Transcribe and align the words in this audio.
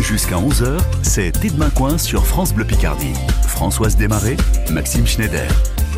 Jusqu'à 0.00 0.34
11h, 0.34 0.80
c'est 1.02 1.30
Tête 1.30 1.56
Main 1.56 1.70
Coin 1.70 1.96
sur 1.96 2.26
France 2.26 2.52
Bleu 2.52 2.64
Picardie. 2.64 3.12
Françoise 3.46 3.96
Desmarais, 3.96 4.36
Maxime 4.68 5.06
Schneider. 5.06 5.48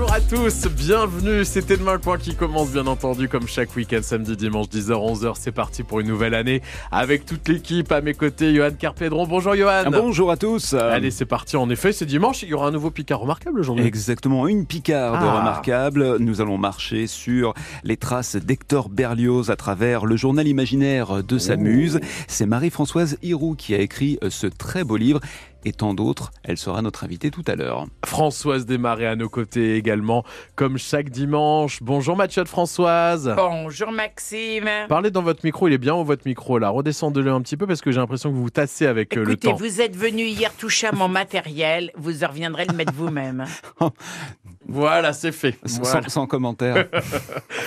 Bonjour 0.00 0.14
à 0.14 0.20
tous, 0.20 0.68
bienvenue. 0.68 1.44
C'était 1.44 1.76
Demain 1.76 1.98
Coin 1.98 2.18
qui 2.18 2.36
commence 2.36 2.70
bien 2.70 2.86
entendu 2.86 3.28
comme 3.28 3.48
chaque 3.48 3.74
week-end, 3.74 3.98
samedi, 4.00 4.36
dimanche, 4.36 4.68
10h, 4.68 4.92
11h. 4.92 5.32
C'est 5.36 5.50
parti 5.50 5.82
pour 5.82 5.98
une 5.98 6.06
nouvelle 6.06 6.34
année 6.34 6.62
avec 6.92 7.26
toute 7.26 7.48
l'équipe 7.48 7.90
à 7.90 8.00
mes 8.00 8.14
côtés. 8.14 8.54
Johan 8.54 8.70
Carpédron, 8.78 9.26
bonjour 9.26 9.56
Johan. 9.56 9.90
Bonjour 9.90 10.30
à 10.30 10.36
tous. 10.36 10.72
Allez, 10.74 11.10
c'est 11.10 11.24
parti. 11.24 11.56
En 11.56 11.68
effet, 11.68 11.90
c'est 11.92 12.06
dimanche. 12.06 12.44
Il 12.44 12.48
y 12.48 12.54
aura 12.54 12.68
un 12.68 12.70
nouveau 12.70 12.92
Picard 12.92 13.18
remarquable 13.18 13.58
aujourd'hui. 13.58 13.84
Exactement, 13.86 14.46
une 14.46 14.66
Picarde 14.66 15.18
Ah. 15.20 15.40
remarquable. 15.40 16.18
Nous 16.20 16.40
allons 16.40 16.58
marcher 16.58 17.08
sur 17.08 17.52
les 17.82 17.96
traces 17.96 18.36
d'Hector 18.36 18.90
Berlioz 18.90 19.50
à 19.50 19.56
travers 19.56 20.06
le 20.06 20.14
journal 20.16 20.46
imaginaire 20.46 21.24
de 21.24 21.38
sa 21.38 21.56
muse. 21.56 21.98
C'est 22.28 22.46
Marie-Françoise 22.46 23.18
Hiroux 23.22 23.56
qui 23.56 23.74
a 23.74 23.78
écrit 23.78 24.16
euh, 24.22 24.30
ce 24.30 24.46
très 24.46 24.84
beau 24.84 24.96
livre. 24.96 25.18
Et 25.64 25.72
tant 25.72 25.92
d'autres, 25.92 26.30
elle 26.44 26.56
sera 26.56 26.82
notre 26.82 27.04
invitée 27.04 27.30
tout 27.30 27.42
à 27.48 27.56
l'heure. 27.56 27.86
Françoise 28.06 28.64
Desmarais 28.64 29.06
à 29.06 29.16
nos 29.16 29.28
côtés 29.28 29.74
également, 29.74 30.24
comme 30.54 30.78
chaque 30.78 31.10
dimanche. 31.10 31.82
Bonjour 31.82 32.16
Mathieu 32.16 32.44
de 32.44 32.48
Françoise. 32.48 33.34
Bonjour 33.36 33.90
Maxime. 33.90 34.68
Parlez 34.88 35.10
dans 35.10 35.22
votre 35.22 35.44
micro, 35.44 35.66
il 35.66 35.74
est 35.74 35.78
bien 35.78 35.94
haut 35.94 36.04
votre 36.04 36.22
micro 36.26 36.58
là. 36.58 36.68
Redescendez-le 36.68 37.32
un 37.32 37.40
petit 37.42 37.56
peu 37.56 37.66
parce 37.66 37.80
que 37.80 37.90
j'ai 37.90 37.98
l'impression 37.98 38.30
que 38.30 38.36
vous 38.36 38.42
vous 38.42 38.50
tassez 38.50 38.86
avec 38.86 39.16
euh, 39.16 39.24
le 39.24 39.32
Écoutez, 39.32 39.48
temps. 39.48 39.56
vous 39.56 39.80
êtes 39.80 39.96
venu 39.96 40.22
hier 40.22 40.54
toucher 40.54 40.86
à 40.86 40.92
mon 40.92 41.08
matériel, 41.08 41.90
vous 41.96 42.12
reviendrez 42.26 42.64
le 42.64 42.74
mettre 42.74 42.92
vous-même. 42.94 43.44
Voilà, 44.68 45.12
c'est 45.12 45.32
fait. 45.32 45.56
Sans, 45.64 45.82
Voilà. 45.82 46.08
sans 46.08 46.26
commentaire. 46.26 46.86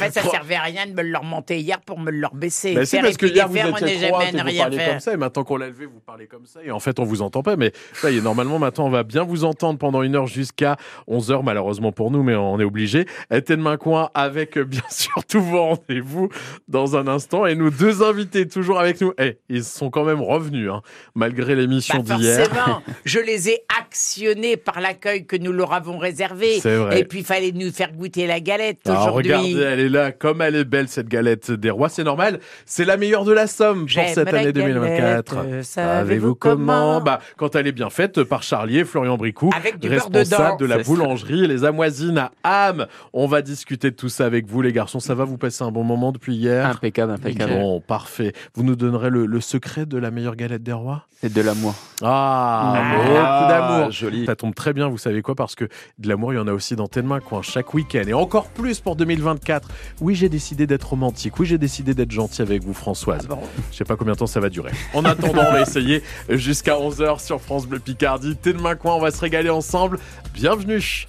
En 0.02 0.04
fait, 0.06 0.12
ça 0.14 0.24
servait 0.24 0.56
à 0.56 0.62
rien 0.64 0.88
de 0.88 0.94
me 0.94 1.04
le 1.04 1.16
remonter 1.18 1.60
hier 1.60 1.80
pour 1.82 2.00
me 2.00 2.10
le 2.10 2.26
rebaisser. 2.26 2.74
Si, 2.86 2.92
Faire 2.96 3.04
parce 3.04 3.18
que 3.18 3.26
hier 3.28 3.48
vous 3.48 3.56
étiez 3.58 3.72
n'est 3.72 4.08
trois 4.10 4.24
et 4.26 4.32
vous 4.32 4.38
rien 4.44 4.64
parlez 4.64 4.78
comme 4.90 5.00
ça 5.00 5.14
et 5.14 5.18
maintenant 5.18 5.44
qu'on 5.44 5.58
l'a 5.58 5.68
levé 5.68 5.86
vous 5.86 6.00
parlez 6.00 6.26
comme 6.26 6.46
ça 6.48 6.60
et 6.64 6.72
en 6.72 6.80
fait 6.80 6.98
on 7.00 7.04
vous 7.04 7.22
entend 7.22 7.44
pas 7.44 7.56
mais 7.56 7.72
ça 7.94 8.10
y 8.10 8.18
est 8.18 8.22
normalement 8.22 8.58
maintenant 8.58 8.86
on 8.88 8.90
va 8.90 9.04
bien 9.04 9.24
vous 9.24 9.44
entendre 9.44 9.78
pendant 9.78 10.02
une 10.02 10.16
heure 10.16 10.26
jusqu'à 10.26 10.78
11 11.08 11.32
heures 11.32 11.44
malheureusement 11.44 11.92
pour 11.92 12.10
nous 12.10 12.24
mais 12.24 12.36
on 12.36 12.60
est 12.60 12.64
obligé. 12.64 13.06
Était 13.30 13.58
de 13.58 13.62
main 13.62 13.78
coin 13.78 14.10
avec 14.16 14.58
euh, 14.58 14.64
bien 14.64 14.82
sûr 14.90 15.24
tous 15.28 15.42
vos 15.42 15.62
rendez-vous 15.62 16.30
dans 16.68 16.96
un 16.96 17.08
instant 17.08 17.46
et 17.46 17.54
nos 17.56 17.70
deux 17.70 18.02
invités 18.02 18.48
toujours 18.48 18.80
avec 18.80 19.02
nous. 19.02 19.14
Eh, 19.20 19.38
ils 19.50 19.64
sont 19.64 19.92
quand 19.92 20.04
même 20.06 20.22
revenus 20.22 20.70
hein, 20.72 20.82
malgré 21.14 21.56
l'émission 21.56 22.00
Bah, 22.00 22.16
d'hier. 22.16 22.48
forcément, 22.48 22.82
je 23.06 23.20
les 23.20 23.50
ai 23.50 23.60
actionnés 23.80 24.58
par 24.58 24.82
l'accueil 24.82 25.26
que 25.28 25.36
nous 25.36 25.52
leur 25.52 25.74
avons 25.74 25.98
réservé. 26.00 26.60
C'est 26.60 26.78
vrai. 26.78 26.91
Et 26.98 27.06
puis, 27.06 27.20
il 27.20 27.26
fallait 27.26 27.52
nous 27.52 27.72
faire 27.72 27.92
goûter 27.94 28.28
la 28.28 28.40
galette 28.40 28.80
Alors 28.90 29.08
aujourd'hui. 29.16 29.32
regardez, 29.32 29.62
elle 29.62 29.80
est 29.80 29.90
là, 29.90 30.12
comme 30.12 30.42
elle 30.42 30.56
est 30.56 30.64
belle 30.66 30.88
cette 30.88 31.08
galette 31.08 31.52
des 31.52 31.70
rois, 31.70 31.90
c'est 31.90 32.04
normal. 32.04 32.40
C'est 32.66 32.86
la 32.86 32.98
meilleure 32.98 33.26
de 33.26 33.32
la 33.32 33.48
somme 33.48 33.86
pour 33.86 34.04
cette 34.14 34.34
année 34.34 34.52
2024. 34.54 35.36
galette, 35.46 35.64
Savez-vous 35.66 36.36
comment? 36.36 37.02
Bah, 37.02 37.20
quand 37.38 37.56
elle 37.56 37.68
est 37.68 37.72
bien 37.72 37.90
faite 37.90 38.24
par 38.24 38.44
Charlie 38.44 38.80
et 38.80 38.86
Florian 38.86 39.18
Bricou, 39.18 39.50
responsable 39.84 40.60
de 40.60 40.66
la 40.66 40.80
boulangerie 40.80 41.48
Les 41.48 41.64
Amoisines 41.64 42.18
à 42.18 42.32
Ham. 42.44 42.88
On 43.14 43.28
va 43.28 43.42
discuter 43.42 43.92
de 43.92 43.96
tout 43.96 44.10
ça 44.10 44.26
avec 44.26 44.48
vous, 44.48 44.62
les 44.62 44.74
garçons. 44.74 45.00
Ça 45.00 45.16
va 45.16 45.26
Vous 45.26 45.38
passer 45.38 45.64
un 45.64 45.72
bon 45.72 45.84
moment 45.84 46.12
depuis 46.12 46.36
hier? 46.36 46.66
Impeccable, 46.68 47.12
impeccable. 47.14 47.54
Bon, 47.54 47.80
parfait. 47.80 48.34
Vous 48.56 48.64
nous 48.64 48.76
donnerez 48.76 49.10
le, 49.10 49.26
le 49.26 49.42
secret 49.42 49.86
de 49.86 49.98
la 49.98 50.12
meilleure 50.12 50.36
galette 50.36 50.64
des 50.64 50.74
rois? 50.74 51.06
C'est 51.22 51.32
de 51.32 51.42
l'amour. 51.42 51.76
Ah, 52.02 52.74
Ah, 52.76 52.96
beaucoup 52.98 53.50
d'amour. 53.52 53.92
joli. 53.92 54.26
Ça 54.26 54.36
tombe 54.36 54.56
très 54.56 54.74
bien, 54.74 54.88
vous 54.90 54.98
savez 54.98 55.22
quoi, 55.22 55.36
parce 55.36 55.54
que 55.56 55.66
de 56.00 56.08
l'amour, 56.10 56.34
il 56.34 56.38
y 56.38 56.40
en 56.40 56.48
a 56.48 56.52
aussi 56.54 56.76
dans 56.76 56.81
tes 56.88 57.02
mains, 57.02 57.20
coin, 57.20 57.42
chaque 57.42 57.74
week-end. 57.74 58.04
Et 58.08 58.14
encore 58.14 58.48
plus 58.48 58.80
pour 58.80 58.96
2024. 58.96 59.68
Oui, 60.00 60.16
j'ai 60.16 60.30
décidé 60.30 60.68
d'être 60.68 60.90
romantique. 60.90 61.40
Oui, 61.40 61.46
j'ai 61.46 61.58
décidé 61.58 61.94
d'être 61.94 62.12
gentil 62.12 62.42
avec 62.42 62.64
vous, 62.64 62.74
Françoise. 62.74 63.28
Ah 63.30 63.36
bon 63.36 63.42
Je 63.72 63.78
sais 63.78 63.86
pas 63.86 63.96
combien 63.96 64.14
de 64.14 64.20
temps 64.20 64.28
ça 64.28 64.40
va 64.40 64.50
durer. 64.50 64.72
En 64.94 65.06
attendant, 65.06 65.44
on 65.48 65.52
va 65.52 65.62
essayer 65.62 66.04
jusqu'à 66.30 66.76
11h 66.76 67.24
sur 67.24 67.42
France 67.42 67.68
Bleu 67.68 67.80
Picardie. 67.80 68.36
T'es 68.36 68.54
de 68.54 68.62
main 68.62 68.76
coin, 68.76 68.96
on 68.96 69.00
va 69.00 69.12
se 69.12 69.22
régaler 69.22 69.50
ensemble. 69.50 70.00
Bienvenue. 70.34 71.06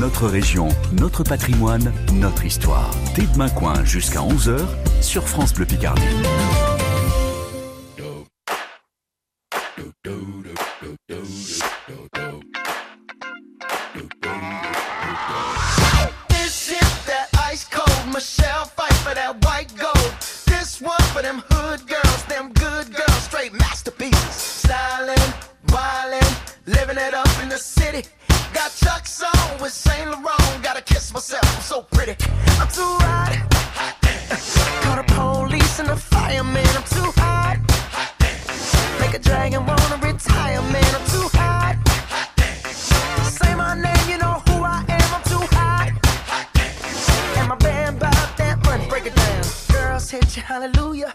Notre 0.00 0.26
région, 0.26 0.68
notre 0.92 1.22
patrimoine, 1.22 1.92
notre 2.14 2.44
histoire. 2.44 2.90
Tête 3.14 3.36
Main 3.36 3.48
Coin 3.48 3.84
jusqu'à 3.84 4.20
11h 4.20 4.58
sur 5.00 5.28
France 5.28 5.54
Bleu 5.54 5.66
Picardie. 5.66 6.02
The 27.54 27.60
city. 27.60 28.02
Got 28.52 28.74
Chuck's 28.74 29.22
on 29.22 29.62
with 29.62 29.72
Saint 29.72 30.10
Laurent. 30.10 30.62
Gotta 30.62 30.82
kiss 30.82 31.14
myself, 31.14 31.44
I'm 31.54 31.62
so 31.62 31.82
pretty. 31.82 32.16
I'm 32.58 32.66
too 32.66 32.94
hot. 33.06 33.32
Call 34.82 34.96
the 34.96 35.04
police 35.14 35.78
and 35.78 35.88
the 35.88 35.96
fireman. 35.96 36.66
I'm 36.78 36.82
too 36.96 37.10
hot. 37.22 37.58
Make 38.98 39.14
a 39.14 39.20
dragon 39.20 39.64
wanna 39.66 39.98
retire, 40.02 40.62
man. 40.74 40.90
I'm 40.98 41.06
too 41.14 41.28
hot. 41.38 41.76
Say 43.38 43.54
my 43.54 43.74
name, 43.74 44.04
you 44.10 44.18
know 44.18 44.42
who 44.46 44.64
I 44.64 44.84
am. 44.88 45.08
I'm 45.16 45.22
too 45.22 45.44
hot. 45.54 45.92
And 47.38 47.48
my 47.48 47.56
band 47.56 48.00
bought 48.00 48.36
that 48.36 48.64
money. 48.64 48.88
Break 48.88 49.06
it 49.06 49.14
down. 49.14 49.44
Girls 49.70 50.10
hit 50.10 50.36
you, 50.36 50.42
hallelujah. 50.42 51.14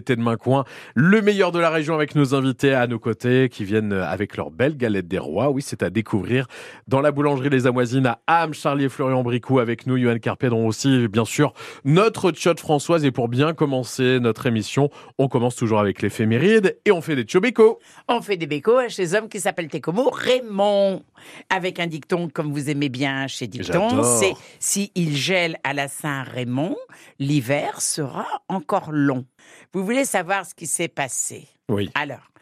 Tête 0.00 0.18
de 0.18 0.22
Main 0.22 0.36
Coin, 0.36 0.64
le 0.94 1.20
meilleur 1.20 1.52
de 1.52 1.58
la 1.58 1.68
région 1.68 1.94
avec 1.94 2.14
nos 2.14 2.34
invités 2.34 2.72
à 2.72 2.86
nos 2.86 2.98
côtés 2.98 3.50
qui 3.50 3.64
viennent 3.64 3.92
avec 3.92 4.38
leur 4.38 4.50
belle 4.50 4.78
galette 4.78 5.06
des 5.06 5.18
rois. 5.18 5.50
Oui, 5.50 5.60
c'est 5.60 5.82
à 5.82 5.90
découvrir 5.90 6.46
dans 6.88 7.02
la 7.02 7.12
boulangerie 7.12 7.50
Les 7.50 7.66
Amoisines 7.66 8.06
à 8.06 8.22
Ham. 8.26 8.54
Charlie 8.54 8.84
et 8.84 8.88
Florian 8.88 9.22
Bricou 9.22 9.58
avec 9.58 9.86
nous, 9.86 9.98
Johan 9.98 10.16
Carpédron 10.18 10.66
aussi, 10.66 11.08
bien 11.08 11.26
sûr, 11.26 11.52
notre 11.84 12.30
tchot 12.30 12.56
Françoise. 12.56 13.04
Et 13.04 13.10
pour 13.10 13.28
bien 13.28 13.52
commencer 13.52 14.18
notre 14.18 14.46
émission, 14.46 14.88
on 15.18 15.28
commence 15.28 15.56
toujours 15.56 15.80
avec 15.80 16.00
l'éphéméride 16.00 16.78
et 16.86 16.90
on 16.90 17.02
fait 17.02 17.16
des 17.16 17.24
tchobécos. 17.24 17.78
On 18.08 18.22
fait 18.22 18.38
des 18.38 18.46
bécos 18.46 18.88
chez 18.88 19.02
les 19.02 19.14
hommes 19.14 19.28
qui 19.28 19.40
s'appellent 19.40 19.68
Técomo 19.68 20.08
Raymond. 20.10 21.02
Avec 21.50 21.80
un 21.80 21.86
dicton 21.86 22.30
comme 22.32 22.50
vous 22.50 22.70
aimez 22.70 22.88
bien 22.88 23.26
chez 23.26 23.46
Dicton, 23.46 24.02
c'est 24.02 24.32
si 24.58 24.90
il 24.94 25.14
gèle 25.16 25.58
à 25.64 25.74
la 25.74 25.86
Saint-Raymond, 25.86 26.76
l'hiver 27.18 27.80
sera 27.80 28.26
encore 28.48 28.90
long. 28.90 29.24
Vous 29.72 29.84
voulez 29.84 30.04
savoir 30.04 30.46
ce 30.46 30.54
qui 30.54 30.66
s'est 30.66 30.88
passé 30.88 31.48
Oui. 31.68 31.90
Alors, 31.94 32.32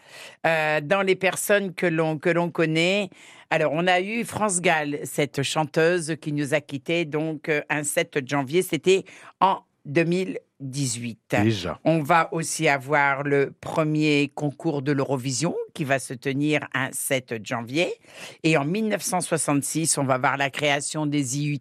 euh, 0.46 0.80
dans 0.80 1.02
les 1.02 1.16
personnes 1.16 1.74
que 1.74 1.86
l'on 1.86 2.18
que 2.18 2.30
l'on 2.30 2.50
connaît, 2.50 3.10
alors 3.50 3.72
on 3.72 3.86
a 3.86 4.00
eu 4.00 4.24
France 4.24 4.60
Gall, 4.60 4.98
cette 5.04 5.42
chanteuse 5.42 6.16
qui 6.20 6.32
nous 6.32 6.54
a 6.54 6.60
quittés 6.60 7.04
donc 7.04 7.48
euh, 7.48 7.62
un 7.68 7.84
7 7.84 8.28
janvier, 8.28 8.62
c'était 8.62 9.04
en 9.40 9.60
2018. 9.86 11.36
Déjà. 11.42 11.78
On 11.84 12.02
va 12.02 12.32
aussi 12.32 12.68
avoir 12.68 13.22
le 13.22 13.52
premier 13.60 14.30
concours 14.34 14.82
de 14.82 14.92
l'Eurovision 14.92 15.54
qui 15.74 15.84
va 15.84 15.98
se 15.98 16.14
tenir 16.14 16.60
un 16.74 16.88
7 16.92 17.34
janvier. 17.44 17.92
Et 18.42 18.56
en 18.56 18.64
1966, 18.64 19.98
on 19.98 20.04
va 20.04 20.18
voir 20.18 20.36
la 20.36 20.50
création 20.50 21.06
des 21.06 21.38
IUT. 21.38 21.58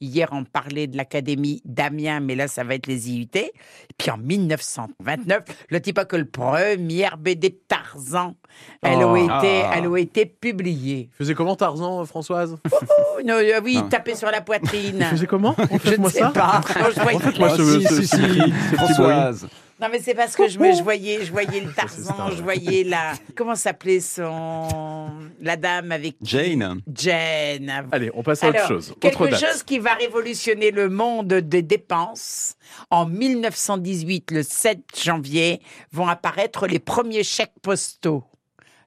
Hier, 0.00 0.28
on 0.32 0.44
parlait 0.44 0.86
de 0.86 0.96
l'Académie 0.96 1.62
d'Amiens, 1.64 2.20
mais 2.20 2.34
là, 2.34 2.48
ça 2.48 2.64
va 2.64 2.74
être 2.74 2.86
les 2.86 3.10
IUT. 3.10 3.28
Et 3.34 3.52
puis 3.98 4.10
en 4.10 4.16
1929, 4.18 5.42
le 5.70 5.80
type 5.80 6.04
que 6.08 6.16
le 6.16 6.24
premier 6.26 7.08
BD 7.18 7.50
de 7.50 7.54
Tarzan, 7.68 8.34
elle, 8.82 9.00
a 9.00 9.06
Oh. 9.08 9.16
été, 9.16 9.62
Ah. 9.64 9.72
elle 9.76 9.86
a 9.86 9.96
été 9.98 10.26
publiée. 10.26 11.08
Faisais 11.16 11.34
comment 11.34 11.56
Tarzan, 11.56 12.00
euh, 12.02 12.04
Françoise? 12.04 12.56
Oh, 12.72 13.20
non, 13.24 13.34
euh, 13.34 13.60
oui, 13.62 13.80
taper 13.90 14.14
sur 14.14 14.30
la 14.30 14.40
poitrine. 14.40 15.02
Faisais 15.04 15.26
comment? 15.26 15.54
Je 15.58 15.62
ne 15.74 15.78
Faites-moi 15.78 16.10
sais 16.10 16.18
ça. 16.20 16.30
pas. 16.30 16.60
Non, 16.80 16.86
je 16.94 17.00
voyais- 17.00 17.18
Faites-moi 17.20 17.48
Ah, 17.52 17.56
ce, 17.56 17.80
ce- 17.80 18.02
si, 18.02 18.06
ce. 18.08 18.74
Françoise. 18.76 19.48
Non, 19.80 19.88
mais 19.90 19.98
c'est 19.98 20.14
parce 20.14 20.36
que 20.36 20.48
je, 20.48 20.58
me, 20.58 20.72
je 20.72 20.82
voyais, 20.82 21.24
je 21.24 21.32
voyais 21.32 21.60
le 21.60 21.72
Tarzan, 21.72 22.30
je 22.30 22.42
voyais 22.42 22.84
la. 22.84 23.14
Comment 23.34 23.56
s'appelait 23.56 24.00
son. 24.00 25.10
La 25.40 25.56
dame 25.56 25.90
avec. 25.90 26.16
Jane. 26.22 26.80
Jane. 26.94 27.88
Allez, 27.90 28.10
on 28.14 28.22
passe 28.22 28.44
à 28.44 28.50
autre 28.50 28.68
chose. 28.68 28.94
Quelque 29.00 29.20
Autre 29.20 29.38
chose 29.38 29.62
qui 29.64 29.78
va 29.80 29.94
révolutionner 29.94 30.70
le 30.70 30.88
monde 30.88 31.34
des 31.34 31.62
dépenses. 31.62 32.54
En 32.90 33.06
1918, 33.06 34.30
le 34.30 34.42
7 34.42 34.78
janvier, 35.02 35.60
vont 35.92 36.06
apparaître 36.06 36.66
les 36.66 36.78
premiers 36.78 37.24
chèques 37.24 37.54
postaux. 37.60 38.24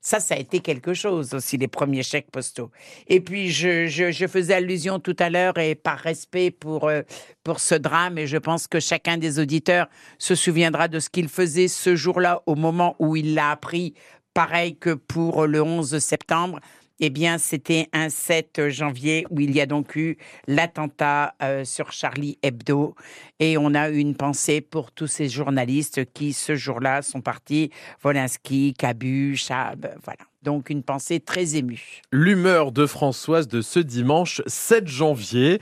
Ça, 0.07 0.21
ça 0.21 0.35
a 0.35 0.37
été 0.37 0.61
quelque 0.61 0.93
chose 0.93 1.33
aussi, 1.33 1.57
les 1.57 1.67
premiers 1.67 2.01
chèques 2.01 2.31
postaux. 2.31 2.71
Et 3.07 3.19
puis, 3.19 3.51
je, 3.51 4.25
faisais 4.31 4.53
allusion 4.53 4.99
tout 4.99 5.17
à 5.19 5.29
l'heure, 5.29 5.57
et 5.57 5.75
par 5.75 5.99
respect 5.99 6.49
pour, 6.49 6.87
euh, 6.87 7.01
pour 7.43 7.59
ce 7.59 7.75
drame, 7.75 8.17
et 8.17 8.25
je 8.25 8.37
pense 8.37 8.67
que 8.67 8.79
chacun 8.79 9.17
des 9.17 9.37
auditeurs 9.37 9.87
se 10.17 10.33
souviendra 10.33 10.87
de 10.87 11.01
ce 11.01 11.09
qu'il 11.09 11.27
faisait 11.27 11.67
ce 11.67 11.97
jour-là, 11.97 12.41
au 12.45 12.55
moment 12.55 12.95
où 12.99 13.17
il 13.17 13.33
l'a 13.33 13.51
appris, 13.51 13.95
pareil 14.33 14.77
que 14.77 14.93
pour 14.93 15.45
le 15.45 15.61
11 15.61 15.99
septembre. 15.99 16.61
Eh 16.99 17.11
bien, 17.11 17.37
c'était 17.37 17.89
un 17.93 18.09
7 18.09 18.69
janvier 18.69 19.27
où 19.29 19.39
il 19.39 19.55
y 19.55 19.61
a 19.61 19.67
donc 19.67 19.95
eu 19.95 20.17
l'attentat 20.47 21.35
euh, 21.43 21.63
sur 21.63 21.91
Charlie 21.91 22.39
Hebdo. 22.41 22.95
Et 23.39 23.55
on 23.57 23.75
a 23.75 23.89
une 23.89 24.15
pensée 24.15 24.61
pour 24.61 24.91
tous 24.91 25.05
ces 25.05 25.29
journalistes 25.29 26.11
qui, 26.13 26.33
ce 26.33 26.55
jour-là, 26.55 27.03
sont 27.03 27.21
partis. 27.21 27.69
Volinsky, 28.01 28.73
Cabu, 28.73 29.35
Chab, 29.35 29.87
voilà. 30.03 30.23
Donc, 30.41 30.69
une 30.69 30.81
pensée 30.81 31.19
très 31.19 31.55
émue. 31.55 32.01
L'humeur 32.11 32.71
de 32.71 32.85
Françoise 32.85 33.47
de 33.47 33.61
ce 33.61 33.79
dimanche 33.79 34.41
7 34.47 34.87
janvier. 34.87 35.59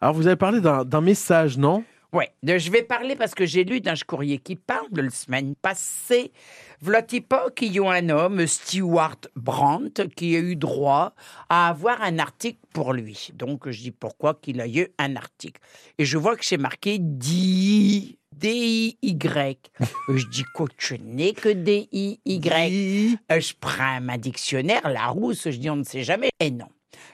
Alors, 0.00 0.14
vous 0.14 0.26
avez 0.26 0.36
parlé 0.36 0.60
d'un 0.60 1.00
message, 1.00 1.58
non? 1.58 1.84
Ouais, 2.12 2.30
de- 2.42 2.56
je 2.56 2.70
vais 2.70 2.82
parler 2.82 3.16
parce 3.16 3.34
que 3.34 3.44
j'ai 3.44 3.64
lu 3.64 3.80
dans 3.82 3.94
ce 3.94 4.02
courrier 4.04 4.38
qui 4.38 4.56
parle 4.56 4.90
de 4.92 5.02
la 5.02 5.10
semaine 5.10 5.54
passée. 5.54 6.32
V'là-t-il 6.80 7.20
pas 7.22 7.50
qu'il 7.50 7.72
y 7.74 7.78
a 7.80 7.90
un 7.90 8.08
homme, 8.08 8.46
Stewart 8.46 9.18
Brandt, 9.36 10.08
qui 10.16 10.34
a 10.34 10.38
eu 10.38 10.56
droit 10.56 11.12
à 11.50 11.68
avoir 11.68 12.00
un 12.00 12.18
article 12.18 12.58
pour 12.72 12.94
lui. 12.94 13.28
Donc, 13.34 13.68
je 13.68 13.78
dis 13.82 13.90
pourquoi 13.90 14.34
qu'il 14.40 14.60
a 14.62 14.66
eu 14.66 14.88
un 14.98 15.16
article. 15.16 15.60
Et 15.98 16.06
je 16.06 16.16
vois 16.16 16.36
que 16.36 16.46
c'est 16.46 16.56
marqué 16.56 16.96
DI. 16.98 18.14
D-I-Y. 18.34 19.58
je 20.08 20.26
dis 20.28 20.44
quoi, 20.54 20.68
je 20.78 20.94
n'ai 20.94 21.32
que 21.34 21.48
D-I-Y. 21.48 23.18
Euh, 23.32 23.40
Je 23.40 23.52
prends 23.60 24.00
ma 24.00 24.16
dictionnaire, 24.16 24.88
la 24.88 25.08
rousse, 25.08 25.50
je 25.50 25.56
dis 25.58 25.68
on 25.68 25.76
ne 25.76 25.82
sait 25.84 26.04
jamais. 26.04 26.30
Et 26.40 26.50
non. 26.50 26.68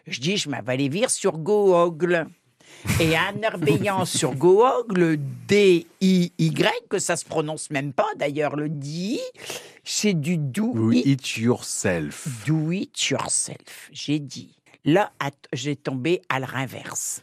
Je 0.07 0.21
dis, 0.21 0.37
je 0.37 0.51
m'en 0.51 0.63
vais 0.63 0.75
aller 0.75 0.89
vire 0.89 1.11
sur 1.11 1.39
Google. 1.39 2.27
Et 3.01 3.17
en 3.19 3.41
herbeillant 3.43 4.05
sur 4.05 4.35
Google, 4.35 5.19
D-I-Y, 5.49 6.69
que 6.89 6.99
ça 6.99 7.17
se 7.17 7.25
prononce 7.25 7.71
même 7.71 7.93
pas 7.93 8.07
d'ailleurs, 8.17 8.57
le 8.57 8.69
D, 8.69 9.19
c'est 9.83 10.15
du 10.15 10.37
do, 10.39 10.93
it, 10.93 11.07
It 11.07 11.37
yourself. 11.37 12.47
do 12.47 12.71
it 12.71 13.09
yourself. 13.09 13.89
J'ai 13.93 14.19
dit. 14.19 14.55
Là, 14.85 15.13
j'ai 15.53 15.77
tombé 15.77 16.21
à 16.29 16.39
l'inverse. 16.41 17.23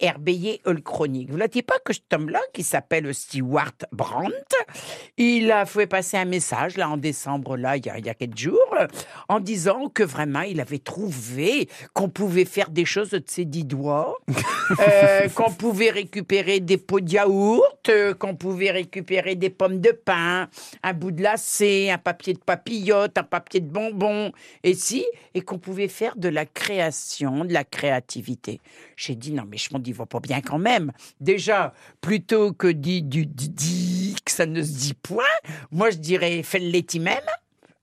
Herbeillé 0.00 0.60
le 0.66 0.80
chronique, 0.80 1.30
vous 1.30 1.38
ne 1.38 1.46
pas 1.62 1.78
que 1.84 1.92
je 1.92 2.00
tombe 2.06 2.28
là, 2.28 2.40
qui 2.52 2.62
s'appelle 2.62 3.14
Stewart 3.14 3.72
Brandt, 3.92 4.34
il 5.16 5.50
a 5.50 5.64
fait 5.64 5.86
passer 5.86 6.16
un 6.18 6.24
message, 6.26 6.76
là, 6.76 6.90
en 6.90 6.96
décembre, 6.96 7.56
là, 7.56 7.76
il 7.76 7.86
y 7.86 7.88
a, 7.88 7.98
il 7.98 8.04
y 8.06 8.10
a 8.10 8.14
quelques 8.14 8.38
jours, 8.38 8.74
en 9.28 9.40
disant 9.40 9.88
que 9.88 10.02
vraiment, 10.02 10.42
il 10.42 10.60
avait 10.60 10.78
trouvé 10.78 11.68
qu'on 11.94 12.08
pouvait 12.08 12.44
faire 12.44 12.70
des 12.70 12.84
choses 12.84 13.10
de 13.10 13.22
ses 13.26 13.44
dix 13.44 13.64
doigts, 13.64 14.16
euh, 14.80 15.28
qu'on 15.30 15.52
pouvait 15.52 15.90
récupérer 15.90 16.60
des 16.60 16.76
pots 16.76 17.00
de 17.00 17.10
yaourt, 17.10 17.75
euh, 17.88 18.14
qu'on 18.14 18.36
pouvait 18.36 18.70
récupérer 18.70 19.34
des 19.34 19.50
pommes 19.50 19.80
de 19.80 19.90
pain, 19.90 20.48
un 20.82 20.92
bout 20.92 21.10
de 21.10 21.22
lacet, 21.22 21.90
un 21.90 21.98
papier 21.98 22.34
de 22.34 22.38
papillote, 22.38 23.18
un 23.18 23.22
papier 23.22 23.60
de 23.60 23.68
bonbon, 23.68 24.32
et 24.62 24.74
si, 24.74 25.04
et 25.34 25.40
qu'on 25.40 25.58
pouvait 25.58 25.88
faire 25.88 26.16
de 26.16 26.28
la 26.28 26.46
création, 26.46 27.44
de 27.44 27.52
la 27.52 27.64
créativité. 27.64 28.60
J'ai 28.96 29.14
dit 29.14 29.32
non, 29.32 29.44
mais 29.48 29.58
je 29.58 29.68
m'en 29.72 29.78
dis, 29.78 29.92
va 29.92 30.06
pas 30.06 30.20
bien 30.20 30.40
quand 30.40 30.58
même. 30.58 30.92
Déjà, 31.20 31.74
plutôt 32.00 32.52
que 32.52 32.68
dit 32.68 33.02
du 33.02 33.26
dit, 33.26 34.16
que 34.24 34.32
ça 34.32 34.46
ne 34.46 34.62
se 34.62 34.72
dit 34.72 34.94
point, 34.94 35.24
moi 35.70 35.90
je 35.90 35.98
dirais 35.98 36.42
fais-le 36.42 36.98
même. 37.00 37.20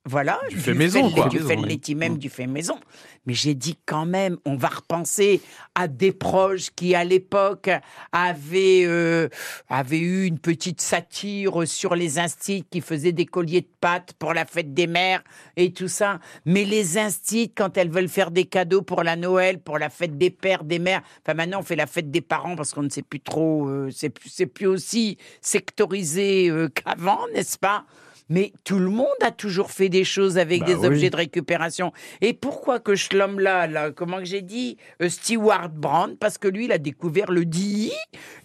Voilà, 0.06 0.38
Du 0.50 0.58
fait 0.58 0.74
maison, 0.74 1.08
fait- 1.10 1.16
quoi. 1.16 1.30
Du 1.30 1.40
fait 1.40 1.56
laitier, 1.56 1.96
même 1.96 2.16
Mm. 2.16 2.18
du 2.18 2.30
fait 2.30 2.46
maison. 2.46 2.78
Mais 3.26 3.34
j'ai 3.34 3.54
dit 3.56 3.78
quand 3.86 4.06
même, 4.06 4.38
on 4.44 4.58
va 4.58 4.68
repenser 4.68 5.40
à 5.76 5.88
des 5.88 6.12
proches 6.12 6.72
qui, 6.76 6.94
à 6.94 7.06
l'époque, 7.06 7.70
avaient, 8.12 8.84
euh, 8.86 9.30
avaient 9.70 10.00
eu 10.00 10.26
une 10.26 10.40
petite 10.40 10.82
satire 10.82 11.66
sur 11.66 11.96
les 11.96 12.20
instits 12.20 12.66
qui 12.70 12.82
faisaient 12.82 13.14
des 13.14 13.26
colliers 13.26 13.62
de 13.62 13.70
pâtes 13.80 14.12
pour 14.20 14.34
la 14.34 14.44
fête 14.46 14.74
des 14.74 14.88
mères 14.88 15.24
et 15.56 15.72
tout 15.72 15.88
ça. 15.88 16.20
Mais 16.46 16.66
les 16.66 16.98
instits, 16.98 17.54
quand 17.56 17.78
elles 17.78 17.90
veulent 17.90 18.10
faire 18.10 18.32
des 18.32 18.44
cadeaux 18.44 18.82
pour 18.82 19.04
la 19.04 19.16
Noël, 19.16 19.60
pour 19.60 19.78
la 19.78 19.90
fête 19.90 20.18
des 20.18 20.32
pères, 20.32 20.66
des 20.66 20.80
mères, 20.80 21.02
enfin 21.26 21.34
maintenant 21.34 21.60
on 21.62 21.64
fait 21.64 21.78
la 21.78 21.88
fête 21.88 22.12
des 22.12 22.20
parents 22.22 22.58
parce 22.58 22.74
qu'on 22.74 22.84
ne 22.84 22.90
sait 22.90 23.04
plus 23.04 23.22
trop, 23.22 23.68
euh, 23.70 23.90
c'est 23.90 24.10
plus, 24.10 24.30
c'est 24.30 24.48
plus 24.48 24.68
aussi 24.68 25.18
sectorisé 25.40 26.50
euh, 26.50 26.68
qu'avant, 26.68 27.20
n'est-ce 27.34 27.58
pas? 27.58 27.86
Mais 28.30 28.53
tout 28.63 28.80
le 28.80 28.89
monde 28.89 29.08
a 29.22 29.32
toujours 29.32 29.72
fait 29.72 29.89
des 29.89 30.03
choses 30.03 30.38
avec 30.38 30.62
Bah 30.62 30.65
des 30.68 30.75
oui. 30.75 30.88
objets 30.88 31.10
de 31.10 31.15
récupération. 31.15 31.92
Et 32.22 32.34
pourquoi 32.34 32.80
que 32.80 32.96
ce 32.96 33.15
l'homme-là, 33.15 33.68
là, 33.68 33.92
comment 33.92 34.18
que 34.20 34.25
j'ai 34.25 34.42
dit, 34.42 34.77
euh, 35.01 35.10
Stewart 35.10 35.70
Brand, 35.70 36.18
parce 36.18 36.38
que 36.38 36.48
lui, 36.48 36.65
il 36.65 36.72
a 36.72 36.77
découvert 36.77 37.32
le 37.32 37.46
DI. 37.46 37.92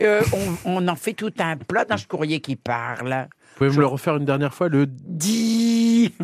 Euh, 0.03 0.21
on, 0.65 0.83
on 0.83 0.89
en 0.89 0.97
fait 0.97 1.13
tout 1.15 1.33
un 1.39 1.57
plat 1.57 1.85
dans 1.85 1.97
ce 1.97 2.07
courrier 2.07 2.41
qui 2.41 2.57
parle. 2.57 3.29
Vous 3.59 3.65
pouvez 3.65 3.77
me 3.77 3.81
le 3.81 3.89
refaire 3.89 4.17
une 4.17 4.25
dernière 4.25 4.55
fois, 4.55 4.69
le 4.69 4.87
DI 4.87 6.15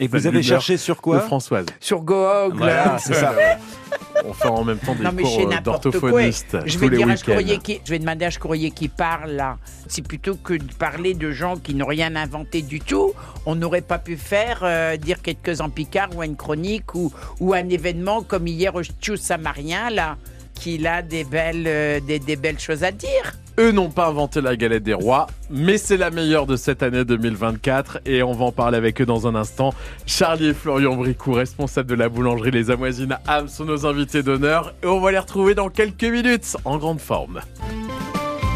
Et 0.00 0.08
vous 0.08 0.26
avez 0.26 0.42
cherché 0.42 0.76
sur 0.76 0.96
de 0.96 1.00
quoi 1.00 1.20
Françoise. 1.20 1.66
sur 1.78 2.00
Goog. 2.00 2.56
Voilà, 2.56 2.84
là. 2.84 2.98
c'est 2.98 3.14
ça. 3.14 3.32
On 4.24 4.32
fait 4.32 4.48
en 4.48 4.64
même 4.64 4.78
temps 4.78 4.96
des 4.96 5.04
Non 5.04 5.12
mais 5.14 5.22
cours 5.22 5.38
euh, 5.38 5.50
Je 5.70 6.72
tous 6.72 6.78
vais 6.78 6.88
les 6.88 6.96
dire 6.96 7.08
à 7.08 7.16
ce 7.16 7.24
qui, 7.58 7.80
je 7.84 7.90
vais 7.90 7.98
demander 8.00 8.24
à 8.24 8.32
ce 8.32 8.40
courrier 8.40 8.72
qui 8.72 8.88
parle 8.88 9.30
là. 9.30 9.56
C'est 9.86 10.02
plutôt 10.02 10.34
que 10.34 10.54
de 10.54 10.72
parler 10.80 11.14
de 11.14 11.30
gens 11.30 11.56
qui 11.58 11.76
n'ont 11.76 11.86
rien 11.86 12.16
inventé 12.16 12.60
du 12.60 12.80
tout. 12.80 13.12
On 13.46 13.54
n'aurait 13.54 13.82
pas 13.82 13.98
pu 14.00 14.16
faire 14.16 14.62
euh, 14.64 14.96
dire 14.96 15.22
quelques 15.22 15.60
en 15.60 15.70
Picard 15.70 16.08
ou 16.16 16.24
une 16.24 16.34
chronique 16.34 16.96
ou, 16.96 17.12
ou 17.38 17.54
un 17.54 17.68
événement 17.68 18.22
comme 18.22 18.48
hier 18.48 18.74
au 18.74 18.82
Tchou 18.82 19.14
Samarien 19.14 19.90
là, 19.90 20.16
qu'il 20.60 20.86
a 20.86 21.02
des 21.02 21.24
belles, 21.24 21.64
euh, 21.66 22.00
des, 22.00 22.18
des 22.18 22.36
belles 22.36 22.58
choses 22.58 22.84
à 22.84 22.92
dire. 22.92 23.32
Eux 23.58 23.72
n'ont 23.72 23.90
pas 23.90 24.06
inventé 24.06 24.40
la 24.40 24.56
galette 24.56 24.82
des 24.82 24.94
rois, 24.94 25.26
mais 25.50 25.76
c'est 25.78 25.96
la 25.96 26.10
meilleure 26.10 26.46
de 26.46 26.56
cette 26.56 26.82
année 26.82 27.04
2024 27.04 28.00
et 28.06 28.22
on 28.22 28.32
va 28.32 28.46
en 28.46 28.52
parler 28.52 28.76
avec 28.76 29.00
eux 29.00 29.06
dans 29.06 29.26
un 29.26 29.34
instant. 29.34 29.74
Charlie 30.06 30.48
et 30.48 30.54
Florian 30.54 30.96
Bricou, 30.96 31.32
responsables 31.32 31.88
de 31.88 31.94
la 31.94 32.08
boulangerie 32.08 32.50
Les 32.50 32.70
Amoisines 32.70 33.18
Ham, 33.26 33.48
sont 33.48 33.64
nos 33.64 33.86
invités 33.86 34.22
d'honneur 34.22 34.74
et 34.82 34.86
on 34.86 35.00
va 35.00 35.10
les 35.12 35.18
retrouver 35.18 35.54
dans 35.54 35.68
quelques 35.68 36.04
minutes 36.04 36.56
en 36.64 36.78
grande 36.78 37.00
forme. 37.00 37.40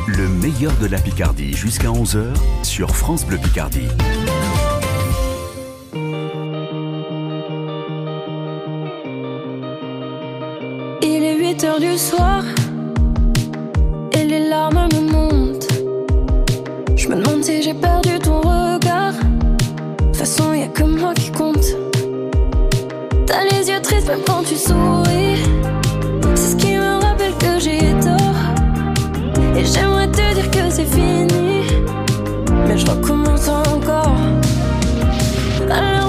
Le 0.07 0.29
meilleur 0.29 0.73
de 0.83 0.87
la 0.87 0.99
Picardie 0.99 1.55
jusqu'à 1.55 1.89
11h 1.89 2.25
sur 2.63 2.95
France 2.95 3.27
Bleu 3.27 3.39
Picardie. 3.39 3.89
Du 11.81 11.97
soir 11.97 12.43
et 14.13 14.25
les 14.25 14.49
larmes 14.51 14.87
me 14.93 15.01
montent. 15.11 15.69
Je 16.95 17.09
me 17.09 17.17
demande 17.17 17.43
si 17.43 17.63
j'ai 17.63 17.73
perdu 17.73 18.19
ton 18.19 18.41
regard. 18.41 19.15
De 19.15 20.05
toute 20.05 20.17
façon, 20.17 20.53
y 20.53 20.63
a 20.63 20.67
que 20.69 20.85
moi 20.85 21.15
qui 21.15 21.31
compte. 21.31 21.65
T'as 23.27 23.45
les 23.45 23.71
yeux 23.71 23.81
tristes 23.81 24.09
même 24.09 24.21
quand 24.27 24.43
tu 24.43 24.57
souris. 24.57 25.39
C'est 26.35 26.51
ce 26.51 26.57
qui 26.57 26.77
me 26.77 27.03
rappelle 27.03 27.35
que 27.39 27.59
j'ai 27.59 27.95
tort. 27.99 28.41
Et 29.57 29.65
j'aimerais 29.65 30.09
te 30.09 30.35
dire 30.35 30.51
que 30.51 30.71
c'est 30.71 30.85
fini. 30.85 31.63
Mais 32.69 32.77
je 32.77 32.87
recommence 32.87 33.49
encore. 33.49 34.19
Alors 35.71 36.04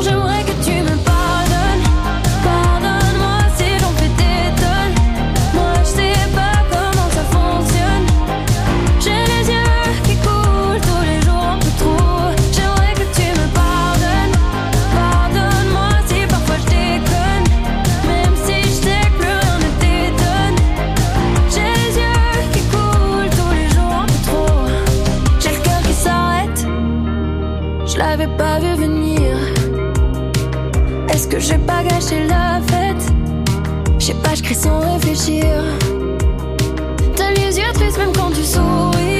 gâché 32.05 32.27
la 32.27 32.59
fête 32.67 33.13
Je 33.99 34.05
sais 34.05 34.13
pas, 34.15 34.35
je 34.35 34.43
crie 34.43 34.55
sans 34.55 34.79
réfléchir. 34.93 35.45
T'as 37.15 37.31
les 37.31 37.57
yeux 37.57 37.71
tristes 37.73 37.97
même 37.97 38.11
quand 38.13 38.31
tu 38.31 38.43
souris. 38.43 39.14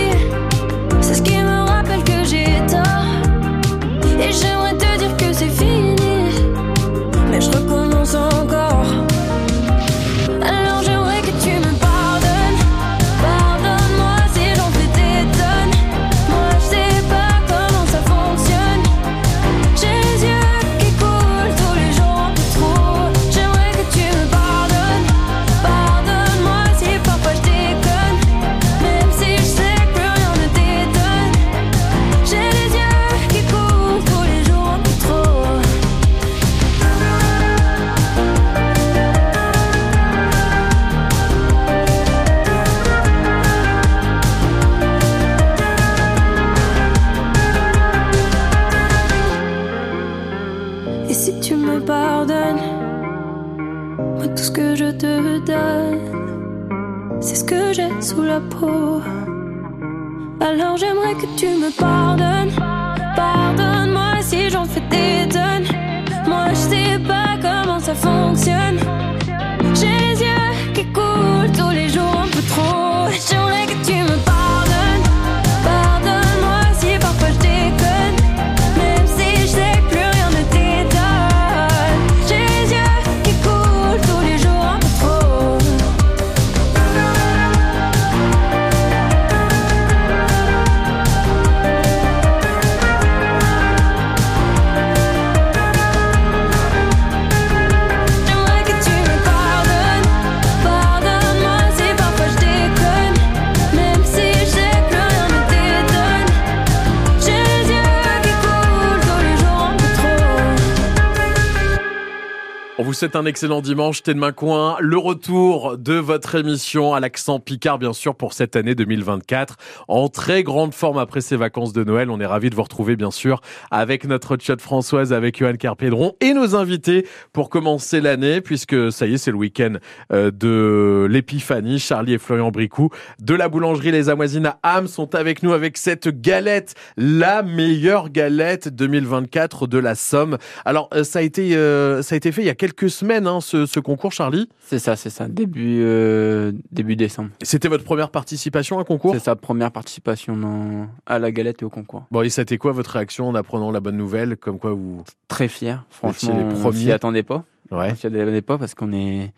Souhaite 112.95 113.17
un 113.17 113.25
excellent 113.25 113.59
dimanche, 113.59 114.03
Thé 114.03 114.13
de 114.13 114.19
Main 114.19 114.31
Coin. 114.31 114.77
Le 114.79 114.97
retour 114.97 115.77
de 115.77 115.95
votre 115.95 116.35
émission 116.35 116.93
à 116.93 117.01
l'accent 117.01 117.41
Picard, 117.41 117.77
bien 117.77 117.91
sûr, 117.91 118.15
pour 118.15 118.31
cette 118.31 118.55
année 118.55 118.73
2024. 118.73 119.57
En 119.89 120.07
très 120.07 120.43
grande 120.43 120.73
forme 120.73 120.97
après 120.97 121.19
ces 121.19 121.35
vacances 121.35 121.73
de 121.73 121.83
Noël. 121.83 122.09
On 122.09 122.21
est 122.21 122.25
ravis 122.25 122.49
de 122.49 122.55
vous 122.55 122.63
retrouver, 122.63 122.95
bien 122.95 123.11
sûr, 123.11 123.41
avec 123.69 124.05
notre 124.05 124.37
chat 124.39 124.61
Françoise, 124.61 125.11
avec 125.11 125.39
Johan 125.39 125.55
Carpédron 125.59 126.13
et 126.21 126.33
nos 126.33 126.55
invités 126.55 127.05
pour 127.33 127.49
commencer 127.49 127.99
l'année, 127.99 128.39
puisque 128.39 128.93
ça 128.93 129.07
y 129.07 129.15
est, 129.15 129.17
c'est 129.17 129.31
le 129.31 129.37
week-end 129.37 129.73
euh, 130.13 130.31
de 130.31 131.05
l'épiphanie. 131.09 131.79
Charlie 131.79 132.13
et 132.13 132.17
Florian 132.17 132.49
Bricou 132.49 132.91
de 133.19 133.33
la 133.33 133.49
boulangerie 133.49 133.91
Les 133.91 134.07
Amoisines 134.07 134.45
à 134.45 134.59
Ham 134.63 134.87
sont 134.87 135.15
avec 135.15 135.43
nous 135.43 135.51
avec 135.51 135.77
cette 135.77 136.07
galette, 136.21 136.75
la 136.95 137.43
meilleure 137.43 138.09
galette 138.09 138.69
2024 138.69 139.67
de 139.67 139.79
la 139.79 139.95
Somme. 139.95 140.37
Alors, 140.63 140.87
euh, 140.93 141.03
ça 141.03 141.19
a 141.19 141.23
été, 141.23 141.57
euh, 141.57 142.01
ça 142.01 142.15
a 142.15 142.17
été 142.17 142.31
fait 142.31 142.41
il 142.41 142.47
y 142.47 142.49
a 142.49 142.55
quelques 142.55 142.84
semaines, 142.89 143.27
hein, 143.27 143.41
ce, 143.41 143.65
ce 143.65 143.79
concours, 143.79 144.11
Charlie. 144.11 144.49
C'est 144.61 144.79
ça, 144.79 144.95
c'est 144.95 145.09
ça. 145.09 145.27
Début, 145.27 145.79
euh, 145.81 146.51
début 146.71 146.95
décembre. 146.95 147.29
C'était 147.41 147.67
votre 147.67 147.83
première 147.83 148.09
participation 148.09 148.77
à 148.77 148.81
un 148.81 148.83
concours? 148.83 149.13
C'est 149.13 149.19
sa 149.23 149.35
première 149.35 149.71
participation 149.71 150.35
dans- 150.37 150.87
à 151.05 151.19
la 151.19 151.31
galette 151.31 151.61
et 151.61 151.65
au 151.65 151.69
concours. 151.69 152.05
Bon, 152.11 152.21
et 152.21 152.27
été 152.27 152.57
quoi 152.57 152.71
votre 152.71 152.91
réaction 152.91 153.27
en 153.27 153.35
apprenant 153.35 153.71
la 153.71 153.79
bonne 153.79 153.97
nouvelle? 153.97 154.37
Comme 154.37 154.59
quoi 154.59 154.71
vous. 154.71 155.03
Très 155.27 155.47
fier. 155.47 155.85
Franchement, 155.89 156.37
les 156.37 156.43
on 156.55 156.59
premiers. 156.61 156.77
s'y 156.77 156.91
attendait 156.91 157.23
pas. 157.23 157.43
Ouais. 157.71 157.91
On 157.91 157.95
s'y 157.95 158.07
attendait 158.07 158.41
pas 158.41 158.57
parce 158.57 158.75
qu'on 158.75 158.91
est, 158.93 159.31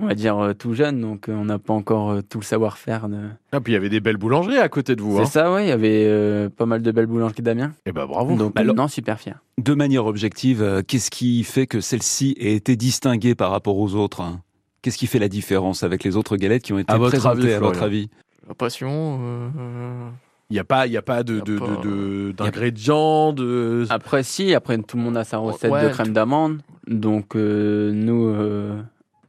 on 0.00 0.06
va 0.06 0.14
dire, 0.14 0.38
euh, 0.38 0.52
tout 0.54 0.74
jeune, 0.74 1.00
donc 1.00 1.28
euh, 1.28 1.32
on 1.34 1.44
n'a 1.44 1.58
pas 1.58 1.74
encore 1.74 2.10
euh, 2.12 2.20
tout 2.22 2.38
le 2.40 2.44
savoir-faire. 2.44 3.08
De... 3.08 3.18
Ah, 3.52 3.60
puis 3.60 3.72
il 3.72 3.74
y 3.74 3.76
avait 3.76 3.88
des 3.90 4.00
belles 4.00 4.16
boulangeries 4.16 4.58
à 4.58 4.68
côté 4.68 4.96
de 4.96 5.02
vous. 5.02 5.16
C'est 5.16 5.22
Hein. 5.22 5.26
ça, 5.26 5.52
ouais. 5.52 5.66
Il 5.66 5.68
y 5.68 5.72
avait 5.72 6.04
euh, 6.06 6.48
pas 6.48 6.66
mal 6.66 6.82
de 6.82 6.90
belles 6.90 7.06
boulangeries 7.06 7.42
d'Amiens. 7.42 7.72
Et 7.86 7.92
ben 7.92 8.06
bravo. 8.06 8.34
Donc, 8.36 8.58
non, 8.58 8.88
super 8.88 9.20
fier. 9.20 9.38
De 9.58 9.74
manière 9.74 10.06
objective, 10.06 10.62
euh, 10.62 10.82
qu'est-ce 10.86 11.10
qui 11.10 11.44
fait 11.44 11.66
que 11.66 11.80
celle-ci 11.80 12.34
ait 12.38 12.54
été 12.54 12.74
distinguée 12.76 13.34
par 13.34 13.50
rapport 13.50 13.78
aux 13.78 13.94
autres 13.94 14.20
hein? 14.22 14.40
Qu'est-ce 14.80 14.98
qui 14.98 15.06
fait 15.06 15.20
la 15.20 15.28
différence 15.28 15.82
avec 15.84 16.02
les 16.02 16.16
autres 16.16 16.36
galettes 16.36 16.62
qui 16.62 16.72
ont 16.72 16.78
été 16.78 16.92
À 16.92 16.96
votre 16.96 17.10
présentées 17.12 17.42
avis, 17.44 17.52
à 17.52 17.60
votre 17.60 17.82
avis? 17.82 18.08
La 18.48 18.54
passion. 18.54 19.20
euh, 19.22 20.08
Il 20.50 20.54
n'y 20.54 20.58
a 20.58 20.64
pas, 20.64 20.88
il 20.88 20.92
y 20.92 20.96
a 20.96 21.02
pas 21.02 21.22
de, 21.22 21.38
d'ingrédients, 22.32 23.32
de. 23.32 23.84
Après, 23.90 24.22
si, 24.22 24.54
après, 24.54 24.78
tout 24.78 24.96
le 24.96 25.02
monde 25.04 25.16
a 25.16 25.24
sa 25.24 25.38
recette 25.38 25.70
Ouais, 25.70 25.84
de 25.84 25.88
crème 25.90 26.12
d'amande. 26.12 26.58
Donc, 26.88 27.36
euh, 27.36 27.92
nous, 27.92 28.26
euh, 28.26 28.80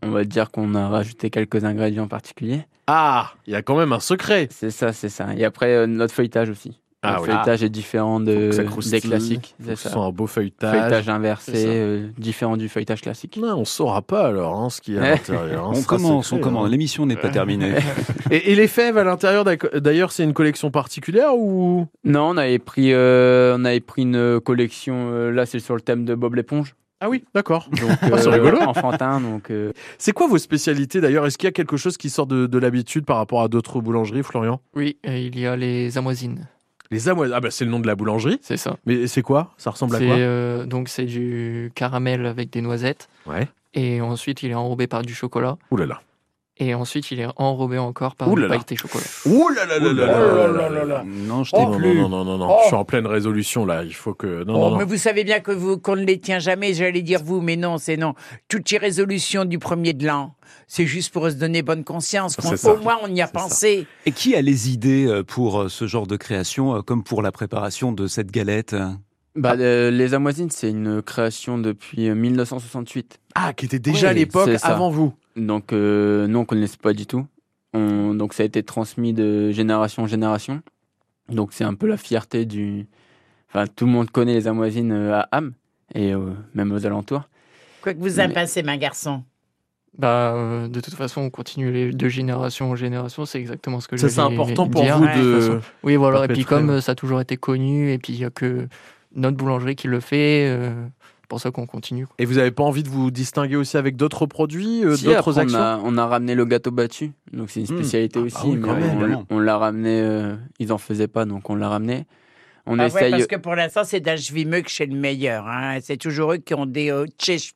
on 0.05 0.11
va 0.11 0.23
dire 0.23 0.51
qu'on 0.51 0.75
a 0.75 0.87
rajouté 0.89 1.29
quelques 1.29 1.63
ingrédients 1.65 2.07
particuliers. 2.07 2.65
Ah, 2.87 3.31
il 3.47 3.53
y 3.53 3.55
a 3.55 3.61
quand 3.61 3.77
même 3.77 3.93
un 3.93 3.99
secret. 3.99 4.47
C'est 4.51 4.71
ça, 4.71 4.91
c'est 4.93 5.09
ça. 5.09 5.27
Et 5.37 5.45
après, 5.45 5.67
euh, 5.73 5.87
notre 5.87 6.13
feuilletage 6.13 6.49
aussi. 6.49 6.79
Ah 7.05 7.11
notre 7.15 7.23
oui. 7.23 7.29
feuilletage 7.31 7.63
est 7.63 7.69
différent 7.69 8.21
de, 8.21 8.51
des 8.89 9.01
classiques. 9.01 9.55
On 9.59 9.65
C'est 9.65 9.75
ça. 9.75 9.89
sent 9.89 9.99
un 9.99 10.09
beau 10.11 10.25
feuilletage. 10.25 10.71
Feuilletage 10.71 11.09
inversé, 11.09 11.65
euh, 11.67 12.07
différent 12.17 12.55
du 12.55 12.69
feuilletage 12.69 13.01
classique. 13.01 13.35
Non, 13.41 13.55
on 13.57 13.65
saura 13.65 14.01
pas 14.01 14.27
alors 14.27 14.57
hein, 14.57 14.69
ce 14.69 14.79
qu'il 14.79 14.93
y 14.93 14.97
a 14.99 15.03
à 15.03 15.09
l'intérieur. 15.09 15.65
hein. 15.65 15.71
On 15.71 15.73
sera 15.75 15.85
commence, 15.97 16.27
secret, 16.27 16.39
on 16.39 16.43
commence. 16.43 16.65
hein. 16.67 16.69
L'émission 16.69 17.05
n'est 17.05 17.17
pas 17.17 17.27
terminée. 17.29 17.73
Et, 18.31 18.53
et 18.53 18.55
les 18.55 18.69
fèves 18.69 18.97
à 18.97 19.03
l'intérieur, 19.03 19.43
d'ailleurs, 19.43 20.13
c'est 20.13 20.23
une 20.23 20.33
collection 20.33 20.71
particulière 20.71 21.35
ou? 21.35 21.87
Non, 22.05 22.29
on 22.29 22.37
avait 22.37 22.57
pris, 22.57 22.93
euh, 22.93 23.57
on 23.59 23.65
avait 23.65 23.81
pris 23.81 24.03
une 24.03 24.39
collection. 24.39 25.09
euh, 25.11 25.29
là, 25.31 25.45
c'est 25.45 25.59
sur 25.59 25.75
le 25.75 25.81
thème 25.81 26.05
de 26.05 26.15
Bob 26.15 26.35
l'éponge. 26.35 26.73
Ah 27.05 27.09
oui, 27.09 27.25
d'accord. 27.35 27.67
Ah, 28.01 28.17
c'est 28.17 28.29
rigolo. 28.29 28.59
enfantin. 28.61 29.19
Donc, 29.19 29.51
euh, 29.51 29.73
C'est 29.97 30.13
quoi 30.13 30.27
vos 30.27 30.37
spécialités 30.37 31.01
d'ailleurs? 31.01 31.25
Est-ce 31.25 31.37
qu'il 31.37 31.47
y 31.47 31.49
a 31.49 31.51
quelque 31.51 31.75
chose 31.75 31.97
qui 31.97 32.09
sort 32.09 32.27
de, 32.27 32.47
de 32.47 32.57
l'habitude 32.57 33.03
par 33.03 33.17
rapport 33.17 33.41
à 33.41 33.49
d'autres 33.49 33.81
boulangeries, 33.81 34.23
Florian? 34.23 34.61
Oui, 34.73 34.95
il 35.03 35.37
y 35.37 35.45
a 35.45 35.57
les 35.57 35.97
amoisines. 35.97 36.47
Les 36.91 37.09
amoisines. 37.09 37.35
Ah 37.35 37.41
bah 37.41 37.51
c'est 37.51 37.65
le 37.65 37.71
nom 37.71 37.81
de 37.81 37.87
la 37.87 37.95
boulangerie. 37.95 38.39
C'est 38.41 38.55
ça. 38.55 38.77
Mais 38.85 39.07
c'est 39.07 39.21
quoi? 39.21 39.51
Ça 39.57 39.71
ressemble 39.71 39.97
à 39.97 39.99
quoi? 39.99 40.15
Euh, 40.15 40.65
donc 40.65 40.87
c'est 40.87 41.03
du 41.03 41.73
caramel 41.75 42.25
avec 42.25 42.51
des 42.51 42.61
noisettes. 42.61 43.09
Ouais. 43.25 43.49
Et 43.73 43.99
ensuite, 43.99 44.41
il 44.43 44.51
est 44.51 44.55
enrobé 44.55 44.87
par 44.87 45.01
du 45.01 45.13
chocolat. 45.13 45.57
Ouh 45.71 45.77
là 45.77 45.85
là. 45.85 46.01
Et 46.57 46.75
ensuite, 46.75 47.09
il 47.09 47.19
est 47.19 47.27
enrobé 47.37 47.79
encore 47.79 48.15
par 48.15 48.29
une 48.29 48.47
pailleté 48.47 48.75
chocolat. 48.75 49.03
Ouh 49.25 49.49
là 49.49 49.65
là 49.65 49.79
là 49.79 49.91
là 49.91 50.69
là 50.69 50.85
là 50.85 51.03
Non, 51.03 51.43
je 51.43 51.55
non, 51.55 51.79
non, 51.79 52.09
non, 52.09 52.25
non, 52.25 52.37
non. 52.37 52.57
Je 52.61 52.67
suis 52.67 52.75
en 52.75 52.85
pleine 52.85 53.07
résolution, 53.07 53.65
là. 53.65 53.83
Il 53.83 53.95
faut 53.95 54.13
que... 54.13 54.43
Non, 54.43 54.67
oh, 54.67 54.69
non, 54.69 54.77
Mais 54.77 54.85
vous 54.85 54.97
savez 54.97 55.23
bien 55.23 55.39
que 55.39 55.51
vous, 55.51 55.79
qu'on 55.79 55.95
ne 55.95 56.05
les 56.05 56.19
tient 56.19 56.37
jamais, 56.37 56.75
j'allais 56.75 57.01
dire 57.01 57.21
vous, 57.23 57.41
mais 57.41 57.55
non, 57.55 57.79
c'est 57.79 57.97
non. 57.97 58.13
Toutes 58.49 58.69
les 58.69 58.77
résolutions 58.77 59.45
du 59.45 59.57
premier 59.57 59.93
de 59.93 60.05
l'an, 60.05 60.35
c'est 60.67 60.85
juste 60.85 61.11
pour 61.11 61.27
se 61.27 61.35
donner 61.35 61.63
bonne 61.63 61.83
conscience. 61.83 62.37
Au 62.65 62.77
moins, 62.77 62.99
on 63.01 63.07
y 63.07 63.21
a 63.21 63.27
pensé. 63.27 63.87
Et 64.05 64.11
qui 64.11 64.35
a 64.35 64.41
les 64.43 64.69
idées 64.69 65.07
euh, 65.07 65.23
pour 65.23 65.61
euh, 65.61 65.69
ce 65.69 65.87
genre 65.87 66.05
de 66.05 66.17
création, 66.17 66.75
euh, 66.75 66.81
comme 66.81 67.03
pour 67.03 67.23
la 67.23 67.31
préparation 67.31 67.93
de 67.93 68.05
cette 68.05 68.29
galette 68.29 68.75
bah, 69.35 69.55
euh, 69.57 69.89
Les 69.89 70.13
Amoisines, 70.13 70.51
c'est 70.51 70.69
une 70.69 71.01
création 71.01 71.57
depuis 71.57 72.11
1968. 72.11 73.19
Ah, 73.33 73.53
qui 73.53 73.65
était 73.65 73.79
déjà 73.79 74.07
oui, 74.07 74.11
à 74.11 74.13
l'époque, 74.13 74.49
avant 74.61 74.91
vous 74.91 75.13
donc, 75.35 75.73
euh, 75.73 76.27
nous, 76.27 76.37
on 76.39 76.41
ne 76.41 76.45
connaissait 76.47 76.77
pas 76.77 76.93
du 76.93 77.05
tout. 77.05 77.25
On- 77.73 78.13
donc, 78.13 78.33
ça 78.33 78.43
a 78.43 78.45
été 78.45 78.61
transmis 78.63 79.13
de 79.13 79.51
génération 79.51 80.03
en 80.03 80.07
génération. 80.07 80.61
Donc, 81.29 81.53
c'est 81.53 81.63
un 81.63 81.73
peu 81.73 81.87
la 81.87 81.97
fierté 81.97 82.45
du. 82.45 82.85
Enfin, 83.49 83.65
tout 83.67 83.85
le 83.85 83.91
monde 83.91 84.09
connaît 84.11 84.33
les 84.33 84.47
Amoisines 84.47 84.91
euh, 84.91 85.15
à 85.15 85.27
Ham 85.31 85.53
et 85.95 86.13
euh, 86.13 86.31
même 86.53 86.71
aux 86.71 86.85
alentours. 86.85 87.29
Quoi 87.81 87.93
que 87.93 87.99
vous 87.99 88.19
en 88.19 88.29
pensez, 88.29 88.63
ma 88.63 88.77
garçon 88.77 89.23
Bah, 89.97 90.33
euh, 90.35 90.67
de 90.67 90.79
toute 90.79 90.93
façon, 90.95 91.21
on 91.21 91.29
continue 91.29 91.71
les 91.71 91.91
de 91.91 92.07
génération 92.09 92.71
en 92.71 92.75
génération. 92.75 93.25
C'est 93.25 93.39
exactement 93.39 93.79
ce 93.79 93.87
que 93.87 93.97
Ça, 93.97 94.07
je 94.07 94.13
c'est 94.13 94.21
important 94.21 94.67
pour 94.67 94.81
dire. 94.83 94.97
vous 94.97 95.05
Ouais, 95.05 95.15
de. 95.19 95.59
Oui, 95.83 95.95
voilà. 95.95 96.25
Et 96.25 96.27
puis, 96.27 96.45
comme 96.45 96.69
euh, 96.69 96.81
ça 96.81 96.93
a 96.93 96.95
toujours 96.95 97.21
été 97.21 97.37
connu, 97.37 97.91
et 97.91 97.97
puis 97.97 98.13
il 98.13 98.19
n'y 98.19 98.25
a 98.25 98.29
que 98.29 98.67
notre 99.15 99.37
boulangerie 99.37 99.75
qui 99.75 99.87
le 99.87 99.99
fait, 99.99 100.47
euh, 100.49 100.71
pour 101.33 101.41
ça 101.41 101.49
qu'on 101.49 101.65
continue. 101.65 102.05
Et 102.19 102.25
vous 102.25 102.35
n'avez 102.35 102.51
pas 102.51 102.61
envie 102.63 102.83
de 102.83 102.89
vous 102.89 103.09
distinguer 103.09 103.55
aussi 103.55 103.75
avec 103.75 103.95
d'autres 103.95 104.27
produits, 104.27 104.85
euh, 104.85 104.95
Si, 104.95 105.05
d'autres 105.05 105.37
on 105.39 105.41
actions 105.41 105.57
a, 105.59 105.79
on 105.83 105.97
a 105.97 106.05
ramené 106.05 106.35
le 106.35 106.45
gâteau 106.45 106.69
battu. 106.69 107.11
Donc, 107.31 107.49
c'est 107.49 107.59
une 107.61 107.65
Hmm. 107.65 107.69
spécialité 107.79 108.19
Ah, 108.19 108.25
aussi. 108.25 108.55
bah 108.57 108.75
oui, 108.79 108.83
mais 108.95 109.07
même, 109.07 109.25
on- 109.31 109.39
l'a 109.39 109.57
ramené. 109.57 109.99
euh, 109.99 110.35
ils 110.59 110.71
en 110.71 110.77
faisaient 110.77 111.07
pas, 111.07 111.25
donc 111.25 111.49
on 111.49 111.55
l'a 111.55 111.69
ramené. 111.69 112.05
On 112.67 112.77
Ah 112.77 112.83
ouais, 112.83 112.87
essaye. 112.87 113.11
parce 113.11 113.25
que 113.27 113.35
pour 113.35 113.55
l'instant, 113.55 113.83
c'est 113.83 113.99
d'Ashvimeux 113.99 114.61
que 114.61 114.69
chez 114.69 114.85
le 114.85 114.95
meilleur. 114.95 115.47
hein. 115.47 115.79
C'est 115.81 115.97
toujours 115.97 116.33
eux 116.33 116.37
qui 116.37 116.53
ont 116.53 116.67
des 116.67 116.91
euh, 116.91 117.05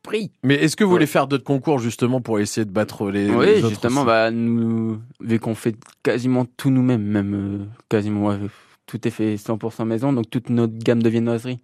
prix. 0.02 0.32
Mais 0.44 0.56
est-ce 0.56 0.76
que 0.76 0.84
vous 0.84 0.90
Ouais. 0.90 0.96
voulez 0.96 1.06
faire 1.06 1.28
d'autres 1.28 1.44
concours 1.44 1.78
justement 1.78 2.20
pour 2.20 2.40
essayer 2.40 2.66
de 2.66 2.72
battre 2.72 3.12
les, 3.12 3.30
Oui, 3.34 3.46
les 3.46 3.58
autres 3.60 3.70
justement, 3.70 4.04
bah, 4.04 4.32
nous, 4.32 5.00
vu 5.22 5.40
qu'on 5.40 5.54
fait 5.56 5.76
quasiment 6.02 6.46
tout 6.58 6.72
nous-mêmes, 6.72 7.04
même 7.04 7.34
euh, 7.36 7.66
quasiment, 7.90 8.26
ouais, 8.26 8.38
tout 8.88 9.08
est 9.08 9.12
fait 9.12 9.38
100% 9.38 9.86
maison, 9.86 10.12
donc 10.14 10.30
toute 10.32 10.50
notre 10.50 10.74
gamme 10.80 11.04
de 11.04 11.10
viennoiseries. 11.10 11.60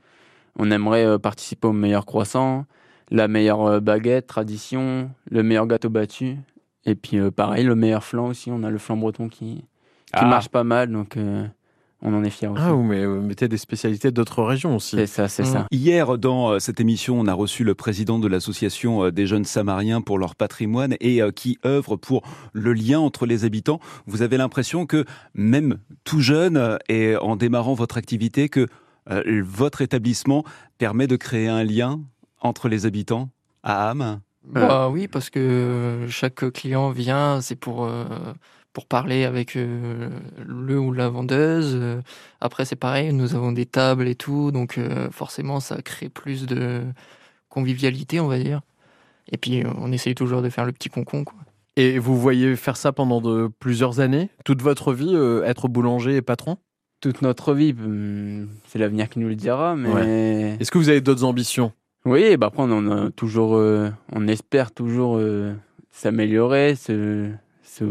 On 0.57 0.69
aimerait 0.71 1.05
euh, 1.05 1.17
participer 1.17 1.67
au 1.67 1.73
meilleur 1.73 2.05
croissant, 2.05 2.65
la 3.11 3.27
meilleure 3.27 3.65
euh, 3.65 3.79
baguette, 3.79 4.27
tradition, 4.27 5.09
le 5.29 5.43
meilleur 5.43 5.67
gâteau 5.67 5.89
battu, 5.89 6.37
et 6.85 6.95
puis 6.95 7.17
euh, 7.17 7.31
pareil, 7.31 7.63
le 7.65 7.75
meilleur 7.75 8.03
flan 8.03 8.27
aussi. 8.27 8.51
On 8.51 8.63
a 8.63 8.69
le 8.69 8.77
flan 8.77 8.97
breton 8.97 9.29
qui, 9.29 9.55
qui 9.55 9.63
Ah. 10.13 10.25
marche 10.25 10.49
pas 10.49 10.63
mal, 10.63 10.91
donc 10.91 11.17
euh, 11.17 11.45
on 12.03 12.13
en 12.13 12.23
est 12.23 12.29
fiers 12.29 12.49
aussi. 12.49 12.61
Ah, 12.63 12.71
vous 12.73 12.83
mais- 12.83 13.05
vous 13.05 13.21
mettez 13.21 13.47
des 13.47 13.57
spécialités 13.57 14.11
d'autres 14.11 14.43
régions 14.43 14.75
aussi. 14.75 14.95
c'est 14.97 15.07
ça, 15.07 15.27
c'est 15.27 15.45
ça. 15.45 15.65
Hier, 15.71 16.17
dans 16.17 16.59
cette 16.59 16.79
émission, 16.79 17.19
on 17.19 17.25
a 17.27 17.33
reçu 17.33 17.63
le 17.63 17.73
président 17.75 18.19
de 18.19 18.27
l'association 18.27 19.09
des 19.09 19.25
jeunes 19.25 19.45
Samariens 19.45 20.01
pour 20.01 20.19
leur 20.19 20.35
patrimoine 20.35 20.95
et 20.99 21.21
euh, 21.21 21.31
qui 21.31 21.57
œuvre 21.65 21.95
pour 21.95 22.21
le 22.53 22.73
lien 22.73 22.99
entre 22.99 23.25
les 23.25 23.45
habitants. 23.45 23.79
Vous 24.05 24.21
avez 24.21 24.37
l'impression 24.37 24.85
que 24.85 25.05
même 25.33 25.77
tout 26.03 26.19
jeune 26.19 26.77
et 26.89 27.15
en 27.17 27.35
démarrant 27.37 27.73
votre 27.73 27.97
activité, 27.97 28.49
que 28.49 28.67
votre 29.07 29.81
établissement 29.81 30.43
permet 30.77 31.07
de 31.07 31.15
créer 31.15 31.47
un 31.47 31.63
lien 31.63 32.01
entre 32.39 32.67
les 32.69 32.85
habitants 32.85 33.29
à 33.63 33.89
Ham? 33.89 34.21
Bah 34.43 34.89
oui, 34.89 35.07
parce 35.07 35.29
que 35.29 36.05
chaque 36.09 36.51
client 36.51 36.89
vient, 36.89 37.39
c'est 37.39 37.55
pour, 37.55 37.85
euh, 37.85 38.03
pour 38.73 38.87
parler 38.87 39.23
avec 39.23 39.55
euh, 39.55 40.09
le 40.45 40.77
ou 40.77 40.91
la 40.91 41.07
vendeuse. 41.07 41.75
Euh, 41.75 42.01
Après, 42.41 42.65
c'est 42.65 42.75
pareil, 42.75 43.13
nous 43.13 43.35
avons 43.35 43.53
des 43.53 43.65
tables 43.65 44.07
et 44.07 44.15
tout, 44.15 44.51
donc 44.51 44.77
euh, 44.77 45.09
forcément, 45.11 45.61
ça 45.61 45.81
crée 45.81 46.09
plus 46.09 46.45
de 46.45 46.81
convivialité, 47.47 48.19
on 48.19 48.27
va 48.27 48.37
dire. 48.37 48.61
Et 49.31 49.37
puis, 49.37 49.63
euh, 49.63 49.69
on 49.77 49.93
essaye 49.93 50.15
toujours 50.15 50.41
de 50.41 50.49
faire 50.49 50.65
le 50.65 50.73
petit 50.73 50.89
concon, 50.89 51.23
quoi. 51.23 51.37
Et 51.75 51.97
vous 51.97 52.19
voyez 52.19 52.55
faire 52.55 52.77
ça 52.77 52.91
pendant 52.91 53.21
de 53.21 53.49
plusieurs 53.59 53.99
années? 53.99 54.29
Toute 54.43 54.61
votre 54.61 54.93
vie, 54.93 55.15
euh, 55.15 55.43
être 55.43 55.67
boulanger 55.69 56.17
et 56.17 56.21
patron? 56.21 56.57
Toute 57.03 57.21
notre 57.21 57.53
vie, 57.53 57.75
hum, 57.77 58.47
c'est 58.65 58.79
l'avenir 58.79 59.09
qui 59.09 59.19
nous 59.19 59.27
le 59.27 59.35
dira, 59.35 59.75
mais. 59.75 60.55
Est-ce 60.61 60.71
que 60.71 60.77
vous 60.77 60.87
avez 60.87 61.01
d'autres 61.01 61.25
ambitions? 61.25 61.73
Oui, 62.05 62.37
bah 62.37 62.47
après 62.47 62.63
on 62.65 62.91
a 62.91 63.11
toujours, 63.11 63.55
euh, 63.57 63.89
on 64.13 64.25
espère 64.29 64.71
toujours 64.71 65.17
euh, 65.17 65.53
s'améliorer, 65.91 66.75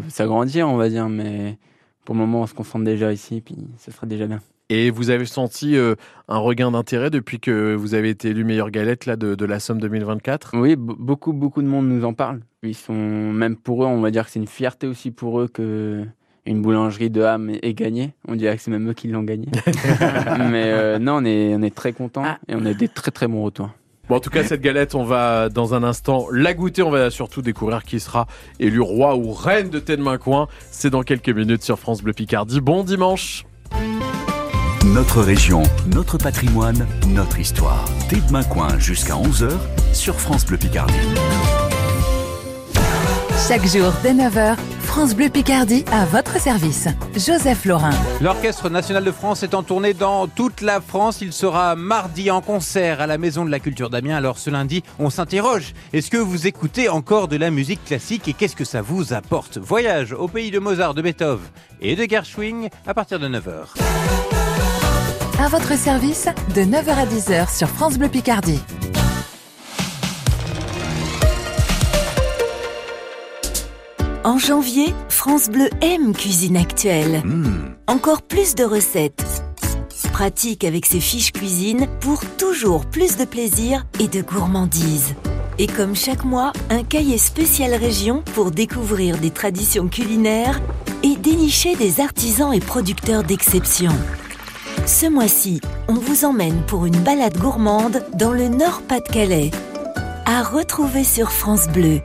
s'agrandir, 0.08 0.68
on 0.68 0.76
va 0.76 0.88
dire, 0.88 1.08
mais 1.08 1.58
pour 2.04 2.14
le 2.14 2.20
moment 2.22 2.42
on 2.42 2.46
se 2.46 2.54
concentre 2.54 2.84
déjà 2.84 3.12
ici, 3.12 3.42
puis 3.44 3.56
ce 3.78 3.90
sera 3.90 4.06
déjà 4.06 4.26
bien. 4.26 4.40
Et 4.70 4.90
vous 4.90 5.10
avez 5.10 5.26
senti 5.26 5.76
euh, 5.76 5.94
un 6.28 6.38
regain 6.38 6.70
d'intérêt 6.70 7.10
depuis 7.10 7.38
que 7.40 7.74
vous 7.74 7.92
avez 7.94 8.08
été 8.10 8.28
élu 8.30 8.44
meilleure 8.44 8.70
galette 8.70 9.04
là, 9.04 9.16
de, 9.16 9.34
de 9.34 9.44
la 9.44 9.60
Somme 9.60 9.80
2024 9.80 10.52
Oui, 10.58 10.76
be- 10.76 10.96
beaucoup, 10.98 11.34
beaucoup 11.34 11.60
de 11.60 11.66
monde 11.66 11.88
nous 11.88 12.04
en 12.04 12.14
parle. 12.14 12.40
Ils 12.62 12.74
sont, 12.74 12.94
même 12.94 13.56
pour 13.56 13.82
eux, 13.84 13.86
on 13.86 14.00
va 14.00 14.10
dire 14.10 14.24
que 14.24 14.30
c'est 14.30 14.40
une 14.40 14.46
fierté 14.46 14.86
aussi 14.86 15.10
pour 15.10 15.40
eux 15.40 15.48
que 15.48 16.06
une 16.46 16.62
boulangerie 16.62 17.10
de 17.10 17.22
Ham 17.22 17.50
ait 17.62 17.74
gagné. 17.74 18.14
On 18.26 18.34
dirait 18.34 18.56
que 18.56 18.62
c'est 18.62 18.70
même 18.70 18.88
eux 18.90 18.94
qui 18.94 19.08
l'ont 19.08 19.22
gagné. 19.22 19.46
mais 20.50 20.64
euh, 20.66 20.98
non, 20.98 21.16
on 21.16 21.24
est, 21.24 21.54
on 21.54 21.62
est 21.62 21.74
très 21.74 21.92
contents 21.92 22.22
Ah. 22.24 22.38
et 22.48 22.54
on 22.54 22.64
a 22.66 22.74
des 22.74 22.88
très 22.88 23.10
très 23.10 23.28
bons 23.28 23.42
retours. 23.44 23.70
Bon, 24.08 24.16
en 24.16 24.20
tout 24.20 24.30
cas, 24.30 24.42
cette 24.42 24.60
galette, 24.60 24.94
on 24.96 25.04
va 25.04 25.48
dans 25.48 25.74
un 25.74 25.84
instant 25.84 26.26
la 26.32 26.54
goûter. 26.54 26.82
On 26.82 26.90
va 26.90 27.10
surtout 27.10 27.40
découvrir 27.42 27.84
qui 27.84 28.00
sera 28.00 28.26
élu 28.58 28.80
roi 28.80 29.14
ou 29.16 29.32
reine 29.32 29.70
de 29.70 29.78
Thé 29.78 29.96
de 29.96 30.02
Main 30.02 30.18
Coin. 30.18 30.48
C'est 30.70 30.90
dans 30.90 31.02
quelques 31.02 31.30
minutes 31.30 31.62
sur 31.62 31.78
France 31.78 32.02
Bleu 32.02 32.12
Picardie. 32.12 32.60
Bon 32.60 32.82
dimanche. 32.82 33.44
Notre 34.84 35.22
région, 35.22 35.62
notre 35.94 36.18
patrimoine, 36.18 36.86
notre 37.08 37.38
histoire. 37.38 37.84
Thé 38.10 38.16
de 38.16 38.32
Main 38.32 38.42
Coin 38.42 38.76
jusqu'à 38.78 39.14
11h 39.14 39.50
sur 39.92 40.16
France 40.16 40.44
Bleu 40.44 40.56
Picardie. 40.56 40.98
Chaque 43.52 43.66
jour 43.66 43.92
dès 44.02 44.14
9h, 44.14 44.56
France 44.80 45.14
Bleu 45.14 45.28
Picardie 45.28 45.84
à 45.92 46.06
votre 46.06 46.40
service. 46.40 46.88
Joseph 47.14 47.66
Laurin. 47.66 47.90
L'Orchestre 48.22 48.70
national 48.70 49.04
de 49.04 49.10
France 49.10 49.42
est 49.42 49.52
en 49.52 49.62
tournée 49.62 49.92
dans 49.92 50.26
toute 50.26 50.62
la 50.62 50.80
France. 50.80 51.18
Il 51.20 51.34
sera 51.34 51.76
mardi 51.76 52.30
en 52.30 52.40
concert 52.40 53.02
à 53.02 53.06
la 53.06 53.18
Maison 53.18 53.44
de 53.44 53.50
la 53.50 53.60
Culture 53.60 53.90
d'Amiens. 53.90 54.16
Alors 54.16 54.38
ce 54.38 54.48
lundi, 54.48 54.82
on 54.98 55.10
s'interroge. 55.10 55.74
Est-ce 55.92 56.10
que 56.10 56.16
vous 56.16 56.46
écoutez 56.46 56.88
encore 56.88 57.28
de 57.28 57.36
la 57.36 57.50
musique 57.50 57.84
classique 57.84 58.26
et 58.26 58.32
qu'est-ce 58.32 58.56
que 58.56 58.64
ça 58.64 58.80
vous 58.80 59.12
apporte? 59.12 59.58
Voyage 59.58 60.14
au 60.14 60.28
pays 60.28 60.50
de 60.50 60.58
Mozart, 60.58 60.94
de 60.94 61.02
Beethoven 61.02 61.44
et 61.82 61.94
de 61.94 62.04
Gershwin 62.08 62.70
à 62.86 62.94
partir 62.94 63.18
de 63.18 63.28
9h. 63.28 63.66
À 65.44 65.48
votre 65.48 65.76
service 65.76 66.26
de 66.54 66.62
9h 66.62 66.88
à 66.88 67.04
10h 67.04 67.54
sur 67.54 67.68
France 67.68 67.98
Bleu 67.98 68.08
Picardie. 68.08 68.62
En 74.24 74.38
janvier, 74.38 74.94
France 75.08 75.48
Bleu 75.48 75.68
aime 75.80 76.12
Cuisine 76.14 76.56
Actuelle. 76.56 77.22
Mmh. 77.24 77.74
Encore 77.88 78.22
plus 78.22 78.54
de 78.54 78.62
recettes. 78.62 79.24
Pratique 80.12 80.62
avec 80.62 80.86
ses 80.86 81.00
fiches 81.00 81.32
cuisine 81.32 81.88
pour 81.98 82.20
toujours 82.36 82.86
plus 82.86 83.16
de 83.16 83.24
plaisir 83.24 83.84
et 83.98 84.06
de 84.06 84.20
gourmandise. 84.20 85.16
Et 85.58 85.66
comme 85.66 85.96
chaque 85.96 86.24
mois, 86.24 86.52
un 86.70 86.84
cahier 86.84 87.18
spécial 87.18 87.74
région 87.74 88.22
pour 88.34 88.52
découvrir 88.52 89.18
des 89.18 89.30
traditions 89.30 89.88
culinaires 89.88 90.60
et 91.02 91.16
dénicher 91.16 91.74
des 91.74 92.00
artisans 92.00 92.54
et 92.54 92.60
producteurs 92.60 93.24
d'exception. 93.24 93.90
Ce 94.86 95.06
mois-ci, 95.06 95.60
on 95.88 95.94
vous 95.94 96.24
emmène 96.24 96.62
pour 96.68 96.86
une 96.86 97.00
balade 97.00 97.38
gourmande 97.38 98.04
dans 98.14 98.32
le 98.32 98.46
Nord-Pas-de-Calais. 98.46 99.50
À 100.26 100.44
retrouver 100.44 101.02
sur 101.02 101.32
France 101.32 101.66
Bleu. 101.66 102.00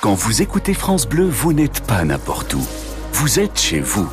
Quand 0.00 0.14
vous 0.14 0.42
écoutez 0.42 0.74
France 0.74 1.08
Bleu, 1.08 1.28
vous 1.28 1.52
n'êtes 1.52 1.80
pas 1.80 2.04
n'importe 2.04 2.54
où. 2.54 2.64
Vous 3.14 3.40
êtes 3.40 3.58
chez 3.58 3.80
vous. 3.80 4.08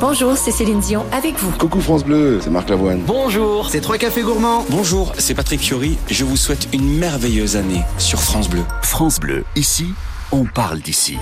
Bonjour, 0.00 0.36
c'est 0.36 0.50
Céline 0.50 0.80
Dion 0.80 1.06
avec 1.12 1.38
vous. 1.38 1.52
Coucou 1.52 1.80
France 1.80 2.04
Bleu, 2.04 2.40
c'est 2.42 2.50
Marc 2.50 2.68
Lavoine. 2.68 3.02
Bonjour, 3.06 3.70
c'est 3.70 3.80
Trois 3.80 3.98
Cafés 3.98 4.22
Gourmands. 4.22 4.66
Bonjour, 4.68 5.12
c'est 5.18 5.34
Patrick 5.34 5.60
Fiori. 5.60 5.96
Je 6.10 6.24
vous 6.24 6.36
souhaite 6.36 6.66
une 6.72 6.98
merveilleuse 6.98 7.54
année 7.54 7.82
sur 7.98 8.20
France 8.20 8.48
Bleu. 8.48 8.64
France 8.82 9.20
Bleu, 9.20 9.44
ici, 9.54 9.94
on 10.32 10.44
parle 10.44 10.80
d'ici. 10.80 11.18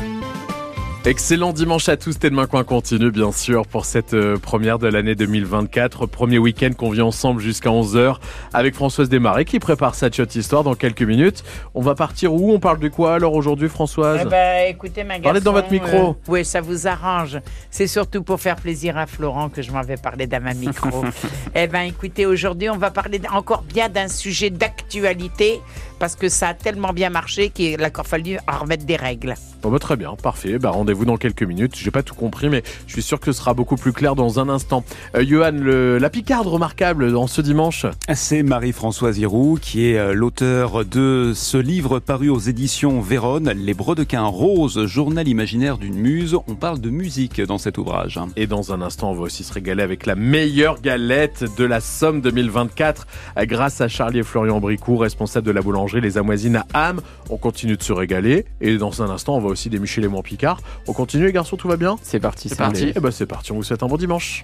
Excellent 1.06 1.54
dimanche 1.54 1.88
à 1.88 1.96
tous. 1.96 2.18
Thé 2.18 2.28
de 2.28 2.34
Main 2.34 2.46
Coin 2.46 2.62
continue, 2.62 3.10
bien 3.10 3.32
sûr, 3.32 3.66
pour 3.66 3.86
cette 3.86 4.12
euh, 4.12 4.36
première 4.36 4.78
de 4.78 4.86
l'année 4.86 5.14
2024. 5.14 6.04
Premier 6.04 6.36
week-end 6.36 6.72
qu'on 6.76 6.90
vit 6.90 7.00
ensemble 7.00 7.40
jusqu'à 7.40 7.70
11h 7.70 8.16
avec 8.52 8.74
Françoise 8.74 9.08
Desmarais 9.08 9.46
qui 9.46 9.58
prépare 9.60 9.94
sa 9.94 10.10
chat 10.10 10.34
histoire 10.36 10.62
dans 10.62 10.74
quelques 10.74 11.00
minutes. 11.00 11.42
On 11.74 11.80
va 11.80 11.94
partir 11.94 12.34
où? 12.34 12.52
On 12.52 12.60
parle 12.60 12.80
de 12.80 12.88
quoi 12.88 13.14
alors 13.14 13.32
aujourd'hui, 13.32 13.70
Françoise? 13.70 14.20
Eh 14.26 14.28
ben, 14.28 14.68
écoutez, 14.68 15.02
ma 15.02 15.18
Parlez 15.18 15.40
dans 15.40 15.54
votre 15.54 15.72
micro. 15.72 16.10
euh, 16.10 16.12
oui, 16.28 16.44
ça 16.44 16.60
vous 16.60 16.86
arrange. 16.86 17.40
C'est 17.70 17.86
surtout 17.86 18.22
pour 18.22 18.38
faire 18.38 18.56
plaisir 18.56 18.98
à 18.98 19.06
Florent 19.06 19.48
que 19.48 19.62
je 19.62 19.72
m'en 19.72 19.82
vais 19.82 19.96
parler 19.96 20.26
dans 20.26 20.42
ma 20.42 20.52
micro. 20.52 21.02
eh 21.54 21.66
ben, 21.66 21.80
écoutez, 21.80 22.26
aujourd'hui, 22.26 22.68
on 22.68 22.76
va 22.76 22.90
parler 22.90 23.22
encore 23.32 23.62
bien 23.62 23.88
d'un 23.88 24.08
sujet 24.08 24.50
d'actualité 24.50 25.62
parce 26.00 26.16
que 26.16 26.28
ça 26.28 26.48
a 26.48 26.54
tellement 26.54 26.92
bien 26.92 27.10
marché 27.10 27.50
qu'il 27.50 27.80
a 27.84 27.86
encore 27.86 28.06
fallu 28.08 28.38
en 28.52 28.58
remettre 28.58 28.84
des 28.84 28.96
règles. 28.96 29.34
Bon, 29.62 29.70
bah, 29.70 29.78
très 29.78 29.96
bien, 29.96 30.14
parfait. 30.20 30.58
Bah, 30.58 30.70
rendez-vous 30.70 31.04
dans 31.04 31.18
quelques 31.18 31.42
minutes. 31.42 31.76
J'ai 31.76 31.90
pas 31.90 32.02
tout 32.02 32.14
compris, 32.14 32.48
mais 32.48 32.62
je 32.86 32.94
suis 32.94 33.02
sûr 33.02 33.20
que 33.20 33.30
ce 33.30 33.38
sera 33.38 33.52
beaucoup 33.54 33.76
plus 33.76 33.92
clair 33.92 34.14
dans 34.14 34.40
un 34.40 34.48
instant. 34.48 34.82
Euh, 35.14 35.22
Johan, 35.24 35.52
le- 35.52 35.98
la 35.98 36.08
picarde 36.10 36.46
remarquable 36.46 37.12
dans 37.12 37.26
ce 37.26 37.42
dimanche. 37.42 37.84
C'est 38.14 38.42
Marie-Françoise 38.42 39.18
Hiroux 39.18 39.58
qui 39.60 39.86
est 39.88 39.98
euh, 39.98 40.14
l'auteur 40.14 40.86
de 40.86 41.32
ce 41.34 41.58
livre 41.58 41.98
paru 41.98 42.30
aux 42.30 42.38
éditions 42.38 43.00
Vérone, 43.02 43.52
Les 43.54 43.74
Brodequins 43.74 44.24
Roses, 44.24 44.86
journal 44.86 45.28
imaginaire 45.28 45.76
d'une 45.76 45.94
muse. 45.96 46.36
On 46.48 46.54
parle 46.54 46.80
de 46.80 46.88
musique 46.88 47.40
dans 47.42 47.58
cet 47.58 47.76
ouvrage. 47.76 48.18
Et 48.36 48.46
dans 48.46 48.72
un 48.72 48.80
instant, 48.80 49.10
on 49.10 49.14
va 49.14 49.22
aussi 49.24 49.44
se 49.44 49.52
régaler 49.52 49.82
avec 49.82 50.06
la 50.06 50.14
meilleure 50.14 50.80
galette 50.80 51.44
de 51.58 51.64
la 51.64 51.80
Somme 51.80 52.22
2024 52.22 53.06
euh, 53.36 53.44
grâce 53.44 53.82
à 53.82 53.88
Charlie 53.88 54.20
et 54.20 54.22
Florian 54.22 54.58
Bricourt, 54.60 55.02
responsable 55.02 55.46
de 55.46 55.52
la 55.52 55.60
boulangerie 55.60 55.89
Les 55.98 56.18
Amoisines 56.18 56.62
à 56.72 56.88
Ham. 56.88 57.00
On 57.28 57.36
continue 57.36 57.76
de 57.76 57.82
se 57.82 57.92
régaler. 57.92 58.44
Et 58.60 58.76
dans 58.76 59.02
un 59.02 59.10
instant, 59.10 59.36
on 59.36 59.40
va 59.40 59.48
aussi 59.48 59.70
démucher 59.70 60.00
les 60.00 60.08
Monts 60.08 60.22
Picard. 60.22 60.60
On 60.86 60.92
continue, 60.92 61.26
les 61.26 61.32
garçons, 61.32 61.56
tout 61.56 61.68
va 61.68 61.76
bien? 61.76 61.96
C'est 62.02 62.20
parti. 62.20 62.48
C'est 62.48 62.58
parti. 62.58 62.92
Eh 62.94 63.00
ben, 63.00 63.10
c'est 63.10 63.26
parti. 63.26 63.52
On 63.52 63.56
vous 63.56 63.62
souhaite 63.64 63.82
un 63.82 63.88
bon 63.88 63.96
dimanche. 63.96 64.42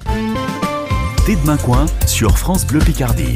Thé 1.27 1.37
de 1.37 1.47
Main 1.47 1.57
Coin 1.57 1.87
sur 2.07 2.39
France 2.39 2.67
Bleu 2.67 2.81
Picardie. 2.81 3.35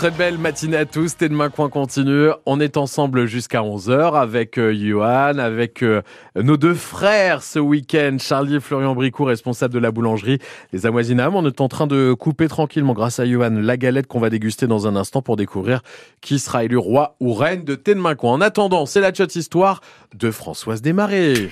Très 0.00 0.10
belle 0.10 0.38
matinée 0.38 0.78
à 0.78 0.86
tous, 0.86 1.18
T'es 1.18 1.28
demain 1.28 1.50
coin 1.50 1.68
continue. 1.68 2.30
On 2.46 2.58
est 2.58 2.78
ensemble 2.78 3.26
jusqu'à 3.26 3.60
11h 3.60 4.18
avec 4.18 4.56
euh, 4.56 4.72
Johan, 4.72 5.36
avec 5.36 5.82
euh, 5.82 6.00
nos 6.36 6.56
deux 6.56 6.72
frères 6.72 7.42
ce 7.42 7.58
week-end, 7.58 8.16
Charlie 8.18 8.54
et 8.54 8.60
Florian 8.60 8.94
Bricou, 8.94 9.24
responsables 9.24 9.74
de 9.74 9.78
la 9.78 9.90
boulangerie 9.90 10.38
Les 10.72 10.86
Amoisinames. 10.86 11.34
On 11.34 11.44
est 11.44 11.60
en 11.60 11.68
train 11.68 11.86
de 11.86 12.14
couper 12.14 12.48
tranquillement, 12.48 12.94
grâce 12.94 13.20
à 13.20 13.26
Johan, 13.26 13.50
la 13.50 13.76
galette 13.76 14.06
qu'on 14.06 14.20
va 14.20 14.30
déguster 14.30 14.66
dans 14.66 14.86
un 14.86 14.96
instant 14.96 15.20
pour 15.20 15.36
découvrir 15.36 15.82
qui 16.22 16.38
sera 16.38 16.64
élu 16.64 16.78
roi 16.78 17.16
ou 17.20 17.34
reine 17.34 17.64
de 17.64 17.74
T'es 17.74 17.94
demain 17.94 18.14
coin. 18.14 18.32
En 18.32 18.40
attendant, 18.40 18.86
c'est 18.86 19.02
la 19.02 19.12
chat 19.12 19.36
histoire 19.36 19.82
de 20.14 20.30
Françoise 20.30 20.80
Desmarais. 20.80 21.50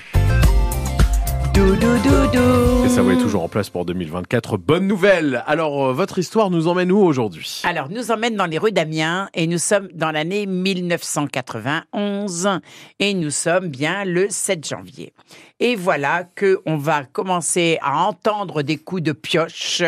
Et 1.55 2.89
ça 2.89 3.01
va 3.01 3.13
être 3.13 3.21
toujours 3.21 3.43
en 3.43 3.49
place 3.49 3.69
pour 3.69 3.85
2024. 3.85 4.57
Bonne 4.57 4.87
nouvelle. 4.87 5.43
Alors, 5.47 5.87
euh, 5.87 5.93
votre 5.93 6.19
histoire 6.19 6.49
nous 6.49 6.67
emmène 6.67 6.91
où 6.91 6.99
aujourd'hui? 6.99 7.61
Alors, 7.63 7.89
nous 7.89 8.11
emmène 8.11 8.35
dans 8.35 8.45
les 8.45 8.57
rues 8.57 8.71
d'Amiens 8.71 9.29
et 9.33 9.47
nous 9.47 9.57
sommes 9.57 9.89
dans 9.93 10.11
l'année 10.11 10.45
1991 10.45 12.59
et 12.99 13.13
nous 13.13 13.31
sommes 13.31 13.67
bien 13.67 14.05
le 14.05 14.27
7 14.29 14.67
janvier. 14.67 15.13
Et 15.59 15.75
voilà 15.75 16.23
que 16.23 16.61
on 16.65 16.77
va 16.77 17.03
commencer 17.03 17.77
à 17.81 18.03
entendre 18.03 18.61
des 18.61 18.77
coups 18.77 19.03
de 19.03 19.11
pioche 19.11 19.83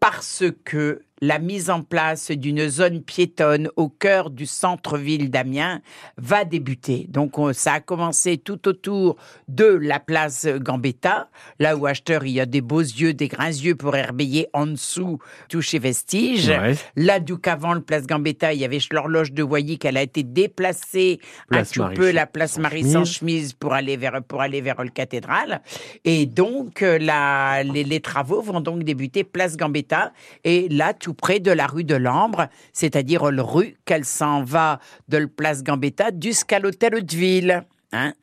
parce 0.00 0.44
que 0.64 1.02
la 1.20 1.38
mise 1.38 1.70
en 1.70 1.82
place 1.82 2.30
d'une 2.30 2.68
zone 2.68 3.00
piétonne 3.02 3.68
au 3.76 3.88
cœur 3.88 4.30
du 4.30 4.46
centre-ville 4.46 5.30
d'Amiens 5.30 5.80
va 6.18 6.44
débuter. 6.44 7.06
Donc 7.08 7.38
on- 7.38 7.52
ça 7.52 7.74
a 7.74 7.80
commencé 7.80 8.36
tout 8.36 8.66
autour 8.68 9.16
de 9.48 9.64
la 9.64 10.00
place 10.00 10.46
Gambetta, 10.46 11.28
là 11.58 11.76
où 11.76 11.86
acheteur 11.86 12.24
il 12.24 12.32
y 12.32 12.40
a 12.40 12.46
des 12.46 12.60
beaux 12.60 12.80
yeux, 12.80 13.14
des 13.14 13.28
grands 13.28 13.46
yeux 13.46 13.74
pour 13.74 13.94
herbeiller 13.96 14.48
en 14.52 14.66
dessous, 14.66 15.18
toucher 15.48 15.78
vestige. 15.78 16.48
Ouais. 16.48 16.74
Là 16.96 17.20
d'où 17.20 17.38
qu'avant 17.38 17.74
le 17.74 17.80
place 17.80 18.06
Gambetta, 18.06 18.52
il 18.52 18.60
y 18.60 18.64
avait 18.64 18.78
l'horloge 18.90 19.32
de 19.32 19.42
Voyer 19.42 19.76
qu'elle 19.78 19.96
a 19.96 20.02
été 20.02 20.22
déplacée 20.22 21.20
un 21.50 21.56
Place 21.56 21.70
petit 21.70 21.78
Marie 21.80 21.94
peu 21.96 22.10
la 22.10 22.26
place 22.26 22.58
Marie 22.58 22.90
sans 22.90 23.04
chemise 23.04 23.52
pour 23.52 23.72
aller 23.72 23.96
vers 23.96 24.22
pour 24.22 24.40
aller 24.40 24.60
vers 24.60 24.82
le 24.82 24.90
cathédrale. 24.90 25.60
Et 26.04 26.26
donc 26.26 26.82
euh, 26.82 26.98
la, 26.98 27.62
les, 27.62 27.84
les 27.84 28.00
travaux 28.00 28.40
vont 28.42 28.60
donc 28.60 28.82
débuter 28.84 29.24
place 29.24 29.56
Gambetta 29.56 30.12
et 30.44 30.68
là 30.68 30.92
tout 31.04 31.12
près 31.12 31.38
de 31.38 31.50
la 31.50 31.66
rue 31.66 31.84
de 31.84 31.94
l'Ambre, 31.94 32.48
c'est-à-dire 32.72 33.30
le 33.30 33.42
rue 33.42 33.76
qu'elle 33.84 34.06
s'en 34.06 34.42
va 34.42 34.80
de 35.08 35.18
la 35.18 35.26
place 35.26 35.62
Gambetta 35.62 36.06
jusqu'à 36.18 36.58
l'hôtel 36.58 37.04
de 37.04 37.14
ville. 37.14 37.66
Hein 37.92 38.14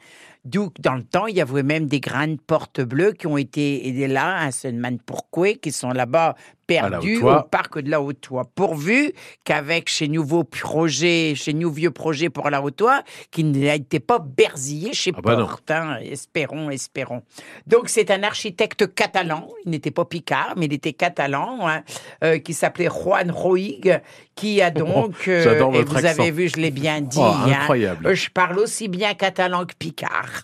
D'où, 0.46 0.72
dans 0.80 0.96
le 0.96 1.04
temps, 1.04 1.28
il 1.28 1.36
y 1.36 1.42
avait 1.42 1.62
même 1.62 1.86
des 1.86 2.00
grandes 2.00 2.42
portes 2.42 2.82
bleues 2.82 3.12
qui 3.12 3.28
ont 3.28 3.38
été 3.38 4.08
là, 4.08 4.40
à 4.40 4.52
Sunman 4.52 4.98
Pourquoi, 4.98 5.54
qui 5.54 5.72
sont 5.72 5.92
là-bas 5.92 6.34
perdus 6.80 7.22
au 7.24 7.42
parc 7.44 7.80
de 7.80 7.90
la 7.90 8.02
Haute-Oie. 8.02 8.46
Pourvu 8.56 9.14
qu'avec 9.44 9.90
chez 9.90 10.08
nouveaux 10.08 10.44
projets, 10.44 11.34
chez 11.36 11.54
nous 11.54 11.72
vieux 11.72 11.92
projets 11.92 12.30
pour 12.30 12.50
la 12.50 12.62
Haute-Oie, 12.62 13.04
qui 13.32 13.44
n'était 13.44 14.00
pas 14.00 14.20
bersillé 14.20 14.94
chez 14.94 15.12
Ah 15.18 15.22
bah 15.22 15.48
hein. 15.70 15.98
Espérons, 16.02 16.70
espérons. 16.70 17.24
Donc, 17.68 17.90
c'est 17.90 18.12
un 18.12 18.24
architecte 18.24 18.94
catalan. 18.94 19.48
Il 19.66 19.72
n'était 19.72 19.92
pas 19.92 20.06
picard, 20.06 20.54
mais 20.58 20.66
il 20.68 20.74
était 20.74 20.94
catalan, 20.94 21.68
hein, 21.68 21.84
euh, 22.24 22.40
qui 22.40 22.54
s'appelait 22.54 22.90
Juan 22.90 23.32
Roig, 23.32 24.02
qui 24.36 24.62
a 24.62 24.72
donc. 24.72 25.28
euh, 25.28 25.42
Oh, 25.42 25.44
j'adore 25.44 25.76
et 25.76 25.84
vous 25.84 25.98
accent. 26.06 26.22
avez 26.22 26.32
vu, 26.32 26.50
je 26.50 26.58
l'ai 26.58 26.72
bien 26.72 27.02
dit. 27.02 27.18
Oh, 27.20 27.24
hein. 27.24 27.52
incroyable. 27.62 28.08
Euh, 28.08 28.16
Je 28.16 28.30
parle 28.30 28.60
aussi 28.60 28.88
bien 28.88 29.14
catalan 29.14 29.66
que 29.66 29.74
picard. 29.78 30.44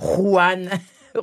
Juan. 0.00 0.68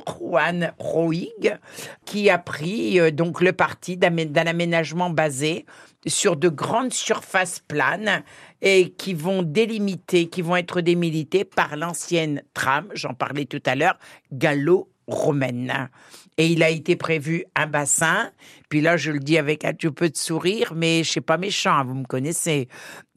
Juan 0.06 0.72
Roig, 0.78 1.58
qui 2.04 2.30
a 2.30 2.38
pris 2.38 3.00
euh, 3.00 3.10
donc 3.10 3.40
le 3.40 3.52
parti 3.52 3.96
d'un 3.96 4.46
aménagement 4.46 5.10
basé 5.10 5.66
sur 6.06 6.36
de 6.36 6.48
grandes 6.48 6.92
surfaces 6.92 7.60
planes 7.60 8.22
et 8.62 8.90
qui 8.90 9.14
vont 9.14 9.42
délimiter, 9.42 10.28
qui 10.28 10.42
vont 10.42 10.56
être 10.56 10.80
démilitées 10.80 11.44
par 11.44 11.76
l'ancienne 11.76 12.42
trame, 12.54 12.88
j'en 12.94 13.14
parlais 13.14 13.44
tout 13.44 13.62
à 13.66 13.74
l'heure, 13.74 13.98
gallo-romaine. 14.32 15.90
Et 16.38 16.46
il 16.46 16.62
a 16.62 16.70
été 16.70 16.96
prévu 16.96 17.44
un 17.54 17.66
bassin, 17.66 18.30
puis 18.68 18.80
là 18.80 18.96
je 18.96 19.10
le 19.10 19.18
dis 19.18 19.36
avec 19.36 19.64
un 19.64 19.72
petit 19.72 19.90
peu 19.90 20.08
de 20.08 20.16
sourire, 20.16 20.72
mais 20.74 21.04
je 21.04 21.10
suis 21.10 21.20
pas 21.20 21.36
méchant, 21.36 21.84
vous 21.84 21.94
me 21.94 22.04
connaissez. 22.04 22.68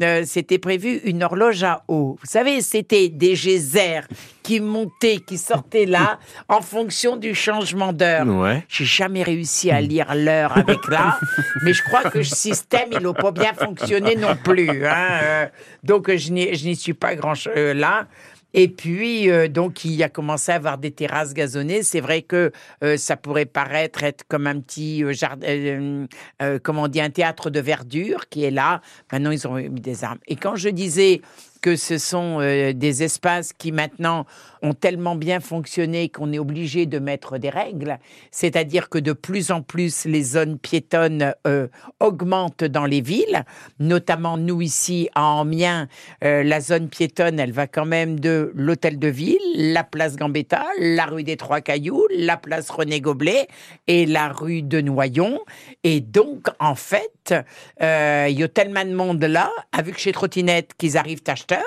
Euh, 0.01 0.23
c'était 0.25 0.57
prévu 0.57 0.97
une 1.05 1.23
horloge 1.23 1.63
à 1.63 1.83
eau. 1.87 2.17
Vous 2.19 2.27
savez, 2.29 2.61
c'était 2.61 3.07
des 3.09 3.35
geysers 3.35 4.07
qui 4.41 4.59
montaient, 4.59 5.19
qui 5.25 5.37
sortaient 5.37 5.85
là 5.85 6.19
en 6.49 6.61
fonction 6.61 7.15
du 7.15 7.33
changement 7.33 7.93
d'heure. 7.93 8.27
Ouais. 8.27 8.65
J'ai 8.67 8.85
jamais 8.85 9.23
réussi 9.23 9.71
à 9.71 9.79
lire 9.79 10.13
l'heure 10.15 10.57
avec 10.57 10.85
là, 10.89 11.17
mais 11.63 11.73
je 11.73 11.83
crois 11.83 12.03
que 12.09 12.23
ce 12.23 12.35
système, 12.35 12.89
il 12.91 12.99
n'a 12.99 13.13
pas 13.13 13.31
bien 13.31 13.53
fonctionné 13.53 14.15
non 14.15 14.35
plus. 14.35 14.85
hein, 14.85 15.19
euh, 15.23 15.45
donc, 15.83 16.13
je 16.13 16.31
n'y 16.31 16.53
je 16.55 16.65
n'y 16.65 16.75
suis 16.75 16.93
pas 16.93 17.15
grand 17.15 17.33
euh, 17.55 17.73
là. 17.73 18.07
Et 18.53 18.67
puis, 18.67 19.29
euh, 19.29 19.47
donc, 19.47 19.83
il 19.85 20.01
a 20.03 20.09
commencé 20.09 20.51
à 20.51 20.55
avoir 20.55 20.77
des 20.77 20.91
terrasses 20.91 21.33
gazonnées. 21.33 21.83
C'est 21.83 22.01
vrai 22.01 22.21
que 22.21 22.51
euh, 22.83 22.97
ça 22.97 23.17
pourrait 23.17 23.45
paraître 23.45 24.03
être 24.03 24.23
comme 24.27 24.47
un 24.47 24.59
petit 24.59 25.03
euh, 25.03 25.13
jardin, 25.13 25.47
euh, 25.47 26.05
euh, 26.41 26.59
comment 26.61 26.83
on 26.83 26.87
dit, 26.87 27.01
un 27.01 27.09
théâtre 27.09 27.49
de 27.49 27.59
verdure 27.59 28.29
qui 28.29 28.43
est 28.43 28.51
là. 28.51 28.81
Maintenant, 29.11 29.31
ils 29.31 29.47
ont 29.47 29.55
mis 29.55 29.81
des 29.81 30.03
arbres. 30.03 30.21
Et 30.27 30.35
quand 30.35 30.55
je 30.55 30.69
disais 30.69 31.21
que 31.61 31.75
ce 31.77 31.97
sont 31.97 32.39
euh, 32.41 32.73
des 32.73 33.03
espaces 33.03 33.53
qui 33.53 33.71
maintenant 33.71 34.25
ont 34.63 34.73
tellement 34.73 35.15
bien 35.15 35.41
fonctionné 35.41 36.09
qu'on 36.09 36.31
est 36.31 36.39
obligé 36.39 36.85
de 36.85 36.97
mettre 36.97 37.37
des 37.37 37.49
règles, 37.49 37.99
c'est-à-dire 38.31 38.89
que 38.89 38.97
de 38.97 39.11
plus 39.13 39.51
en 39.51 39.61
plus 39.61 40.05
les 40.05 40.23
zones 40.23 40.57
piétonnes 40.57 41.35
euh, 41.45 41.67
augmentent 41.99 42.63
dans 42.63 42.85
les 42.85 43.01
villes, 43.01 43.43
notamment 43.79 44.37
nous 44.37 44.61
ici 44.61 45.09
à 45.13 45.41
Amiens, 45.41 45.87
euh, 46.23 46.43
la 46.43 46.61
zone 46.61 46.87
piétonne, 46.87 47.39
elle 47.39 47.51
va 47.51 47.67
quand 47.67 47.85
même 47.85 48.19
de 48.19 48.51
l'hôtel 48.55 48.97
de 48.97 49.09
ville, 49.09 49.37
la 49.55 49.83
place 49.83 50.15
Gambetta, 50.15 50.65
la 50.79 51.05
rue 51.05 51.23
des 51.23 51.37
Trois 51.37 51.61
Cailloux, 51.61 52.07
la 52.15 52.37
place 52.37 52.69
René 52.69 53.01
Goblet 53.01 53.47
et 53.87 54.05
la 54.05 54.29
rue 54.29 54.61
de 54.61 54.79
Noyon. 54.79 55.39
Et 55.83 55.99
donc, 55.99 56.47
en 56.59 56.75
fait, 56.75 57.33
euh, 57.81 58.27
il 58.29 58.39
y 58.39 58.43
a 58.43 58.47
tellement 58.47 58.85
de 58.85 58.93
monde 58.93 59.23
là, 59.23 59.51
avec 59.73 59.97
chez 59.97 60.13
Trottinette 60.13 60.71
qu'ils 60.77 60.97
arrivent 60.97 61.23
acheteurs, 61.27 61.63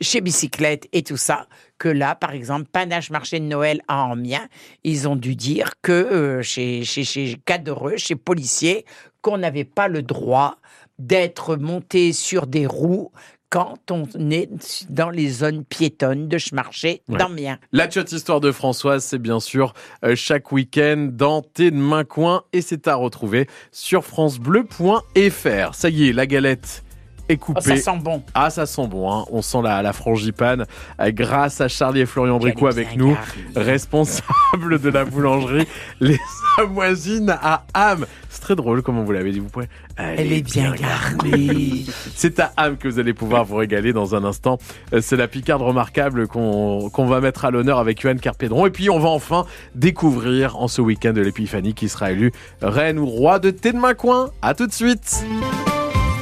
chez 0.00 0.20
Bicyclette 0.20 0.88
et 0.92 1.02
tout 1.02 1.16
ça, 1.16 1.46
que 1.78 1.88
là, 1.88 2.14
par 2.14 2.32
exemple, 2.32 2.66
Panache 2.72 3.10
Marché 3.10 3.38
de 3.40 3.44
Noël 3.44 3.80
à 3.88 4.10
Amiens, 4.10 4.46
ils 4.84 5.08
ont 5.08 5.16
dû 5.16 5.36
dire 5.36 5.72
que 5.82 5.92
euh, 5.92 6.42
chez, 6.42 6.84
chez, 6.84 7.04
chez 7.04 7.36
Cadreux, 7.44 7.96
chez 7.96 8.16
Policiers, 8.16 8.84
qu'on 9.22 9.38
n'avait 9.38 9.64
pas 9.64 9.88
le 9.88 10.02
droit 10.02 10.56
d'être 10.98 11.56
monté 11.56 12.12
sur 12.12 12.46
des 12.46 12.66
roues 12.66 13.10
quand 13.48 13.90
on 13.92 14.04
est 14.30 14.48
dans 14.90 15.10
les 15.10 15.28
zones 15.28 15.64
piétonnes 15.64 16.26
de 16.28 16.36
Chemarché 16.36 17.02
Ouais. 17.08 17.16
d'Amiens. 17.18 17.58
La 17.70 17.88
chat 17.88 18.10
histoire 18.10 18.40
de 18.40 18.50
Françoise, 18.50 19.04
c'est 19.04 19.18
bien 19.20 19.38
sûr 19.38 19.72
euh, 20.04 20.16
chaque 20.16 20.50
week-end 20.52 21.10
dans 21.12 21.42
Tes 21.42 21.70
de 21.70 21.76
main 21.76 22.02
coin 22.04 22.42
et 22.52 22.60
c'est 22.60 22.88
à 22.88 22.96
retrouver 22.96 23.46
sur 23.70 24.04
francebleu.fr. 24.04 25.74
Ça 25.74 25.88
y 25.90 26.08
est, 26.08 26.12
la 26.12 26.26
galette 26.26 26.82
est 27.28 27.36
coupée. 27.36 27.60
Oh, 27.62 27.68
ça 27.68 27.76
sent 27.76 27.98
bon. 28.02 28.22
Ah, 28.34 28.50
ça 28.50 28.66
sent 28.66 28.86
bon, 28.86 29.12
hein. 29.12 29.24
on 29.30 29.42
sent 29.42 29.62
la, 29.62 29.82
la 29.82 29.92
frangipane 29.92 30.64
euh, 31.00 31.10
grâce 31.12 31.60
à 31.60 31.68
Charlie 31.68 32.00
et 32.00 32.06
Florian 32.06 32.38
Bricot 32.38 32.66
avec 32.66 32.88
bien 32.88 32.96
nous, 32.98 33.14
garnie. 33.14 33.52
responsables 33.56 34.80
de 34.80 34.88
la 34.90 35.04
boulangerie 35.04 35.66
Les 36.00 36.18
Amoisines 36.58 37.36
à 37.42 37.64
Ham. 37.74 38.06
C'est 38.30 38.40
très 38.40 38.56
drôle, 38.56 38.82
comment 38.82 39.02
vous 39.02 39.12
l'avez 39.12 39.32
dit, 39.32 39.40
vous 39.40 39.48
pouvez. 39.48 39.68
Elle 39.96 40.32
est 40.32 40.42
bien 40.42 40.74
garnie. 40.74 41.88
C'est 42.14 42.38
à 42.40 42.52
Ham 42.56 42.76
que 42.76 42.88
vous 42.88 42.98
allez 42.98 43.14
pouvoir 43.14 43.44
vous 43.44 43.56
régaler 43.56 43.92
dans 43.92 44.14
un 44.14 44.24
instant. 44.24 44.58
Euh, 44.92 45.00
C'est 45.00 45.16
la 45.16 45.26
picarde 45.28 45.62
remarquable 45.62 46.26
qu'on 46.28 46.90
va 47.06 47.20
mettre 47.20 47.44
à 47.44 47.50
l'honneur 47.50 47.78
avec 47.78 48.00
Yoann 48.02 48.20
Carpédron. 48.20 48.66
Et 48.66 48.70
puis 48.70 48.90
on 48.90 48.98
va 48.98 49.08
enfin 49.08 49.46
découvrir 49.74 50.56
en 50.58 50.68
ce 50.68 50.80
week-end 50.82 51.12
de 51.12 51.20
l'épiphanie 51.22 51.74
qui 51.74 51.88
sera 51.88 52.12
élu 52.12 52.32
reine 52.62 52.98
ou 52.98 53.06
roi 53.06 53.38
de 53.38 53.50
Thé 53.50 53.72
de 53.72 53.92
Coin. 53.94 54.30
À 54.42 54.54
tout 54.54 54.66
de 54.66 54.72
suite 54.72 55.24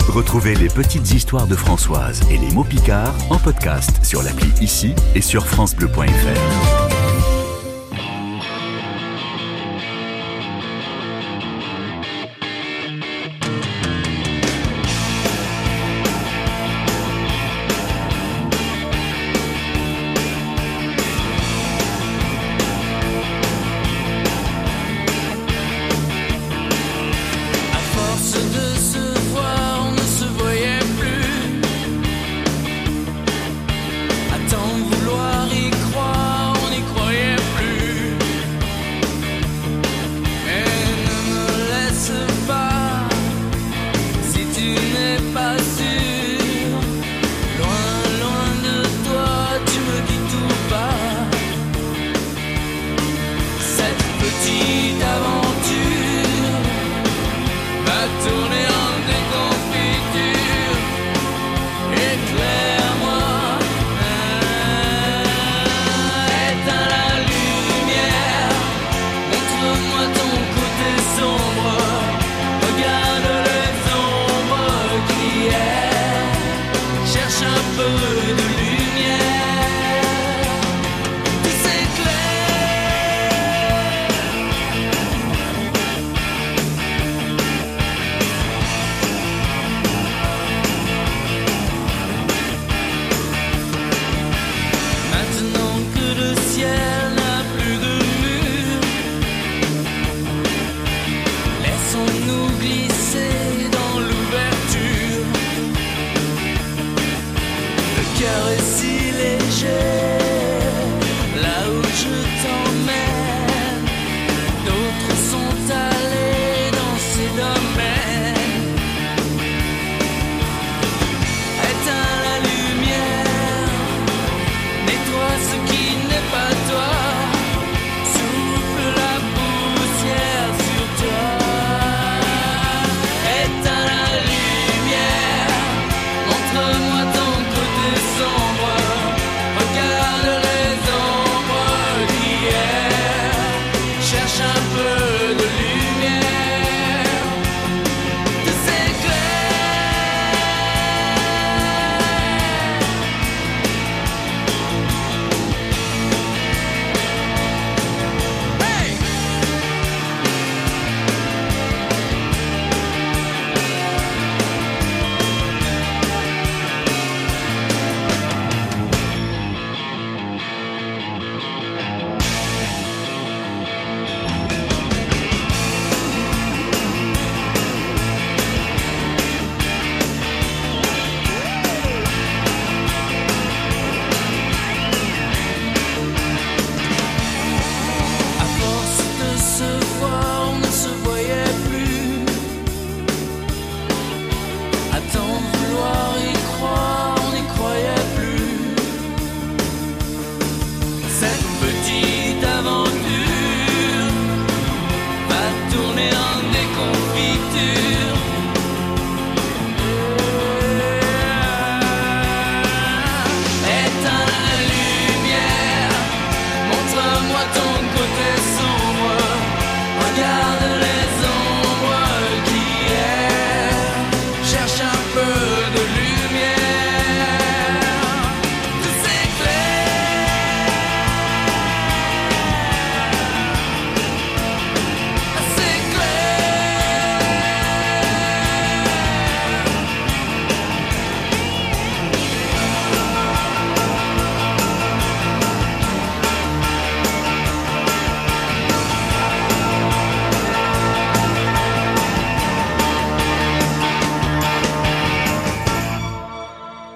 Retrouvez 0.08 0.54
les 0.54 0.68
petites 0.68 1.10
histoires 1.12 1.46
de 1.46 1.56
Françoise 1.56 2.20
et 2.30 2.36
les 2.36 2.50
mots 2.52 2.64
picards 2.64 3.14
en 3.30 3.38
podcast 3.38 4.04
sur 4.04 4.22
l'appli 4.22 4.52
ici 4.60 4.94
et 5.14 5.20
sur 5.20 5.46
francebleu.fr. 5.46 6.73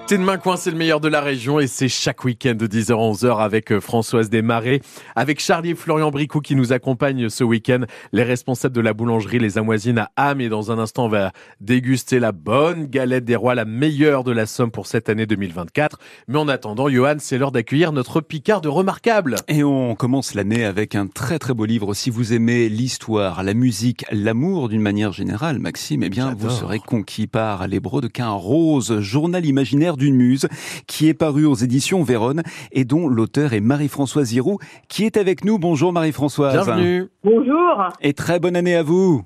T'es 0.09 0.17
de 0.17 0.23
main 0.23 0.39
coin, 0.39 0.57
c'est 0.57 0.71
le 0.71 0.75
meilleur 0.75 0.99
de 1.01 1.07
la 1.07 1.21
région 1.21 1.59
et 1.59 1.67
c'est 1.67 1.87
chaque 1.87 2.23
week-end 2.23 2.55
de 2.55 2.65
10h 2.65 2.93
à 2.93 2.95
11h 2.95 3.43
avec 3.43 3.71
euh, 3.71 3.79
Françoise 3.79 4.31
Desmarais, 4.31 4.81
avec 5.15 5.39
Charlie 5.39 5.69
et 5.69 5.75
Florian 5.75 6.09
Bricou 6.09 6.39
qui 6.39 6.55
nous 6.55 6.73
accompagnent 6.73 7.29
ce 7.29 7.43
week-end, 7.43 7.81
les 8.11 8.23
responsables 8.23 8.73
de 8.73 8.81
la 8.81 8.95
boulangerie 8.95 9.37
Les 9.37 9.59
Amoisines 9.59 9.99
à 9.99 10.11
Ham 10.15 10.41
et 10.41 10.49
dans 10.49 10.71
un 10.71 10.79
instant 10.79 11.05
on 11.05 11.09
va 11.09 11.31
déguster 11.61 12.17
la 12.17 12.31
bonne 12.31 12.87
galette 12.87 13.23
des 13.23 13.35
rois, 13.35 13.53
la 13.53 13.65
meilleure 13.65 14.23
de 14.23 14.31
la 14.31 14.47
Somme 14.47 14.71
pour 14.71 14.87
cette 14.87 15.09
année 15.09 15.27
2024. 15.27 15.99
Mais 16.27 16.39
en 16.39 16.47
attendant, 16.47 16.89
Johan, 16.89 17.17
c'est 17.19 17.37
l'heure 17.37 17.51
d'accueillir 17.51 17.91
notre 17.91 18.19
Picard 18.19 18.61
de 18.61 18.67
remarquable. 18.67 19.35
Et 19.47 19.63
on 19.63 19.93
commence 19.93 20.33
l'année 20.33 20.65
avec 20.65 20.95
un 20.95 21.05
très 21.05 21.37
très 21.37 21.53
beau 21.53 21.65
livre. 21.65 21.93
Si 21.93 22.09
vous 22.09 22.33
aimez 22.33 22.67
l'histoire, 22.67 23.43
la 23.43 23.53
musique, 23.53 24.05
l'amour 24.09 24.69
d'une 24.69 24.81
manière 24.81 25.11
générale, 25.11 25.59
Maxime, 25.59 26.01
eh 26.01 26.09
bien 26.09 26.33
vous 26.35 26.49
serez 26.49 26.79
conquis 26.79 27.27
par 27.27 27.67
l'hébreu 27.67 28.01
de 28.01 28.07
Quin 28.07 28.31
Rose, 28.31 29.01
journal 29.01 29.45
imaginaire 29.45 29.97
d'une 29.99 30.15
muse, 30.15 30.47
qui 30.87 31.07
est 31.07 31.13
paru 31.13 31.45
aux 31.45 31.53
éditions 31.53 32.01
Véronne 32.01 32.41
et 32.71 32.85
dont 32.85 33.07
l'auteur 33.07 33.53
est 33.53 33.59
Marie-Françoise 33.59 34.31
Giroux, 34.31 34.57
qui 34.87 35.05
est 35.05 35.17
avec 35.17 35.45
nous. 35.45 35.59
Bonjour 35.59 35.93
Marie-Françoise. 35.93 36.65
Bienvenue. 36.65 37.09
Bonjour. 37.23 37.89
Et 38.01 38.13
très 38.13 38.39
bonne 38.39 38.55
année 38.55 38.75
à 38.75 38.81
vous. 38.81 39.23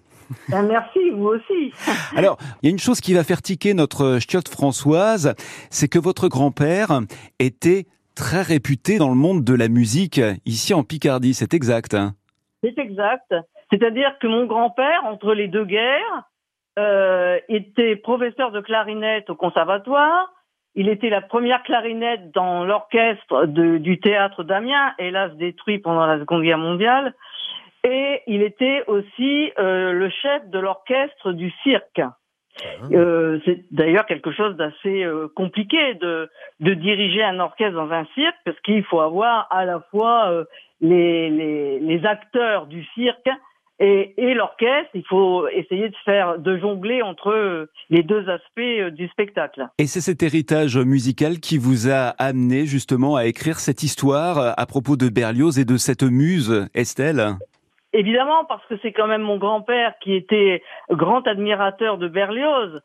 Ben, 0.49 0.63
merci, 0.63 1.11
vous 1.11 1.27
aussi. 1.27 1.73
Alors, 2.15 2.37
il 2.61 2.65
y 2.65 2.69
a 2.69 2.71
une 2.71 2.79
chose 2.79 2.99
qui 2.99 3.13
va 3.13 3.23
faire 3.23 3.41
tiquer 3.41 3.73
notre 3.73 4.19
chiotte 4.19 4.49
Françoise, 4.49 5.35
c'est 5.69 5.87
que 5.87 5.99
votre 5.99 6.27
grand-père 6.27 7.01
était 7.39 7.85
très 8.15 8.41
réputé 8.41 8.97
dans 8.97 9.09
le 9.09 9.15
monde 9.15 9.43
de 9.43 9.53
la 9.53 9.67
musique 9.67 10.21
ici 10.45 10.73
en 10.73 10.83
Picardie, 10.83 11.33
c'est 11.33 11.53
exact. 11.53 11.93
hein 11.93 12.13
C'est 12.63 12.77
exact. 12.77 13.33
C'est-à-dire 13.71 14.17
que 14.21 14.27
mon 14.27 14.45
grand-père, 14.45 15.05
entre 15.05 15.33
les 15.33 15.47
deux 15.47 15.65
guerres, 15.65 16.29
euh, 16.79 17.37
était 17.49 17.95
professeur 17.95 18.51
de 18.51 18.61
clarinette 18.61 19.29
au 19.29 19.35
conservatoire. 19.35 20.31
Il 20.75 20.89
était 20.89 21.09
la 21.09 21.21
première 21.21 21.61
clarinette 21.63 22.31
dans 22.31 22.65
l'orchestre 22.65 23.45
du 23.45 23.99
théâtre 23.99 24.43
d'Amiens, 24.43 24.93
hélas 24.97 25.31
détruit 25.35 25.77
pendant 25.77 26.05
la 26.05 26.19
Seconde 26.19 26.41
Guerre 26.43 26.57
mondiale. 26.57 27.13
Et 27.83 28.21
il 28.27 28.41
était 28.41 28.83
aussi 28.87 29.51
euh, 29.59 29.91
le 29.91 30.09
chef 30.09 30.47
de 30.49 30.57
l'orchestre 30.57 31.33
du 31.33 31.51
cirque. 31.63 32.01
Euh, 32.91 33.39
c'est 33.45 33.65
d'ailleurs 33.71 34.05
quelque 34.05 34.31
chose 34.31 34.55
d'assez 34.55 35.03
euh, 35.03 35.27
compliqué 35.35 35.95
de, 35.95 36.29
de 36.59 36.73
diriger 36.75 37.23
un 37.23 37.39
orchestre 37.39 37.73
dans 37.73 37.91
un 37.91 38.05
cirque 38.13 38.37
parce 38.45 38.59
qu'il 38.61 38.83
faut 38.83 39.01
avoir 39.01 39.47
à 39.49 39.65
la 39.65 39.79
fois 39.91 40.45
les, 40.79 41.29
les, 41.29 41.79
les 41.79 42.05
acteurs 42.05 42.67
du 42.67 42.83
cirque 42.93 43.29
Et, 43.85 44.13
et 44.15 44.33
l'orchestre, 44.33 44.91
il 44.93 45.05
faut 45.05 45.45
essayer 45.49 45.89
de 45.89 45.95
faire, 46.05 46.39
de 46.39 46.57
jongler 46.57 47.01
entre 47.01 47.67
les 47.89 48.01
deux 48.01 48.29
aspects 48.29 48.59
euh, 48.59 48.89
du 48.91 49.09
spectacle. 49.09 49.67
Et 49.77 49.87
c'est 49.87 49.99
cet 49.99 50.23
héritage 50.23 50.77
musical 50.77 51.41
qui 51.41 51.57
vous 51.57 51.91
a 51.91 52.13
amené 52.17 52.65
justement 52.65 53.17
à 53.17 53.25
écrire 53.25 53.59
cette 53.59 53.83
histoire 53.83 54.53
à 54.57 54.65
propos 54.67 54.95
de 54.95 55.09
Berlioz 55.09 55.59
et 55.59 55.65
de 55.65 55.75
cette 55.75 56.03
muse, 56.03 56.69
Estelle? 56.73 57.35
Évidemment, 57.91 58.45
parce 58.45 58.65
que 58.67 58.75
c'est 58.81 58.93
quand 58.93 59.07
même 59.07 59.21
mon 59.21 59.37
grand-père 59.37 59.95
qui 60.01 60.13
était 60.13 60.63
grand 60.89 61.27
admirateur 61.27 61.97
de 61.97 62.07
Berlioz, 62.07 62.79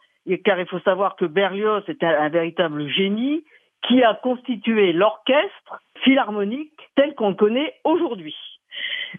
car 0.44 0.58
il 0.58 0.66
faut 0.66 0.80
savoir 0.80 1.14
que 1.14 1.26
Berlioz 1.26 1.84
était 1.86 2.06
un 2.06 2.28
véritable 2.28 2.88
génie 2.88 3.44
qui 3.86 4.02
a 4.02 4.14
constitué 4.14 4.92
l'orchestre 4.92 5.80
philharmonique 6.02 6.72
tel 6.96 7.14
qu'on 7.14 7.28
le 7.28 7.36
connaît 7.36 7.74
aujourd'hui. 7.84 8.34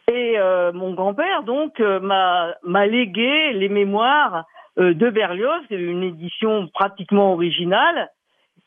Et 0.08 0.38
euh, 0.38 0.72
mon 0.74 0.94
grand-père 0.94 1.44
donc 1.44 1.80
euh, 1.80 2.00
m'a 2.00 2.56
m'a 2.64 2.88
légué 2.88 3.54
les 3.54 3.70
mémoires 3.70 4.46
euh, 4.80 4.94
de 4.94 5.10
Berlioz, 5.10 5.62
c'est 5.70 5.76
une 5.76 6.04
édition 6.04 6.68
pratiquement 6.74 7.34
originale. 7.34 8.10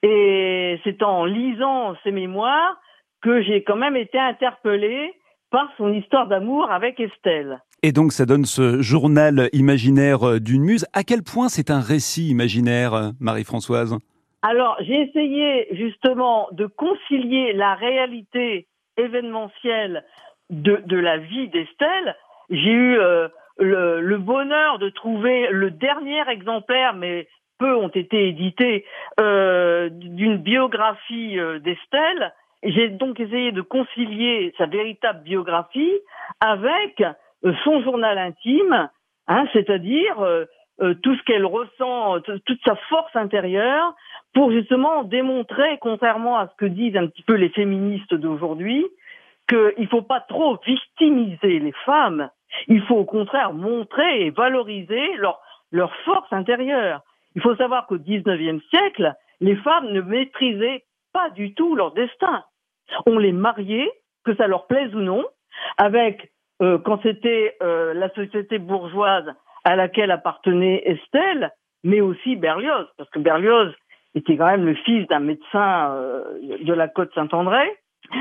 Et 0.02 0.80
c'est 0.84 1.02
en 1.02 1.24
lisant 1.24 1.94
ces 2.02 2.10
mémoires 2.10 2.76
que 3.22 3.40
j'ai 3.42 3.62
quand 3.62 3.76
même 3.76 3.96
été 3.96 4.18
interpellé 4.18 5.14
par 5.50 5.68
son 5.76 5.92
histoire 5.92 6.26
d'amour 6.26 6.70
avec 6.70 6.98
Estelle. 6.98 7.60
Et 7.84 7.92
donc 7.92 8.12
ça 8.12 8.26
donne 8.26 8.44
ce 8.44 8.80
journal 8.80 9.48
imaginaire 9.52 10.40
d'une 10.40 10.62
muse. 10.62 10.86
À 10.92 11.04
quel 11.04 11.22
point 11.22 11.48
c'est 11.48 11.70
un 11.70 11.80
récit 11.80 12.28
imaginaire, 12.30 13.12
Marie-Françoise? 13.20 13.96
Alors, 14.42 14.76
j'ai 14.80 15.02
essayé 15.02 15.68
justement 15.70 16.48
de 16.50 16.66
concilier 16.66 17.52
la 17.52 17.74
réalité 17.74 18.66
événementielle 18.96 20.04
de, 20.52 20.80
de 20.86 20.96
la 20.96 21.16
vie 21.16 21.48
d'Estelle. 21.48 22.14
J'ai 22.50 22.70
eu 22.70 22.98
euh, 22.98 23.26
le, 23.58 24.00
le 24.00 24.18
bonheur 24.18 24.78
de 24.78 24.90
trouver 24.90 25.48
le 25.50 25.70
dernier 25.70 26.22
exemplaire, 26.28 26.94
mais 26.94 27.26
peu 27.58 27.74
ont 27.74 27.88
été 27.88 28.28
édités, 28.28 28.84
euh, 29.20 29.88
d'une 29.90 30.36
biographie 30.36 31.38
euh, 31.38 31.58
d'Estelle. 31.58 32.32
J'ai 32.62 32.88
donc 32.88 33.18
essayé 33.18 33.50
de 33.50 33.62
concilier 33.62 34.54
sa 34.58 34.66
véritable 34.66 35.22
biographie 35.22 35.98
avec 36.40 37.00
euh, 37.00 37.52
son 37.64 37.82
journal 37.82 38.18
intime, 38.18 38.88
hein, 39.28 39.46
c'est-à-dire 39.52 40.20
euh, 40.20 40.44
euh, 40.80 40.94
tout 41.02 41.14
ce 41.16 41.22
qu'elle 41.22 41.46
ressent, 41.46 42.20
toute 42.20 42.60
sa 42.64 42.76
force 42.88 43.14
intérieure, 43.14 43.94
pour 44.34 44.50
justement 44.50 45.04
démontrer, 45.04 45.78
contrairement 45.80 46.38
à 46.38 46.48
ce 46.48 46.56
que 46.56 46.66
disent 46.66 46.96
un 46.96 47.06
petit 47.06 47.22
peu 47.22 47.34
les 47.34 47.50
féministes 47.50 48.14
d'aujourd'hui, 48.14 48.86
qu'il 49.52 49.84
ne 49.84 49.88
faut 49.88 50.02
pas 50.02 50.20
trop 50.20 50.58
victimiser 50.64 51.58
les 51.58 51.72
femmes. 51.84 52.30
Il 52.68 52.82
faut 52.82 52.96
au 52.96 53.04
contraire 53.04 53.52
montrer 53.52 54.26
et 54.26 54.30
valoriser 54.30 55.16
leur, 55.16 55.94
force 56.04 56.32
intérieure. 56.32 57.02
Il 57.34 57.42
faut 57.42 57.56
savoir 57.56 57.86
qu'au 57.86 57.98
XIXe 57.98 58.62
siècle, 58.70 59.14
les 59.40 59.56
femmes 59.56 59.90
ne 59.90 60.00
maîtrisaient 60.00 60.84
pas 61.12 61.30
du 61.30 61.54
tout 61.54 61.76
leur 61.76 61.92
destin. 61.92 62.44
On 63.06 63.18
les 63.18 63.32
mariait, 63.32 63.90
que 64.24 64.34
ça 64.36 64.46
leur 64.46 64.66
plaise 64.66 64.94
ou 64.94 65.00
non, 65.00 65.24
avec, 65.78 66.30
euh, 66.60 66.78
quand 66.78 67.00
c'était 67.02 67.56
euh, 67.62 67.92
la 67.94 68.08
société 68.10 68.58
bourgeoise 68.58 69.26
à 69.64 69.76
laquelle 69.76 70.10
appartenait 70.10 70.82
Estelle, 70.84 71.50
mais 71.84 72.00
aussi 72.00 72.36
Berlioz, 72.36 72.86
parce 72.96 73.10
que 73.10 73.18
Berlioz 73.18 73.74
était 74.14 74.36
quand 74.36 74.46
même 74.46 74.64
le 74.64 74.74
fils 74.74 75.06
d'un 75.08 75.20
médecin 75.20 75.94
euh, 75.94 76.38
de 76.60 76.72
la 76.72 76.88
côte 76.88 77.12
Saint-André. 77.14 77.76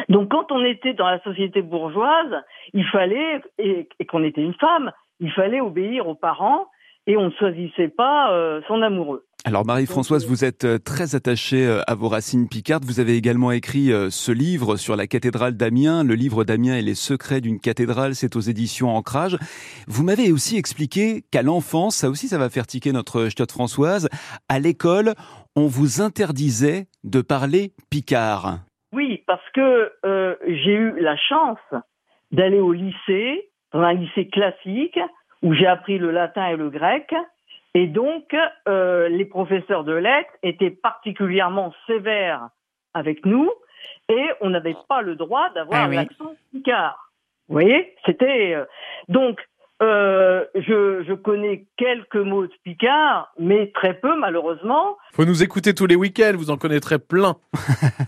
Donc 0.10 0.30
quand 0.30 0.52
on 0.52 0.64
était 0.64 0.94
dans 0.94 1.08
la 1.08 1.22
société 1.22 1.62
bourgeoise, 1.62 2.44
il 2.74 2.86
fallait, 2.86 3.42
et, 3.58 3.88
qu'on 4.08 4.24
était 4.24 4.42
une 4.42 4.54
femme, 4.56 4.92
il 5.20 5.32
fallait 5.32 5.62
obéir 5.62 6.08
aux 6.08 6.16
parents 6.16 6.68
et 7.08 7.18
on 7.18 7.26
ne 7.26 7.32
choisissait 7.32 7.88
pas 7.88 8.32
euh, 8.32 8.62
son 8.68 8.82
amoureux. 8.82 9.26
Alors 9.44 9.66
Marie-Françoise, 9.66 10.28
vous 10.28 10.46
êtes 10.46 10.66
euh, 10.66 10.78
très 10.78 11.16
attachée 11.16 11.66
euh, 11.66 11.82
à 11.88 11.96
vos 11.96 12.10
racines 12.10 12.48
picardes. 12.48 12.86
Vous 12.86 13.00
avez 13.00 13.16
également 13.16 13.52
écrit 13.52 13.89
ce 14.10 14.32
livre 14.32 14.76
sur 14.76 14.96
la 14.96 15.08
cathédrale 15.08 15.58
d'Amiens, 15.58 16.04
le 16.04 16.14
livre 16.14 16.44
d'Amiens 16.44 16.76
et 16.76 16.82
les 16.82 16.96
secrets 16.96 17.42
d'une 17.42 17.60
cathédrale, 17.60 18.14
c'est 18.14 18.36
aux 18.36 18.42
éditions 18.42 18.96
Ancrage. 18.96 19.38
Vous 19.88 20.04
m'avez 20.04 20.32
aussi 20.32 20.58
expliqué 20.58 21.24
qu'à 21.32 21.42
l'enfance, 21.42 21.96
ça 21.96 22.10
aussi 22.10 22.28
ça 22.28 22.38
va 22.38 22.50
faire 22.50 22.68
tiquer 22.68 22.92
notre 22.92 23.30
ch'tiote 23.30 23.52
Françoise, 23.52 24.10
à 24.48 24.60
l'école, 24.60 25.16
on 25.56 25.66
vous 25.66 26.02
interdisait 26.02 26.88
de 27.04 27.22
parler 27.22 27.74
picard. 27.89 28.60
Parce 29.32 29.50
que 29.52 29.94
euh, 30.04 30.36
j'ai 30.46 30.74
eu 30.74 31.00
la 31.00 31.16
chance 31.16 31.58
d'aller 32.34 32.60
au 32.60 32.74
lycée, 32.74 33.50
dans 33.72 33.80
un 33.80 33.94
lycée 33.94 34.28
classique, 34.28 35.00
où 35.42 35.54
j'ai 35.54 35.68
appris 35.68 35.98
le 36.00 36.12
latin 36.12 36.48
et 36.48 36.58
le 36.58 36.70
grec. 36.70 37.16
Et 37.74 37.88
donc, 37.88 38.36
euh, 38.68 39.08
les 39.08 39.24
professeurs 39.24 39.86
de 39.86 39.94
lettres 39.94 40.34
étaient 40.44 40.70
particulièrement 40.70 41.74
sévères 41.88 42.50
avec 42.94 43.26
nous 43.26 43.50
et 44.10 44.32
on 44.42 44.50
n'avait 44.50 44.76
pas 44.90 45.02
le 45.02 45.16
droit 45.16 45.50
d'avoir 45.52 45.86
Ah 45.86 45.88
oui. 45.88 45.96
l'accent 45.96 46.36
picard. 46.52 47.14
Vous 47.48 47.54
voyez 47.54 47.96
C'était... 48.06 48.54
euh, 48.54 48.66
donc, 49.08 49.40
euh, 49.82 50.44
je, 50.56 51.04
je 51.08 51.14
connais 51.14 51.66
quelques 51.78 52.16
mots 52.16 52.46
de 52.46 52.52
picard, 52.64 53.32
mais 53.40 53.72
très 53.74 53.94
peu, 53.96 54.16
malheureusement. 54.18 54.98
Faut 55.14 55.26
nous 55.26 55.42
écouter 55.44 55.74
tous 55.74 55.86
les 55.88 55.96
week-ends, 55.96 56.34
vous 56.36 56.52
en 56.52 56.58
connaîtrez 56.58 57.00
plein. 57.00 57.36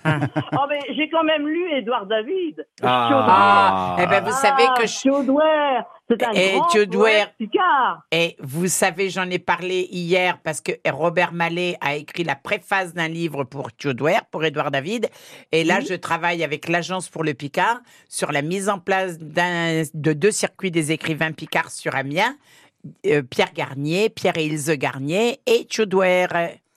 Oh, 0.06 0.66
mais 0.70 0.80
j'ai 0.96 1.10
quand 1.10 1.24
même 1.24 1.48
lu 1.48 1.72
Édouard 1.72 2.06
David. 2.06 2.66
Ah. 2.82 3.96
Ah, 3.98 3.98
eh 4.04 4.08
ben, 4.08 4.24
vous 4.24 4.32
savez 4.32 4.64
que 4.78 4.86
je- 4.86 5.02
Thiodouer, 5.02 5.80
c'est 6.20 6.26
un 6.26 6.32
Et 6.34 6.52
grand 6.58 6.68
poète 6.92 7.34
picard. 7.38 8.02
Et 8.12 8.36
vous 8.40 8.68
savez, 8.68 9.10
j'en 9.10 9.30
ai 9.30 9.40
parlé 9.40 9.88
hier 9.92 10.40
parce 10.44 10.62
que 10.62 10.72
Robert 10.90 11.34
Mallet 11.34 11.76
a 11.82 11.96
écrit 11.96 12.24
la 12.24 12.36
préface 12.36 12.94
d'un 12.94 13.08
livre 13.08 13.44
pour 13.44 13.72
Thiodouer, 13.76 14.18
pour 14.32 14.44
Édouard 14.44 14.72
David. 14.72 15.10
Et 15.52 15.64
là, 15.64 15.80
je 15.80 15.94
travaille 15.94 16.44
avec 16.44 16.68
l'Agence 16.70 17.10
pour 17.10 17.24
le 17.24 17.34
Picard 17.34 17.80
sur 18.10 18.32
la 18.32 18.42
mise 18.42 18.70
en 18.70 18.80
place 18.80 19.18
de 19.20 20.14
deux 20.14 20.32
circuits 20.32 20.72
des 20.72 20.92
écrivains 20.92 21.32
Picard 21.32 21.72
sur 21.72 21.96
Amiens. 21.96 22.36
Euh, 23.06 23.22
Pierre 23.22 23.54
Garnier, 23.54 24.10
Pierre 24.10 24.38
et 24.38 24.46
Ilse 24.46 24.70
Garnier 24.72 25.40
et 25.46 25.66
Thiodouer. 25.66 26.28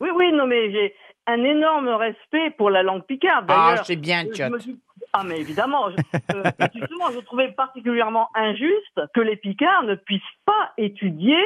Oui, 0.01 0.09
oui, 0.15 0.33
non, 0.33 0.47
mais 0.47 0.71
j'ai 0.71 0.95
un 1.27 1.43
énorme 1.43 1.89
respect 1.89 2.53
pour 2.57 2.71
la 2.71 2.85
langue 2.85 3.03
picarde. 3.05 3.47
Ah, 3.49 3.83
c'est 3.85 3.97
bien, 3.97 4.23
je 4.27 4.31
Thiot. 4.31 4.51
me 4.51 4.59
suis- 4.61 4.79
Ah, 5.13 5.23
mais 5.25 5.41
évidemment. 5.41 5.91
je- 5.91 5.97
euh, 6.37 6.43
justement, 6.75 7.11
je 7.13 7.21
trouvais 7.21 7.49
particulièrement 7.53 8.29
injuste 8.35 9.01
que 9.15 9.21
les 9.21 9.37
Picards 9.37 9.83
ne 9.85 9.95
puissent 9.95 10.23
pas 10.45 10.73
étudier 10.77 11.39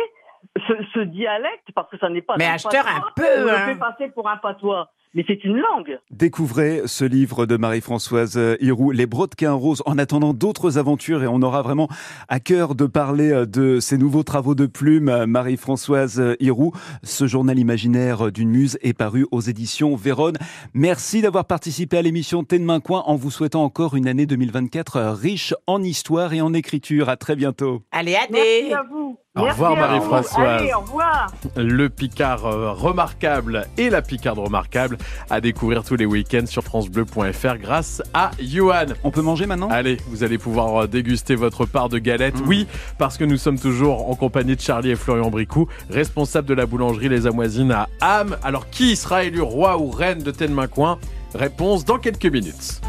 ce, 0.66 0.72
ce 0.94 1.00
dialecte, 1.00 1.68
parce 1.74 1.88
que 1.90 1.98
ça 1.98 2.08
n'est 2.08 2.22
pas 2.22 2.34
Mais 2.38 2.46
un 2.46 2.54
acheteur, 2.54 2.84
patois. 2.84 3.08
un 3.08 3.12
peu, 3.14 3.40
On 3.42 3.44
le 3.44 3.50
hein. 3.50 3.66
fait 3.66 3.74
passer 3.76 4.08
pour 4.10 4.28
un 4.28 4.36
patois. 4.38 4.90
Mais 5.12 5.24
c'est 5.26 5.42
une 5.42 5.56
langue. 5.56 5.98
Découvrez 6.12 6.82
ce 6.86 7.04
livre 7.04 7.44
de 7.44 7.56
Marie-Françoise 7.56 8.36
euh, 8.36 8.56
Hiroux, 8.60 8.92
Les 8.92 9.06
Brodequins 9.06 9.52
Roses, 9.54 9.82
en 9.84 9.98
attendant 9.98 10.34
d'autres 10.34 10.78
aventures 10.78 11.24
et 11.24 11.26
on 11.26 11.42
aura 11.42 11.62
vraiment 11.62 11.88
à 12.28 12.38
cœur 12.38 12.76
de 12.76 12.86
parler 12.86 13.32
euh, 13.32 13.44
de 13.44 13.80
ces 13.80 13.98
nouveaux 13.98 14.22
travaux 14.22 14.54
de 14.54 14.66
plume. 14.66 15.08
euh, 15.08 15.26
Marie-Françoise 15.26 16.36
Hiroux, 16.38 16.72
ce 17.02 17.26
journal 17.26 17.58
imaginaire 17.58 18.30
d'une 18.30 18.50
muse 18.50 18.78
est 18.82 18.92
paru 18.92 19.26
aux 19.32 19.40
éditions 19.40 19.96
Vérone. 19.96 20.36
Merci 20.74 21.22
d'avoir 21.22 21.44
participé 21.44 21.98
à 21.98 22.02
l'émission 22.02 22.44
Thé 22.44 22.60
de 22.60 22.64
Main 22.64 22.78
Coin 22.78 23.02
en 23.06 23.16
vous 23.16 23.32
souhaitant 23.32 23.64
encore 23.64 23.96
une 23.96 24.06
année 24.06 24.26
2024 24.26 24.96
euh, 24.96 25.12
riche 25.12 25.54
en 25.66 25.82
histoire 25.82 26.32
et 26.34 26.40
en 26.40 26.54
écriture. 26.54 27.08
À 27.08 27.16
très 27.16 27.34
bientôt. 27.34 27.82
Allez, 27.90 28.12
Merci 28.12 28.36
allez 28.36 28.72
à 28.74 28.84
vous. 28.88 29.18
Au 29.36 29.44
Merci 29.44 29.60
revoir. 29.60 29.76
Marie-Françoise. 29.76 30.62
Au 30.76 30.80
revoir. 30.80 31.32
Le 31.56 31.88
Picard 31.88 32.42
remarquable 32.76 33.66
et 33.78 33.88
la 33.88 34.02
Picarde 34.02 34.40
remarquable 34.40 34.98
à 35.28 35.40
découvrir 35.40 35.84
tous 35.84 35.96
les 35.96 36.06
week-ends 36.06 36.46
sur 36.46 36.62
francebleu.fr 36.62 37.58
grâce 37.60 38.02
à 38.14 38.30
Johan. 38.40 38.86
On 39.04 39.10
peut 39.10 39.22
manger 39.22 39.46
maintenant? 39.46 39.68
Allez, 39.70 39.98
vous 40.08 40.24
allez 40.24 40.38
pouvoir 40.38 40.82
euh, 40.82 40.86
déguster 40.86 41.34
votre 41.34 41.66
part 41.66 41.88
de 41.88 41.98
galette. 41.98 42.36
Oui, 42.46 42.66
parce 42.98 43.16
que 43.16 43.24
nous 43.24 43.36
sommes 43.36 43.58
toujours 43.58 44.10
en 44.10 44.14
compagnie 44.14 44.56
de 44.56 44.60
Charlie 44.60 44.90
et 44.90 44.96
Florian 44.96 45.30
Bricou, 45.30 45.68
responsables 45.90 46.48
de 46.48 46.54
la 46.54 46.66
boulangerie 46.66 47.08
Les 47.08 47.26
Amoisines 47.26 47.72
à 47.72 47.88
Ham. 48.00 48.36
Alors, 48.42 48.70
qui 48.70 48.96
sera 48.96 49.24
élu 49.24 49.40
roi 49.40 49.78
ou 49.78 49.90
reine 49.90 50.22
de 50.22 50.30
Telmacoin 50.30 50.98
Réponse 51.34 51.84
dans 51.84 51.98
quelques 51.98 52.26
minutes. 52.26 52.80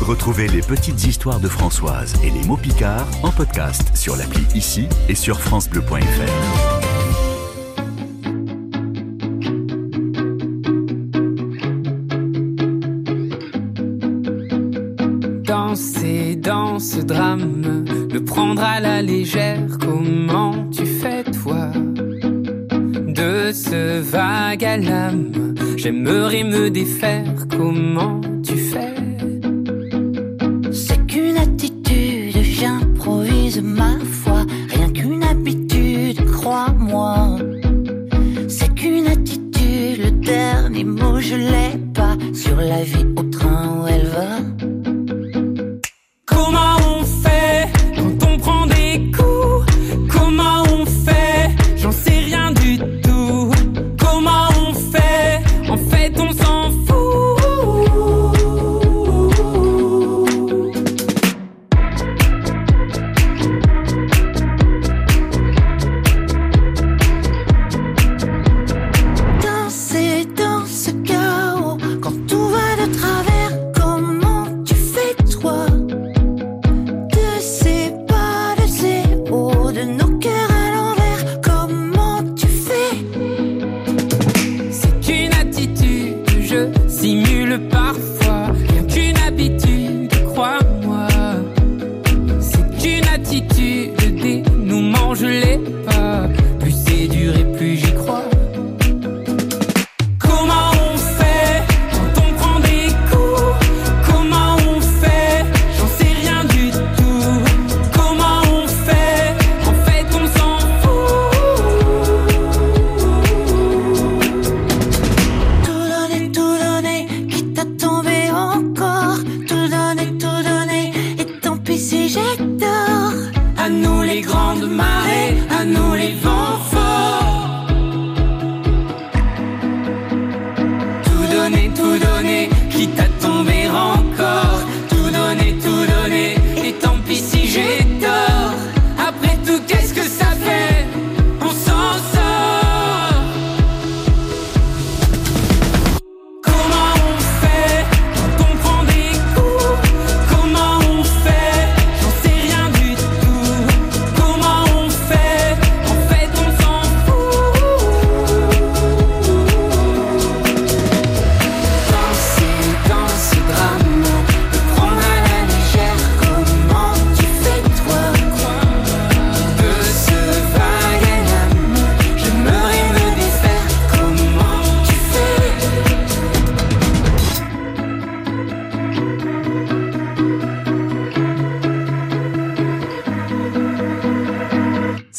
Retrouvez 0.00 0.48
les 0.48 0.62
petites 0.62 1.04
histoires 1.04 1.40
de 1.40 1.48
Françoise 1.48 2.14
et 2.24 2.30
les 2.30 2.42
mots 2.44 2.56
picards 2.56 3.06
en 3.22 3.30
podcast 3.30 3.96
sur 3.96 4.16
l'appli 4.16 4.42
ici 4.54 4.88
et 5.08 5.14
sur 5.14 5.40
francebleu.fr. 5.40 6.79
ce 17.00 17.04
drame, 17.06 17.84
le 18.12 18.24
prendre 18.24 18.62
à 18.62 18.78
la 18.80 19.00
légère, 19.00 19.66
comment 19.80 20.68
tu 20.70 20.84
fais 20.84 21.24
toi 21.24 21.70
De 23.18 23.52
ce 23.52 24.00
vague 24.00 24.64
à 24.64 24.76
l'âme, 24.76 25.54
j'aimerais 25.76 26.44
me 26.44 26.68
défaire, 26.68 27.46
comment 27.56 28.19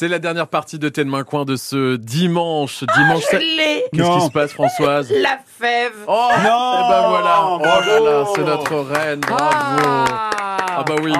C'est 0.01 0.07
la 0.07 0.17
dernière 0.17 0.47
partie 0.47 0.79
de 0.79 0.89
Tête 0.89 1.05
Main 1.05 1.23
Coin 1.23 1.45
de 1.45 1.55
ce 1.55 1.95
dimanche. 1.95 2.83
Dimanche. 2.97 3.23
Ah, 3.33 3.37
l'ai 3.37 3.83
Qu'est-ce 3.93 4.17
qui 4.17 4.25
se 4.25 4.31
passe, 4.31 4.51
Françoise 4.51 5.11
La 5.15 5.37
fève 5.45 5.93
Oh 6.07 6.27
Non 6.43 6.73
Eh 6.79 6.89
ben 6.89 7.07
voilà 7.07 7.47
Oh 7.51 7.59
là 7.85 7.99
là, 7.99 8.25
c'est 8.33 8.41
notre 8.43 8.79
reine, 8.79 9.19
bravo 9.19 9.43
Ah 10.09 10.83
bah 10.87 10.95
oui, 11.03 11.13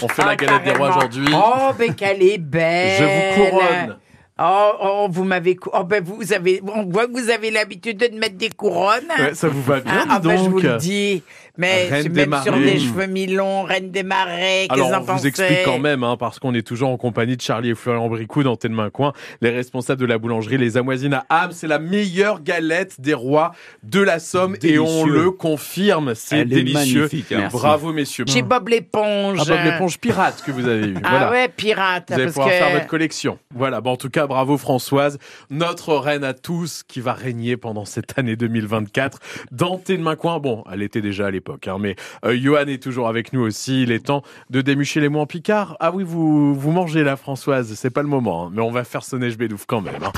on 0.00 0.08
fait 0.08 0.22
la 0.24 0.30
Ah, 0.30 0.36
galette 0.36 0.64
des 0.64 0.70
rois 0.70 0.96
aujourd'hui. 0.96 1.28
Oh, 1.34 1.72
mais 1.78 1.92
qu'elle 1.92 2.22
est 2.22 2.38
belle. 2.38 2.98
Je 3.36 3.42
vous 3.42 3.50
couronne. 3.50 3.98
Oh, 4.40 4.70
oh, 4.82 5.06
vous 5.10 5.24
m'avez. 5.24 5.54
cou- 5.54 5.70
Oh, 5.74 5.84
ben 5.84 6.02
vous 6.02 6.32
avez. 6.32 6.60
On 6.74 6.84
voit 6.86 7.06
que 7.06 7.12
vous 7.12 7.28
avez 7.30 7.50
l'habitude 7.50 7.98
de 7.98 8.18
mettre 8.18 8.36
des 8.36 8.48
couronnes. 8.50 9.04
Ouais, 9.18 9.34
ça 9.34 9.48
vous 9.48 9.62
va 9.62 9.80
bien, 9.80 9.92
Ah, 9.94 10.04
dis 10.04 10.08
ah, 10.10 10.18
ben, 10.18 10.36
je 10.38 10.42
vous 10.48 10.60
donc. 10.60 10.62
le 10.62 10.76
dis. 10.78 11.22
Mais 11.56 11.88
Reine 11.88 12.08
des 12.08 12.26
même 12.26 12.42
sur 12.42 12.56
des 12.56 12.80
cheveux 12.80 13.06
mi-longs, 13.06 13.62
reine 13.62 13.90
des 13.90 14.02
marais. 14.02 14.66
Qu'est-ce 14.68 14.72
Alors, 14.72 15.06
que 15.06 15.10
on 15.12 15.16
vous 15.16 15.26
explique 15.26 15.64
quand 15.64 15.78
même, 15.78 16.02
hein, 16.02 16.16
parce 16.16 16.38
qu'on 16.40 16.52
est 16.54 16.66
toujours 16.66 16.88
en 16.90 16.96
compagnie 16.96 17.36
de 17.36 17.40
Charlie 17.42 17.70
et 17.70 17.74
Florian 17.74 18.08
Bricou 18.08 18.42
dans 18.42 18.56
Tel 18.56 18.72
Main 18.72 18.90
Coin, 18.90 19.12
les 19.40 19.50
responsables 19.50 20.00
de 20.00 20.06
la 20.06 20.18
boulangerie 20.18 20.58
Les 20.58 20.76
Amoisines 20.76 21.14
à 21.14 21.26
Ham. 21.28 21.52
C'est 21.52 21.68
la 21.68 21.78
meilleure 21.78 22.42
galette 22.42 23.00
des 23.00 23.14
rois 23.14 23.52
de 23.84 24.00
la 24.00 24.18
Somme 24.18 24.56
et 24.62 24.78
on 24.78 25.06
le 25.06 25.30
confirme. 25.30 26.14
C'est 26.14 26.38
Elle 26.38 26.52
est 26.52 26.56
délicieux. 26.56 27.02
magnifique, 27.02 27.32
hein. 27.32 27.48
Bravo, 27.52 27.92
messieurs. 27.92 28.24
J'ai 28.26 28.42
Bob 28.42 28.68
l'éponge. 28.68 29.38
Ah, 29.42 29.44
Bob 29.44 29.64
l'éponge 29.64 29.98
pirate 29.98 30.42
que 30.44 30.50
vous 30.50 30.66
avez 30.66 30.88
eu. 30.88 30.94
Ah 31.04 31.08
voilà. 31.10 31.30
ouais, 31.30 31.48
pirate. 31.48 32.06
Vous 32.08 32.14
allez 32.14 32.24
parce 32.24 32.34
pouvoir 32.34 32.50
que... 32.50 32.58
faire 32.58 32.72
votre 32.72 32.86
collection. 32.86 33.38
Voilà. 33.54 33.80
Bon, 33.80 33.92
en 33.92 33.96
tout 33.96 34.10
cas, 34.10 34.26
bravo 34.26 34.58
Françoise, 34.58 35.18
notre 35.50 35.94
reine 35.94 36.24
à 36.24 36.34
tous 36.34 36.82
qui 36.82 37.00
va 37.00 37.12
régner 37.12 37.56
pendant 37.56 37.84
cette 37.84 38.18
année 38.18 38.34
2024 38.34 39.20
dans 39.52 39.78
Tes 39.78 39.98
main 39.98 40.16
coin. 40.16 40.38
Bon, 40.40 40.64
elle 40.72 40.82
était 40.82 41.00
déjà 41.00 41.26
à 41.26 41.30
l'époque, 41.30 41.43
hein, 41.48 41.76
mais 41.80 41.96
euh, 42.24 42.36
Johan 42.36 42.66
est 42.66 42.82
toujours 42.82 43.08
avec 43.08 43.32
nous 43.32 43.40
aussi. 43.40 43.82
Il 43.82 43.92
est 43.92 44.06
temps 44.06 44.22
de 44.50 44.60
démucher 44.60 45.00
les 45.00 45.08
mots 45.08 45.20
en 45.20 45.26
picard. 45.26 45.76
Ah 45.80 45.90
oui, 45.92 46.04
vous, 46.04 46.54
vous 46.54 46.70
mangez 46.72 47.04
là, 47.04 47.16
Françoise. 47.16 47.74
C'est 47.74 47.90
pas 47.90 48.02
le 48.02 48.08
moment, 48.08 48.46
hein, 48.46 48.50
mais 48.52 48.62
on 48.62 48.70
va 48.70 48.84
faire 48.84 49.02
sonner 49.04 49.30
je 49.30 49.38
bédouf 49.38 49.64
quand 49.66 49.80
même. 49.80 50.02
hein. 50.02 50.12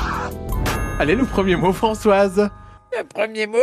Allez, 0.99 1.15
le 1.15 1.25
premier 1.25 1.57
mot, 1.57 1.73
Françoise. 1.73 2.49
Le 2.97 3.05
premier 3.05 3.47
mot, 3.47 3.59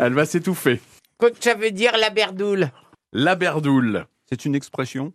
Elle 0.00 0.14
va 0.14 0.24
s'étouffer. 0.24 0.80
quoi 1.18 1.30
que 1.30 1.36
ça 1.42 1.54
veut 1.54 1.70
dire 1.72 1.92
la 2.00 2.10
berdoule 2.10 2.70
La 3.12 3.34
berdoule. 3.34 4.06
C'est 4.28 4.44
une 4.44 4.54
expression? 4.54 5.12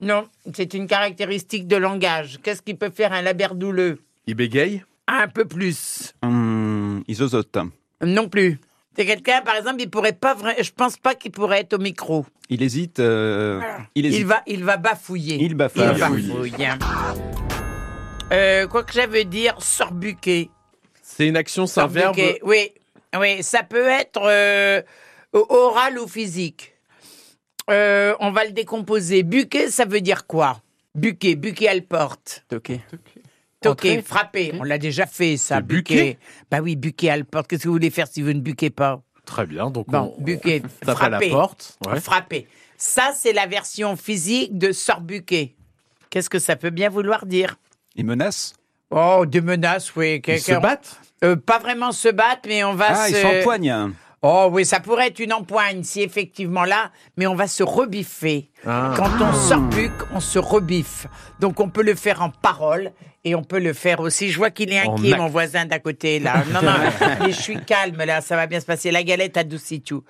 Non, 0.00 0.26
c'est 0.54 0.74
une 0.74 0.86
caractéristique 0.86 1.68
de 1.68 1.76
langage. 1.76 2.38
Qu'est-ce 2.42 2.62
qui 2.62 2.74
peut 2.74 2.90
faire 2.90 3.12
un 3.12 3.22
laberdouleux? 3.22 3.98
Il 4.26 4.34
bégaye? 4.34 4.82
Un 5.06 5.28
peu 5.28 5.44
plus. 5.44 6.14
Hum, 6.22 7.02
Isozote. 7.06 7.58
Non 8.04 8.28
plus. 8.28 8.58
C'est 8.96 9.06
quelqu'un, 9.06 9.40
par 9.42 9.54
exemple, 9.56 9.80
il 9.80 9.88
pourrait 9.88 10.12
pas 10.12 10.34
vra- 10.34 10.60
Je 10.62 10.70
pense 10.72 10.96
pas 10.96 11.14
qu'il 11.14 11.30
pourrait 11.30 11.60
être 11.60 11.74
au 11.74 11.78
micro. 11.78 12.26
Il 12.48 12.62
hésite. 12.62 12.98
euh, 12.98 13.60
il 13.94 14.04
hésite. 14.06 14.20
Il 14.20 14.26
va, 14.26 14.42
il 14.46 14.64
va 14.64 14.76
bafouiller. 14.76 15.36
Il 15.40 15.54
bafouille. 15.54 15.82
Il 15.94 15.98
bafouille. 16.00 16.66
Euh, 18.32 18.66
quoi 18.68 18.84
que 18.84 18.92
ça 18.94 19.06
veut 19.06 19.24
dire, 19.24 19.60
sorbuquer. 19.60 20.50
C'est 21.02 21.26
une 21.26 21.36
action, 21.36 21.66
c'est 21.66 21.80
un 21.80 21.86
verbe. 21.86 22.16
Sorbuquer, 22.16 22.40
Oui, 22.44 22.70
oui, 23.18 23.42
ça 23.42 23.62
peut 23.62 23.88
être 23.88 24.20
euh, 24.24 24.82
oral 25.32 25.98
ou 25.98 26.06
physique. 26.06 26.74
Euh, 27.70 28.14
on 28.20 28.30
va 28.32 28.44
le 28.44 28.52
décomposer. 28.52 29.22
Buquer, 29.22 29.68
ça 29.70 29.84
veut 29.84 30.00
dire 30.00 30.26
quoi? 30.26 30.60
Buquer, 30.94 31.36
buquer 31.36 31.68
à 31.68 31.74
la 31.74 31.80
porte. 31.82 32.44
Toquer. 32.48 32.80
Toquer, 33.60 33.90
Entrer. 33.98 34.02
frapper. 34.02 34.52
On 34.58 34.62
l'a 34.64 34.78
déjà 34.78 35.06
fait, 35.06 35.36
ça. 35.36 35.60
Buquer 35.60 35.94
buquer. 35.94 36.18
Bah 36.50 36.60
oui, 36.62 36.76
buquer 36.76 37.10
à 37.10 37.16
la 37.18 37.24
porte. 37.24 37.46
Qu'est-ce 37.48 37.62
que 37.64 37.68
vous 37.68 37.74
voulez 37.74 37.90
faire 37.90 38.06
si 38.08 38.22
vous 38.22 38.32
ne 38.32 38.40
buquez 38.40 38.70
pas? 38.70 39.02
Très 39.26 39.46
bien. 39.46 39.70
Donc, 39.70 39.86
Bon, 39.88 40.14
on, 40.18 40.22
buquer, 40.22 40.62
on 40.64 40.68
tape 40.86 41.02
à 41.02 41.08
la 41.10 41.18
frapper. 41.18 41.30
porte. 41.30 41.78
Ouais. 41.86 42.00
Frapper. 42.00 42.48
Ça, 42.78 43.12
c'est 43.14 43.34
la 43.34 43.46
version 43.46 43.96
physique 43.96 44.56
de 44.56 44.72
sorbuquer. 44.72 45.54
Qu'est-ce 46.08 46.30
que 46.30 46.38
ça 46.38 46.56
peut 46.56 46.70
bien 46.70 46.88
vouloir 46.88 47.26
dire? 47.26 47.56
Il 47.96 48.06
menace. 48.06 48.54
Oh, 48.90 49.24
des 49.26 49.40
menaces, 49.42 49.94
oui. 49.94 50.20
Ils 50.26 50.40
se 50.40 50.52
battent? 50.58 50.98
Euh, 51.22 51.36
Pas 51.36 51.58
vraiment 51.58 51.92
se 51.92 52.08
battre, 52.08 52.42
mais 52.48 52.64
on 52.64 52.74
va 52.74 52.86
Ah, 52.88 53.06
se... 53.06 53.10
il 53.10 53.16
s'empoigne. 53.16 53.92
Oh 54.22 54.50
oui, 54.52 54.66
ça 54.66 54.80
pourrait 54.80 55.06
être 55.06 55.18
une 55.18 55.32
empoigne, 55.32 55.82
si 55.82 56.02
effectivement 56.02 56.64
là, 56.64 56.90
mais 57.16 57.26
on 57.26 57.34
va 57.34 57.46
se 57.46 57.62
rebiffer. 57.62 58.50
Ah. 58.66 58.92
Quand 58.94 59.10
on 59.18 59.32
sorbuque, 59.32 59.92
on 60.12 60.20
se 60.20 60.38
rebiffe. 60.38 61.06
Donc 61.38 61.58
on 61.58 61.70
peut 61.70 61.82
le 61.82 61.94
faire 61.94 62.20
en 62.20 62.28
parole 62.28 62.92
et 63.24 63.34
on 63.34 63.42
peut 63.42 63.58
le 63.58 63.72
faire 63.72 64.00
aussi. 64.00 64.30
Je 64.30 64.36
vois 64.36 64.50
qu'il 64.50 64.74
est 64.74 64.78
inquiet, 64.78 65.16
mon 65.16 65.28
voisin 65.28 65.64
d'à 65.64 65.78
côté 65.78 66.18
là. 66.18 66.44
Non, 66.52 66.60
non, 66.60 66.74
mais 67.20 67.32
je 67.32 67.40
suis 67.40 67.64
calme 67.64 67.96
là, 68.04 68.20
ça 68.20 68.36
va 68.36 68.46
bien 68.46 68.60
se 68.60 68.66
passer. 68.66 68.90
La 68.90 69.04
galette 69.04 69.38
adoucit 69.38 69.80
tout. 69.80 70.04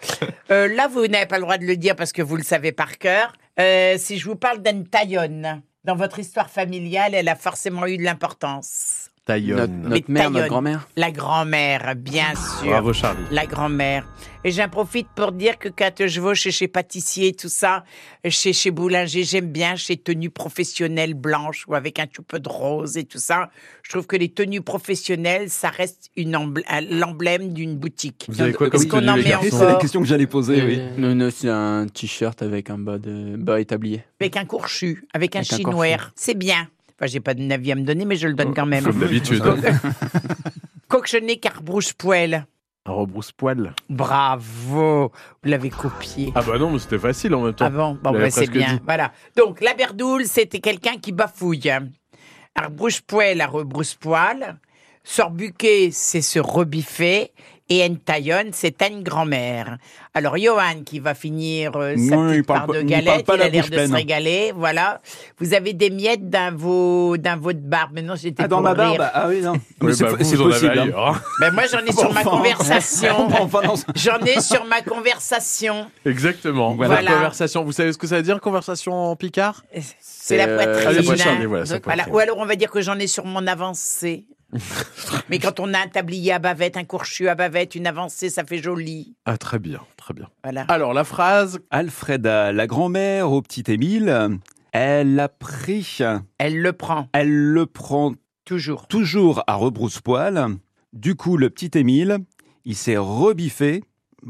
Euh, 0.50 0.66
là, 0.74 0.88
vous 0.88 1.06
n'avez 1.06 1.26
pas 1.26 1.36
le 1.36 1.42
droit 1.42 1.58
de 1.58 1.64
le 1.64 1.76
dire 1.76 1.94
parce 1.94 2.12
que 2.12 2.22
vous 2.22 2.36
le 2.36 2.42
savez 2.42 2.72
par 2.72 2.98
cœur. 2.98 3.32
Euh, 3.61 3.94
si 3.96 4.18
je 4.18 4.28
vous 4.28 4.36
parle 4.36 4.58
d'Anne 4.58 4.88
Taillonne, 4.88 5.62
dans 5.84 5.94
votre 5.94 6.18
histoire 6.18 6.50
familiale, 6.50 7.14
elle 7.14 7.28
a 7.28 7.36
forcément 7.36 7.86
eu 7.86 7.96
de 7.96 8.02
l'importance. 8.02 8.99
Taillon. 9.31 9.57
Notre, 9.57 9.72
Mais 9.89 10.05
mère, 10.09 10.31
notre 10.31 10.49
grand-mère. 10.49 10.89
La 10.97 11.11
grand-mère, 11.12 11.95
bien 11.97 12.35
sûr. 12.35 12.70
Bravo 12.70 12.93
Charlie. 12.93 13.22
La 13.31 13.47
grand-mère. 13.47 14.09
Et 14.43 14.51
j'en 14.51 14.68
profite 14.68 15.07
pour 15.14 15.33
dire 15.33 15.59
que 15.59 15.68
quand 15.68 16.07
je 16.07 16.20
vais 16.20 16.35
chez, 16.35 16.51
chez 16.51 16.66
pâtissier, 16.66 17.35
tout 17.35 17.51
ça, 17.51 17.85
chez, 18.26 18.53
chez 18.55 18.70
boulanger, 18.70 19.22
j'aime 19.22 19.53
bien 19.53 19.76
chez 19.76 19.99
tenues 19.99 20.31
professionnelles 20.31 21.12
blanches 21.14 21.64
ou 21.68 21.74
avec 21.74 21.99
un 21.99 22.07
tout 22.07 22.22
peu 22.22 22.41
de 22.41 22.49
rose 22.49 22.97
et 22.97 23.05
tout 23.05 23.18
ça. 23.18 23.51
Je 23.83 23.91
trouve 23.91 24.07
que 24.07 24.16
les 24.16 24.31
tenues 24.31 24.62
professionnelles, 24.62 25.51
ça 25.51 25.68
reste 25.68 26.11
une 26.16 26.35
un- 26.35 26.81
l'emblème 26.81 27.53
d'une 27.53 27.76
boutique. 27.76 28.26
Vous 28.28 28.41
avez 28.41 28.53
quoi 28.55 28.70
comme 28.70 28.87
tenue, 28.87 29.11
en 29.11 29.16
C'est 29.43 29.64
la 29.64 29.74
question 29.74 30.01
que 30.01 30.07
j'allais 30.07 30.26
poser, 30.26 30.62
oui. 30.62 30.81
Nous, 30.97 31.14
nous 31.14 31.26
aussi, 31.26 31.47
un 31.49 31.87
t-shirt 31.87 32.41
avec 32.43 32.70
un 32.70 32.78
bas, 32.78 32.99
de, 32.99 33.37
bas 33.37 33.61
établi. 33.61 34.01
Avec 34.20 34.37
un 34.37 34.47
courchu, 34.47 35.05
avec 35.12 35.37
un 35.37 35.41
Avec 35.41 35.53
chinois. 35.53 35.87
C'est 36.16 36.35
bien. 36.37 36.66
Enfin, 37.01 37.07
j'ai 37.07 37.20
pas 37.20 37.32
de 37.32 37.51
avis 37.51 37.72
à 37.72 37.76
me 37.76 37.84
donner, 37.84 38.05
mais 38.05 38.16
je 38.16 38.28
le 38.28 38.34
donne 38.34 38.53
quand 38.53 38.66
même. 38.66 38.84
Comme 38.84 38.98
d'habitude. 38.98 39.42
Cochonnet 40.88 41.38
carbrouche-poêle. 41.38 42.46
Un 42.84 42.92
rebrousse-poil. 42.92 43.74
Bravo. 43.88 45.11
Vous 45.42 45.51
l'avez 45.51 45.70
copié. 45.70 46.30
Ah 46.34 46.42
bah 46.42 46.59
non, 46.59 46.70
mais 46.70 46.78
c'était 46.78 46.98
facile 46.98 47.34
en 47.34 47.42
même 47.42 47.55
temps. 47.55 47.64
Ah 47.64 47.70
bon, 47.70 47.98
ben, 48.03 48.30
c'est 48.30 48.51
bien. 48.51 48.74
dit. 48.74 48.80
Voilà. 48.84 49.12
Donc, 49.34 49.62
la 49.62 49.72
berdoule, 49.72 50.26
c'était 50.26 50.61
quelqu'un 50.61 50.98
qui 50.98 51.12
bafouille. 51.12 51.70
Un 51.70 52.64
rebrouche-poêle 52.64 53.40
à 53.40 53.46
rebrousse-poil. 53.46 54.59
Sorbuquet, 55.03 55.88
c'est 55.92 56.20
se 56.20 56.38
rebiffer. 56.38 57.32
Et 57.72 57.86
une 57.86 57.98
taillonne, 57.98 58.48
c'est 58.52 58.82
une 58.82 59.04
grand-mère. 59.04 59.78
Alors, 60.12 60.36
Johan, 60.36 60.82
qui 60.84 60.98
va 60.98 61.14
finir 61.14 61.70
euh, 61.76 61.94
sa 61.96 62.16
Non, 62.16 62.28
il 62.30 62.38
petite 62.42 62.46
part 62.46 62.66
pas- 62.66 62.72
de 62.72 62.80
il 62.80 62.86
galette, 62.86 63.24
il, 63.32 63.38
la 63.38 63.44
a 63.44 63.48
l'air 63.48 63.62
de 63.62 63.68
se 63.68 63.70
pleine. 63.70 63.94
régaler. 63.94 64.52
Voilà. 64.56 65.00
Vous 65.38 65.54
avez 65.54 65.72
des 65.72 65.88
miettes 65.88 66.28
dans 66.28 66.52
vos, 66.56 67.16
dans 67.16 67.38
votre 67.40 67.60
barbe. 67.60 67.92
Mais 67.94 68.02
non, 68.02 68.16
j'étais 68.16 68.42
Ah, 68.42 68.48
dans 68.48 68.60
ma 68.60 68.74
barbe? 68.74 68.98
rire. 68.98 69.10
Ah 69.14 69.28
oui, 69.28 69.40
non. 69.40 69.52
Oui, 69.52 69.60
Mais 69.82 69.92
c'est 69.92 70.02
bah, 70.02 70.10
vous, 70.18 70.24
c'est 70.24 70.34
vous 70.34 70.42
en 70.42 70.50
avez 70.50 70.66
possible. 70.68 70.94
hein. 70.96 71.12
hein. 71.14 71.20
Ben, 71.40 71.52
moi, 71.52 71.62
j'en 71.70 71.78
ai 71.84 71.92
sur 71.92 72.12
ma 72.12 72.20
Enfin, 72.22 72.30
conversation. 72.30 73.28
enfin, 73.40 73.60
J'en 73.94 74.18
ai 74.18 74.40
sur 74.40 74.64
ma 74.64 74.82
conversation. 74.82 75.86
Exactement. 76.04 76.74
Voilà. 76.74 77.02
La 77.02 77.12
conversation. 77.12 77.62
Vous 77.62 77.70
savez 77.70 77.92
ce 77.92 77.98
que 77.98 78.08
ça 78.08 78.16
veut 78.16 78.22
dire, 78.22 78.40
conversation 78.40 78.92
en 78.94 79.14
picard? 79.14 79.62
C'est 80.00 80.36
la 80.36 80.48
euh, 80.48 80.56
poitrine. 80.56 80.86
Ah, 80.88 80.92
la 80.92 81.02
poitrine, 81.04 81.46
voilà, 81.46 81.64
la 81.64 81.64
Voilà. 81.66 81.80
poitrine. 81.80 82.14
Ou 82.14 82.18
alors 82.18 82.38
on 82.38 82.46
va 82.46 82.56
dire 82.56 82.70
que 82.72 82.80
j'en 82.80 82.98
ai 82.98 83.06
sur 83.06 83.24
mon 83.26 83.46
avancée. 83.46 84.24
Mais 85.28 85.38
quand 85.38 85.61
on 85.61 85.72
a 85.74 85.78
un 85.78 85.88
tablier 85.88 86.32
à 86.32 86.38
bavette, 86.38 86.76
un 86.76 86.84
courchu 86.84 87.28
à 87.28 87.34
bavette, 87.34 87.74
une 87.74 87.86
avancée, 87.86 88.30
ça 88.30 88.44
fait 88.44 88.59
joli. 88.62 89.14
Ah, 89.24 89.38
très 89.38 89.59
bien, 89.59 89.80
très 89.96 90.14
bien. 90.14 90.28
Voilà. 90.42 90.62
Alors, 90.68 90.92
la 90.94 91.05
phrase. 91.05 91.61
Alfreda, 91.70 92.53
la 92.53 92.66
grand-mère 92.66 93.30
au 93.30 93.42
petit 93.42 93.64
Émile, 93.70 94.38
elle 94.72 95.18
a 95.20 95.28
pris, 95.28 95.98
Elle 96.38 96.61
le 96.61 96.72
prend 96.72 97.09
elle 97.12 97.30
le 97.53 97.66
prend 97.66 98.12
toujours. 98.44 98.86
toujours 98.88 99.42
à 99.46 99.55
rebrousse-poil. 99.55 100.57
Du 100.92 101.14
coup, 101.14 101.36
le 101.36 101.51
petit 101.51 101.70
Émile, 101.78 102.18
il 102.64 102.74
s'est 102.74 102.96
rebiffé, 102.96 103.84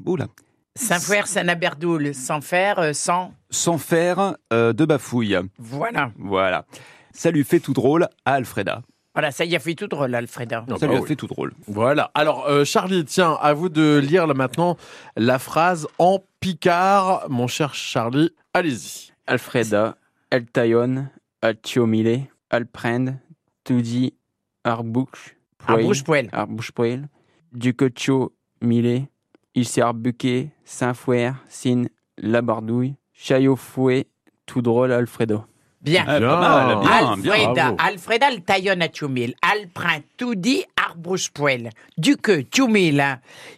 oula, 0.05 0.27
Saint-Fouer, 0.77 1.23
Saint-Aberdoul, 1.27 2.15
sans 2.15 2.41
faire, 2.41 2.79
euh, 2.79 2.93
sans. 2.93 3.33
sans 3.51 3.77
faire 3.77 4.37
euh, 4.53 4.73
de 4.73 4.85
bafouille. 4.85 5.37
Voilà. 5.59 6.13
Voilà. 6.17 6.65
Ça 7.13 7.31
lui 7.31 7.45
fait 7.45 7.61
tout 7.61 7.73
drôle 7.73 8.09
à 8.25 8.35
Alfreda. 8.35 8.83
Voilà, 9.15 9.33
ça 9.33 9.45
y 9.45 9.57
a 9.57 9.59
fait 9.59 9.75
tout 9.75 9.89
drôle, 9.89 10.15
Alfreda. 10.15 10.65
Ah 10.69 10.73
Ça 10.79 10.87
bah 10.87 10.93
lui 10.93 10.99
a 10.99 11.01
oui. 11.03 11.09
fait 11.09 11.17
tout 11.17 11.27
drôle. 11.27 11.53
Voilà. 11.67 12.11
Alors, 12.15 12.47
euh, 12.47 12.65
Charlie, 12.65 13.05
tiens, 13.05 13.37
à 13.41 13.53
vous 13.55 13.69
de 13.69 13.99
lire 13.99 14.27
là 14.29 14.35
maintenant 14.35 14.77
la 15.17 15.39
phrase 15.41 15.89
en 15.99 16.21
picard, 16.39 17.27
mon 17.29 17.49
cher 17.49 17.75
Charlie. 17.75 18.31
Allez-y. 18.55 19.11
Alfreda, 19.27 19.97
El 20.31 20.47
Taillon, 20.47 21.09
Al 21.43 21.61
Tiomile, 21.61 22.27
Al 22.51 22.67
Prend, 22.67 23.17
Tudi, 23.65 24.15
Arbouch, 24.65 25.37
Arbouche-poêle. 25.67 26.29
Arbouche-poêle, 26.33 27.09
Ducocho, 27.53 28.33
Mile, 28.63 29.07
Il 29.55 29.67
s'est 29.67 29.81
arbuqué, 29.83 30.51
Saint-Fouer, 30.65 31.33
Sin, 31.49 31.85
Labardouille, 32.19 32.95
Chaillot 33.13 33.57
Fouet, 33.57 34.07
tout 34.47 34.63
drôle 34.63 34.93
Alfredo. 34.93 35.45
Bien. 35.83 36.05
Ah, 36.07 36.21
pas 36.21 36.41
mal, 36.41 36.79
bien, 36.81 37.17
bien. 37.17 37.33
Alfreda, 37.33 37.63
bravo. 37.63 37.77
Alfreda 37.79 38.31
le 38.31 38.41
taillonne 38.41 38.83
à 38.83 38.89
Tchoumil, 38.89 39.35
Alprin 39.41 40.01
tout 40.19 40.35
dit 40.35 40.63
arbrouche-poêle, 40.77 41.71
du 41.97 42.17
que 42.17 42.43
Tchoumil, 42.43 43.03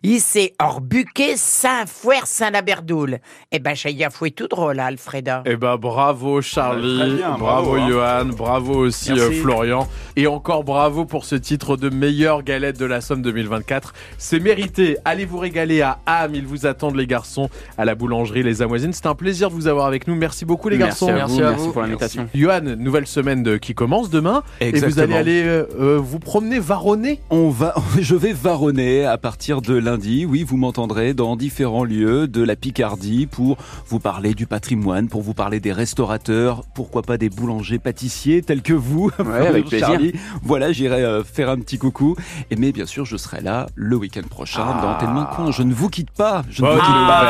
il 0.05 0.21
s'est 0.21 0.55
orbuqué 0.63 1.37
Saint-Fouer 1.37 2.21
Saint-Laberdoul. 2.25 3.19
Eh 3.51 3.59
ben, 3.59 3.75
ça 3.75 3.91
y 3.91 4.05
a 4.05 4.11
fouet 4.11 4.31
tout 4.31 4.47
drôle, 4.47 4.79
Alfreda. 4.79 5.43
Eh 5.47 5.57
ben, 5.57 5.77
bravo 5.77 6.41
Charlie, 6.43 6.99
Très 6.99 7.11
bien, 7.11 7.31
bravo, 7.39 7.73
bravo, 7.73 7.77
hein. 7.77 7.89
Johan, 7.89 8.25
bravo 8.37 8.75
aussi 8.75 9.11
euh, 9.13 9.33
Florian, 9.33 9.89
et 10.15 10.29
encore 10.29 10.63
bravo 10.63 11.05
pour 11.05 11.25
ce 11.25 11.35
titre 11.35 11.77
de 11.77 11.89
meilleure 11.91 12.43
galette 12.45 12.79
de 12.79 12.87
la 12.87 13.01
Somme 13.01 13.23
2024. 13.23 13.95
C'est 14.19 14.39
mérité. 14.41 14.97
Allez 15.05 15.25
vous 15.25 15.39
régaler 15.39 15.83
à 15.83 15.99
Ham, 16.07 16.35
ils 16.35 16.47
vous 16.47 16.67
attendent 16.67 16.97
les 16.97 17.07
garçons 17.09 17.49
à 17.79 17.85
la 17.85 17.95
boulangerie 17.97 18.43
Les 18.45 18.63
Amoisines. 18.63 18.93
C'est 18.93 19.07
un 19.07 19.15
plaisir 19.17 19.49
de 19.51 19.55
vous 19.55 19.67
avoir 19.67 19.87
avec 19.87 20.07
nous. 20.07 20.15
Merci 20.15 20.45
beaucoup 20.45 20.69
les 20.69 20.77
Merci 20.77 21.07
garçons. 21.07 21.09
à 21.09 21.27
vous, 21.27 21.35
Merci 21.37 21.43
à 21.43 21.51
merci 21.51 21.69
pour 21.73 21.83
l'invitation. 21.83 22.12
Johan, 22.35 22.61
nouvelle 22.79 23.07
semaine 23.07 23.43
de- 23.43 23.57
qui 23.57 23.75
commence 23.75 24.11
demain, 24.11 24.43
et 24.61 24.71
vous 24.71 24.77
Exactement. 24.85 25.17
allez 25.17 25.41
aller 25.41 25.43
euh, 25.49 25.65
euh, 25.79 25.99
vous 26.03 26.19
promener, 26.19 26.59
varonner? 26.59 27.21
On 27.31 27.51
va, 27.51 27.75
je 28.01 28.15
vais 28.15 28.33
varonner 28.33 29.05
à 29.05 29.19
partir 29.19 29.63
de 29.63 29.75
lundi. 29.75 30.25
Oui, 30.27 30.43
vous 30.43 30.57
m'entendrez 30.57 31.15
dans 31.15 31.37
différents 31.37 31.85
lieux 31.85 32.27
de 32.29 32.43
la 32.43 32.57
Picardie 32.57 33.27
pour 33.27 33.57
vous 33.87 33.99
parler 34.01 34.35
du 34.35 34.47
patrimoine, 34.47 35.09
pour 35.09 35.23
vous 35.23 35.35
parler 35.35 35.61
des 35.61 35.73
restaurateurs, 35.73 36.63
pourquoi 36.75 37.03
pas 37.03 37.19
des 37.19 37.29
boulangers 37.29 37.79
pâtissiers 37.79 38.43
tels 38.43 38.63
que 38.63 38.73
vous. 38.73 39.11
Ouais, 39.19 39.47
avec 39.49 39.67
plaisir. 39.67 39.87
Charlie. 39.89 40.13
Voilà, 40.43 40.73
j'irai 40.73 41.03
euh, 41.03 41.23
faire 41.25 41.49
un 41.51 41.59
petit 41.59 41.79
coucou. 41.79 42.17
Et 42.51 42.57
mais 42.57 42.73
bien 42.73 42.87
sûr, 42.87 43.05
je 43.05 43.17
serai 43.17 43.41
là 43.41 43.67
le 43.75 43.97
week-end 43.97 44.23
prochain 44.29 44.65
Ah. 44.67 44.81
dans 44.83 44.95
Tellement 44.99 45.25
Coin. 45.27 45.51
Je 45.51 45.63
ne 45.63 45.73
vous 45.73 45.89
quitte 45.89 46.11
pas. 46.11 46.43
Je 46.51 46.63
ne 46.63 46.69
vous 46.69 46.75
quitte 46.75 46.85
pas. 46.85 47.23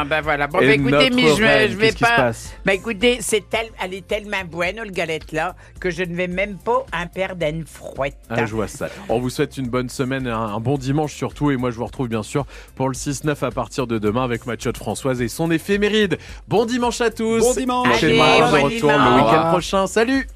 Ah, 0.00 0.04
ben 0.08 0.20
voilà. 0.20 0.46
Bon, 0.46 0.58
bah, 0.58 0.64
écoutez, 0.66 1.10
mais 1.10 1.28
je 1.28 1.36
je 1.70 1.76
vais 1.76 1.92
pas. 1.92 2.32
Bah 2.64 2.74
écoutez, 2.74 3.18
c'est 3.20 3.48
tel, 3.48 3.66
elle 3.82 3.94
est 3.94 4.06
tellement 4.16 4.44
bonne, 4.44 4.76
le 4.82 4.90
galette 4.90 5.32
là, 5.32 5.54
que 5.78 5.90
je 5.90 6.02
ne 6.02 6.14
vais 6.14 6.28
même 6.28 6.56
pas 6.56 6.86
un 6.92 7.06
perdre 7.06 7.46
une 7.46 7.66
frouette. 7.66 8.16
Ah, 8.30 8.46
je 8.46 8.54
vois 8.54 8.68
ça. 8.68 8.88
On 9.08 9.18
vous 9.18 9.30
souhaite 9.30 9.58
une 9.58 9.68
bonne 9.68 9.88
semaine 9.88 10.26
et 10.26 10.30
un, 10.30 10.58
bon 10.58 10.78
dimanche 10.78 11.14
surtout. 11.14 11.50
Et 11.50 11.56
moi, 11.56 11.70
je 11.70 11.76
vous 11.76 11.84
retrouve 11.84 12.08
bien 12.08 12.22
sûr 12.22 12.46
pour 12.74 12.88
le 12.88 12.94
6-9 12.94 13.44
à 13.44 13.50
partir 13.50 13.86
de 13.86 13.98
demain 13.98 14.24
avec 14.24 14.46
Mathieu 14.46 14.72
de 14.72 14.78
Françoise 14.78 15.20
et 15.20 15.28
son 15.28 15.50
éphéméride. 15.50 16.18
Bon 16.48 16.64
dimanche 16.64 17.00
à 17.00 17.10
tous. 17.10 17.40
Bon 17.40 17.54
dimanche. 17.54 18.02
Allez, 18.02 18.16
bon 18.16 18.68
dimanche. 18.68 18.82
le 18.82 19.16
week-end 19.16 19.50
prochain. 19.50 19.86
Salut 19.86 20.26